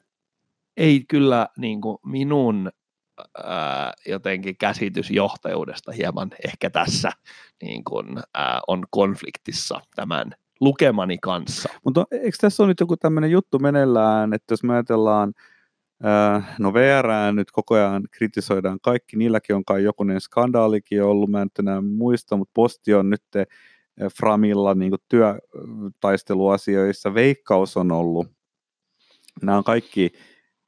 ei 0.76 1.04
kyllä 1.08 1.48
niin 1.58 1.80
kuin 1.80 1.98
minun 2.06 2.70
ää, 3.44 3.92
jotenkin 4.06 4.56
käsitys 4.56 5.10
johtajuudesta 5.10 5.92
hieman 5.92 6.30
ehkä 6.44 6.70
tässä 6.70 7.10
niin 7.62 7.84
kuin, 7.84 8.06
ää, 8.34 8.60
on 8.68 8.84
konfliktissa 8.90 9.80
tämän 9.94 10.32
lukemani 10.60 11.18
kanssa. 11.18 11.68
Mutta 11.84 12.06
eikö 12.10 12.36
tässä 12.40 12.62
ole 12.62 12.68
nyt 12.68 12.80
joku 12.80 12.96
tämmöinen 12.96 13.30
juttu 13.30 13.58
meneillään, 13.58 14.34
että 14.34 14.52
jos 14.52 14.62
me 14.62 14.74
ajatellaan, 14.74 15.32
no 16.58 16.74
VR 16.74 17.06
nyt 17.32 17.50
koko 17.50 17.74
ajan 17.74 18.02
kritisoidaan 18.10 18.78
kaikki, 18.82 19.16
niilläkin 19.16 19.56
on 19.56 19.64
kai 19.64 19.82
jokunen 19.82 20.20
skandaalikin 20.20 21.02
ollut, 21.02 21.30
mä 21.30 21.42
en 21.42 21.46
nyt 21.46 21.58
enää 21.58 21.80
muista, 21.80 22.36
mutta 22.36 22.52
Posti 22.54 22.94
on 22.94 23.10
nyt 23.10 23.22
Framilla 24.18 24.74
niin 24.74 24.92
työtaisteluasioissa, 25.08 27.14
Veikkaus 27.14 27.76
on 27.76 27.92
ollut. 27.92 28.26
Nämä 29.42 29.58
on 29.58 29.64
kaikki, 29.64 30.12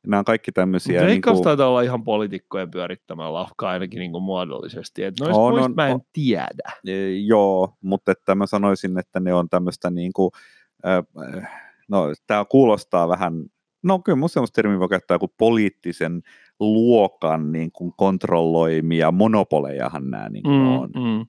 nämä 0.09 0.19
on 0.19 0.25
kaikki 0.25 0.53
tämmöisiä... 0.53 1.01
Veikkaus 1.07 1.35
niin 1.35 1.43
kuin, 1.43 1.45
taitaa 1.45 1.69
olla 1.69 1.83
ihan 1.83 2.05
poliitikkojen 2.05 2.71
pyörittämä 2.71 3.33
lafka 3.33 3.69
ainakin 3.69 4.01
niin 4.01 4.13
kuin 4.13 4.25
muodollisesti. 4.25 5.05
Et 5.05 5.15
noista 5.21 5.41
On, 5.41 5.59
on, 5.59 5.75
mä 5.75 5.89
en 5.89 5.95
on. 5.95 6.01
tiedä. 6.13 6.73
E, 6.87 7.11
Joo, 7.11 7.73
mutta 7.81 8.13
että 8.13 8.35
mä 8.35 8.47
sanoisin, 8.47 8.99
että 8.99 9.21
ne 9.21 9.35
on 9.35 9.49
tämmöistä 9.49 9.91
niin 9.91 10.13
kuin, 10.13 10.31
äh, 10.87 11.51
no 11.89 12.13
tämä 12.27 12.45
kuulostaa 12.45 13.09
vähän, 13.09 13.45
no 13.83 13.99
kyllä 13.99 14.17
mun 14.17 14.29
semmoista 14.29 14.55
termiä 14.55 14.79
voi 14.79 14.89
käyttää 14.89 15.19
kuin 15.19 15.33
poliittisen 15.39 16.23
luokan 16.61 17.53
niin 17.53 17.73
kuin 17.73 17.93
kontrolloimia 17.97 19.11
monopolejahan 19.13 20.11
nämä 20.11 20.29
niin 20.29 20.43
kuin 20.43 20.61
on. 20.61 20.91
Mm, 20.95 21.01
mm. 21.03 21.27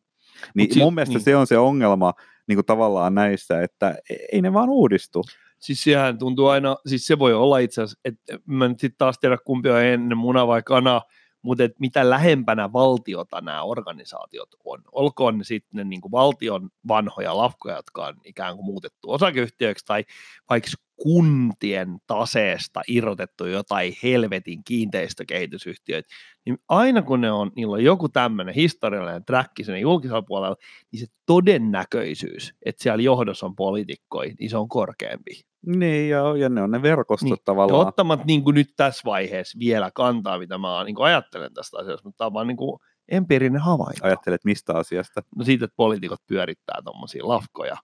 Niin 0.56 0.74
si- 0.74 0.80
mun 0.80 0.96
mielestä 0.96 1.16
niin. 1.16 1.24
se 1.24 1.36
on 1.36 1.48
se 1.48 1.58
ongelma 1.58 2.14
niin 2.48 2.58
kuin 2.58 2.66
tavallaan 2.66 3.16
näissä, 3.16 3.62
että 3.62 3.96
e- 4.10 4.16
ei 4.32 4.42
ne 4.42 4.54
vaan 4.54 4.70
uudistu. 4.70 5.24
Siis 5.60 5.84
sehän 5.84 6.18
tuntuu 6.20 6.48
aina, 6.48 6.78
siis 6.86 7.06
se 7.08 7.20
voi 7.20 7.34
olla 7.34 7.58
itse 7.58 7.82
asiassa, 7.82 8.00
että 8.06 8.40
mä 8.46 8.68
nyt 8.68 8.80
sitten 8.80 8.98
taas 8.98 9.20
tiedä 9.20 9.38
kumpi 9.46 9.70
on 9.70 9.84
ennen 9.84 10.18
muna 10.18 10.48
vai 10.48 10.64
kana, 10.64 11.02
mutta 11.42 11.64
et 11.64 11.80
mitä 11.80 12.10
lähempänä 12.10 12.74
valtiota 12.74 13.42
nämä 13.42 13.64
organisaatiot 13.64 14.50
on, 14.66 14.82
olkoon 14.92 15.38
ne 15.38 15.44
sitten 15.44 15.78
ne 15.78 15.84
niin 15.84 16.02
valtion 16.12 16.70
vanhoja 16.88 17.38
lafkoja, 17.38 17.76
jotka 17.76 18.06
on 18.06 18.16
ikään 18.26 18.56
kuin 18.56 18.66
muutettu 18.66 19.12
osakeyhtiöiksi 19.12 19.86
tai 19.86 20.06
vaikka 20.50 20.70
kuntien 21.04 21.98
taseesta 22.08 22.82
irrotettu 22.88 23.46
jotain 23.46 23.94
helvetin 24.04 24.64
kiinteistökehitysyhtiöitä, 24.64 26.10
niin 26.46 26.58
aina 26.70 27.02
kun 27.02 27.22
ne 27.22 27.32
on, 27.32 27.52
niillä 27.56 27.74
on 27.74 27.84
joku 27.84 28.10
tämmöinen 28.10 28.56
historiallinen 28.56 29.26
träkki 29.26 29.64
sen 29.64 29.82
julkisella 29.82 30.22
puolella, 30.22 30.56
niin 30.92 31.00
se 31.00 31.06
todennäköisyys, 31.26 32.54
että 32.66 32.84
siellä 32.84 33.04
johdossa 33.04 33.46
on 33.46 33.56
poliitikkoja, 33.56 34.34
niin 34.40 34.50
se 34.50 34.58
on 34.58 34.70
korkeampi. 34.70 35.42
Niin, 35.66 36.10
ja, 36.10 36.38
ja 36.38 36.50
ne 36.50 36.62
on 36.62 36.72
ne 36.72 36.82
verkostot 36.82 37.30
Niin, 37.30 37.38
tavallaan. 37.46 37.88
ottamat 37.88 38.26
niin 38.26 38.44
kuin 38.44 38.54
nyt 38.54 38.74
tässä 38.76 39.02
vaiheessa 39.06 39.60
vielä 39.60 39.92
kantaa, 39.94 40.40
mitä 40.40 40.58
mä 40.58 40.84
niin 40.84 40.96
kuin 40.96 41.06
ajattelen 41.06 41.54
tästä 41.54 41.78
asiasta, 41.78 42.08
mutta 42.08 42.18
tämä 42.18 42.26
on 42.28 42.34
vaan 42.34 42.48
niin 42.48 42.58
kuin 42.58 42.80
empiirinen 43.12 43.62
havainto. 43.62 44.06
Ajattelet 44.06 44.46
mistä 44.46 44.74
asiasta? 44.74 45.22
No 45.36 45.46
siitä, 45.46 45.66
että 45.66 45.76
poliitikot 45.76 46.20
pyörittää 46.28 46.82
tuommoisia 46.84 47.28
lafkoja. 47.28 47.78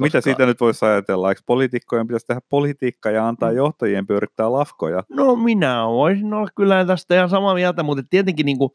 Koska... 0.00 0.18
Mitä 0.18 0.20
siitä 0.20 0.46
nyt 0.46 0.60
voisi 0.60 0.84
ajatella? 0.84 1.28
Eikö 1.28 1.40
poliitikkojen 1.46 2.06
pitäisi 2.06 2.26
tehdä 2.26 2.40
politiikkaa 2.48 3.12
ja 3.12 3.28
antaa 3.28 3.50
Mm. 3.50 3.56
johtajien 3.56 4.06
pyörittää 4.06 4.52
lafkoja? 4.52 5.02
No 5.08 5.36
minä 5.36 5.86
voisin 5.86 6.34
olla 6.34 6.48
kyllä 6.56 6.84
tästä 6.84 7.14
ihan 7.14 7.30
samaa 7.30 7.54
mieltä, 7.54 7.82
mutta 7.82 8.04
tietenkin 8.10 8.46
niin 8.46 8.58
kuin 8.58 8.70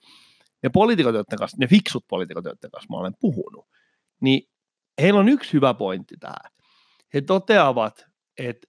ne 0.64 0.70
poliitikot, 0.70 1.16
joiden 1.16 1.38
kanssa, 1.38 1.58
ne 1.60 1.68
fiksut 1.68 2.06
poliitikot, 2.08 2.46
joiden 2.46 2.72
kanssa 2.72 2.94
mä 2.94 2.98
olen 2.98 3.14
puhunut, 3.20 3.66
niin 4.22 4.50
heillä 5.02 5.20
on 5.20 5.30
yksi 5.30 5.54
hyvä 5.54 5.74
pointti 5.74 6.16
tähän. 6.20 6.52
He 7.14 7.22
toteavat, 7.22 8.06
että 8.38 8.68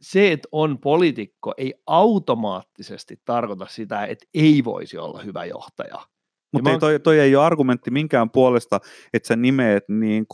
se, 0.00 0.32
että 0.32 0.48
on 0.52 0.78
poliitikko, 0.78 1.54
ei 1.56 1.74
automaattisesti 1.86 3.20
tarkoita 3.24 3.66
sitä, 3.70 4.04
että 4.04 4.26
ei 4.34 4.64
voisi 4.64 4.98
olla 4.98 5.22
hyvä 5.22 5.44
johtaja. 5.44 6.06
Mutta 6.52 6.78
toi, 6.78 7.00
toi 7.00 7.18
ei 7.20 7.36
ole 7.36 7.44
argumentti 7.44 7.90
minkään 7.90 8.30
puolesta, 8.30 8.80
että 9.14 9.26
sä 9.26 9.36
nimeet 9.36 9.84
niin 9.88 10.26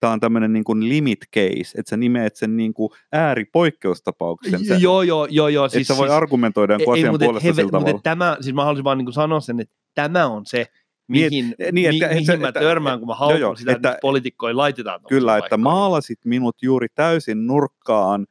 tämä 0.00 0.12
on 0.12 0.20
tämmöinen 0.20 0.52
niin 0.52 0.64
kuin 0.64 0.88
limit 0.88 1.18
case, 1.36 1.78
että 1.78 1.90
sä 1.90 1.96
nimeet 1.96 2.36
sen 2.36 2.56
niin 2.56 2.74
kuin 2.74 2.90
ääripoikkeustapauksen. 3.12 4.64
Sä, 4.66 4.74
Joo, 4.74 5.02
joo, 5.02 5.26
joo, 5.30 5.48
joo. 5.48 5.68
siis, 5.68 5.90
et 5.90 5.96
sä 5.96 6.00
voi 6.00 6.10
argumentoida 6.10 6.74
jonkun 6.74 6.94
asian 6.94 7.10
mutta 7.12 7.24
puolesta 7.24 7.48
heve- 7.48 7.54
sillä 7.54 7.62
mutta 7.70 7.78
tavalla. 7.78 8.00
tämä, 8.02 8.36
siis 8.40 8.54
mä 8.54 8.62
haluaisin 8.64 8.84
vaan 8.84 8.98
niin 8.98 9.12
sanoa 9.12 9.40
sen, 9.40 9.60
että 9.60 9.74
tämä 9.94 10.26
on 10.26 10.46
se, 10.46 10.66
Niin, 11.08 11.24
mihin, 11.30 11.54
niin, 11.58 11.74
mi- 11.74 11.86
että- 11.86 12.08
mihin 12.14 12.20
että- 12.30 12.36
mä 12.36 12.48
että- 12.48 12.60
törmään, 12.60 12.98
kun 12.98 13.08
mä 13.08 13.14
haukun 13.14 13.56
sitä, 13.56 13.72
että, 13.72 13.78
että- 13.78 13.88
että 13.90 13.98
poliitikkoja 14.02 14.56
laitetaan 14.56 15.00
Kyllä, 15.08 15.38
että 15.38 15.56
maalasit 15.56 16.18
minut 16.24 16.56
juuri 16.62 16.86
täysin 16.94 17.46
nurkkaan, 17.46 18.26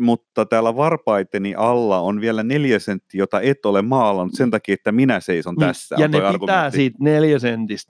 mutta 0.00 0.46
täällä 0.46 0.76
varpaiteni 0.76 1.54
alla 1.54 1.98
on 2.00 2.20
vielä 2.20 2.42
neljä 2.42 2.78
senttiä, 2.78 3.18
jota 3.18 3.40
et 3.40 3.66
ole 3.66 3.82
maalannut 3.82 4.34
sen 4.36 4.50
takia, 4.50 4.74
että 4.74 4.92
minä 4.92 5.20
seison 5.20 5.54
Niin, 5.54 5.66
tässä. 5.68 5.96
Ja 5.98 6.08
ne 6.08 6.16
pitää 6.18 6.28
argumentti. 6.28 6.76
siitä 6.76 6.98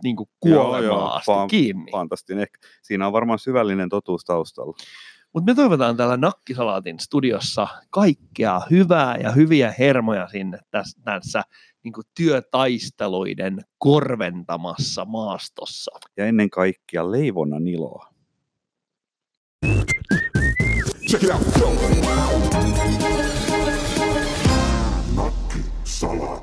niin 0.02 0.16
Joo, 0.16 0.26
kuolemaan 0.40 0.84
joo, 0.84 1.10
asti 1.10 1.30
vaan- 1.30 1.48
kiinni. 1.48 1.90
Fantastinen. 1.92 2.42
Ehkä 2.42 2.58
siinä 2.82 3.06
on 3.06 3.12
varmaan 3.12 3.38
syvällinen 3.38 3.88
totuus 3.88 4.24
taustalla. 4.24 4.76
Mutta 5.34 5.50
me 5.50 5.54
toivotaan 5.54 5.96
täällä 5.96 6.16
Nakkisalaatin 6.16 7.00
studiossa 7.00 7.68
kaikkea 7.90 8.60
hyvää 8.70 9.16
ja 9.16 9.30
hyviä 9.30 9.74
hermoja 9.78 10.28
sinne 10.28 10.58
tässä, 10.70 11.00
tässä 11.04 11.42
niin 11.84 11.92
työtaisteluiden 12.16 13.64
korventamassa 13.78 15.04
maastossa. 15.04 15.90
Ja 16.16 16.26
ennen 16.26 16.50
kaikkea 16.50 17.10
leivonnan 17.10 17.68
iloa. 17.68 18.06
Check 21.10 21.24
it 21.24 21.30
out. 21.30 21.40
Nakki 25.16 25.60
Salaatti. 25.82 26.39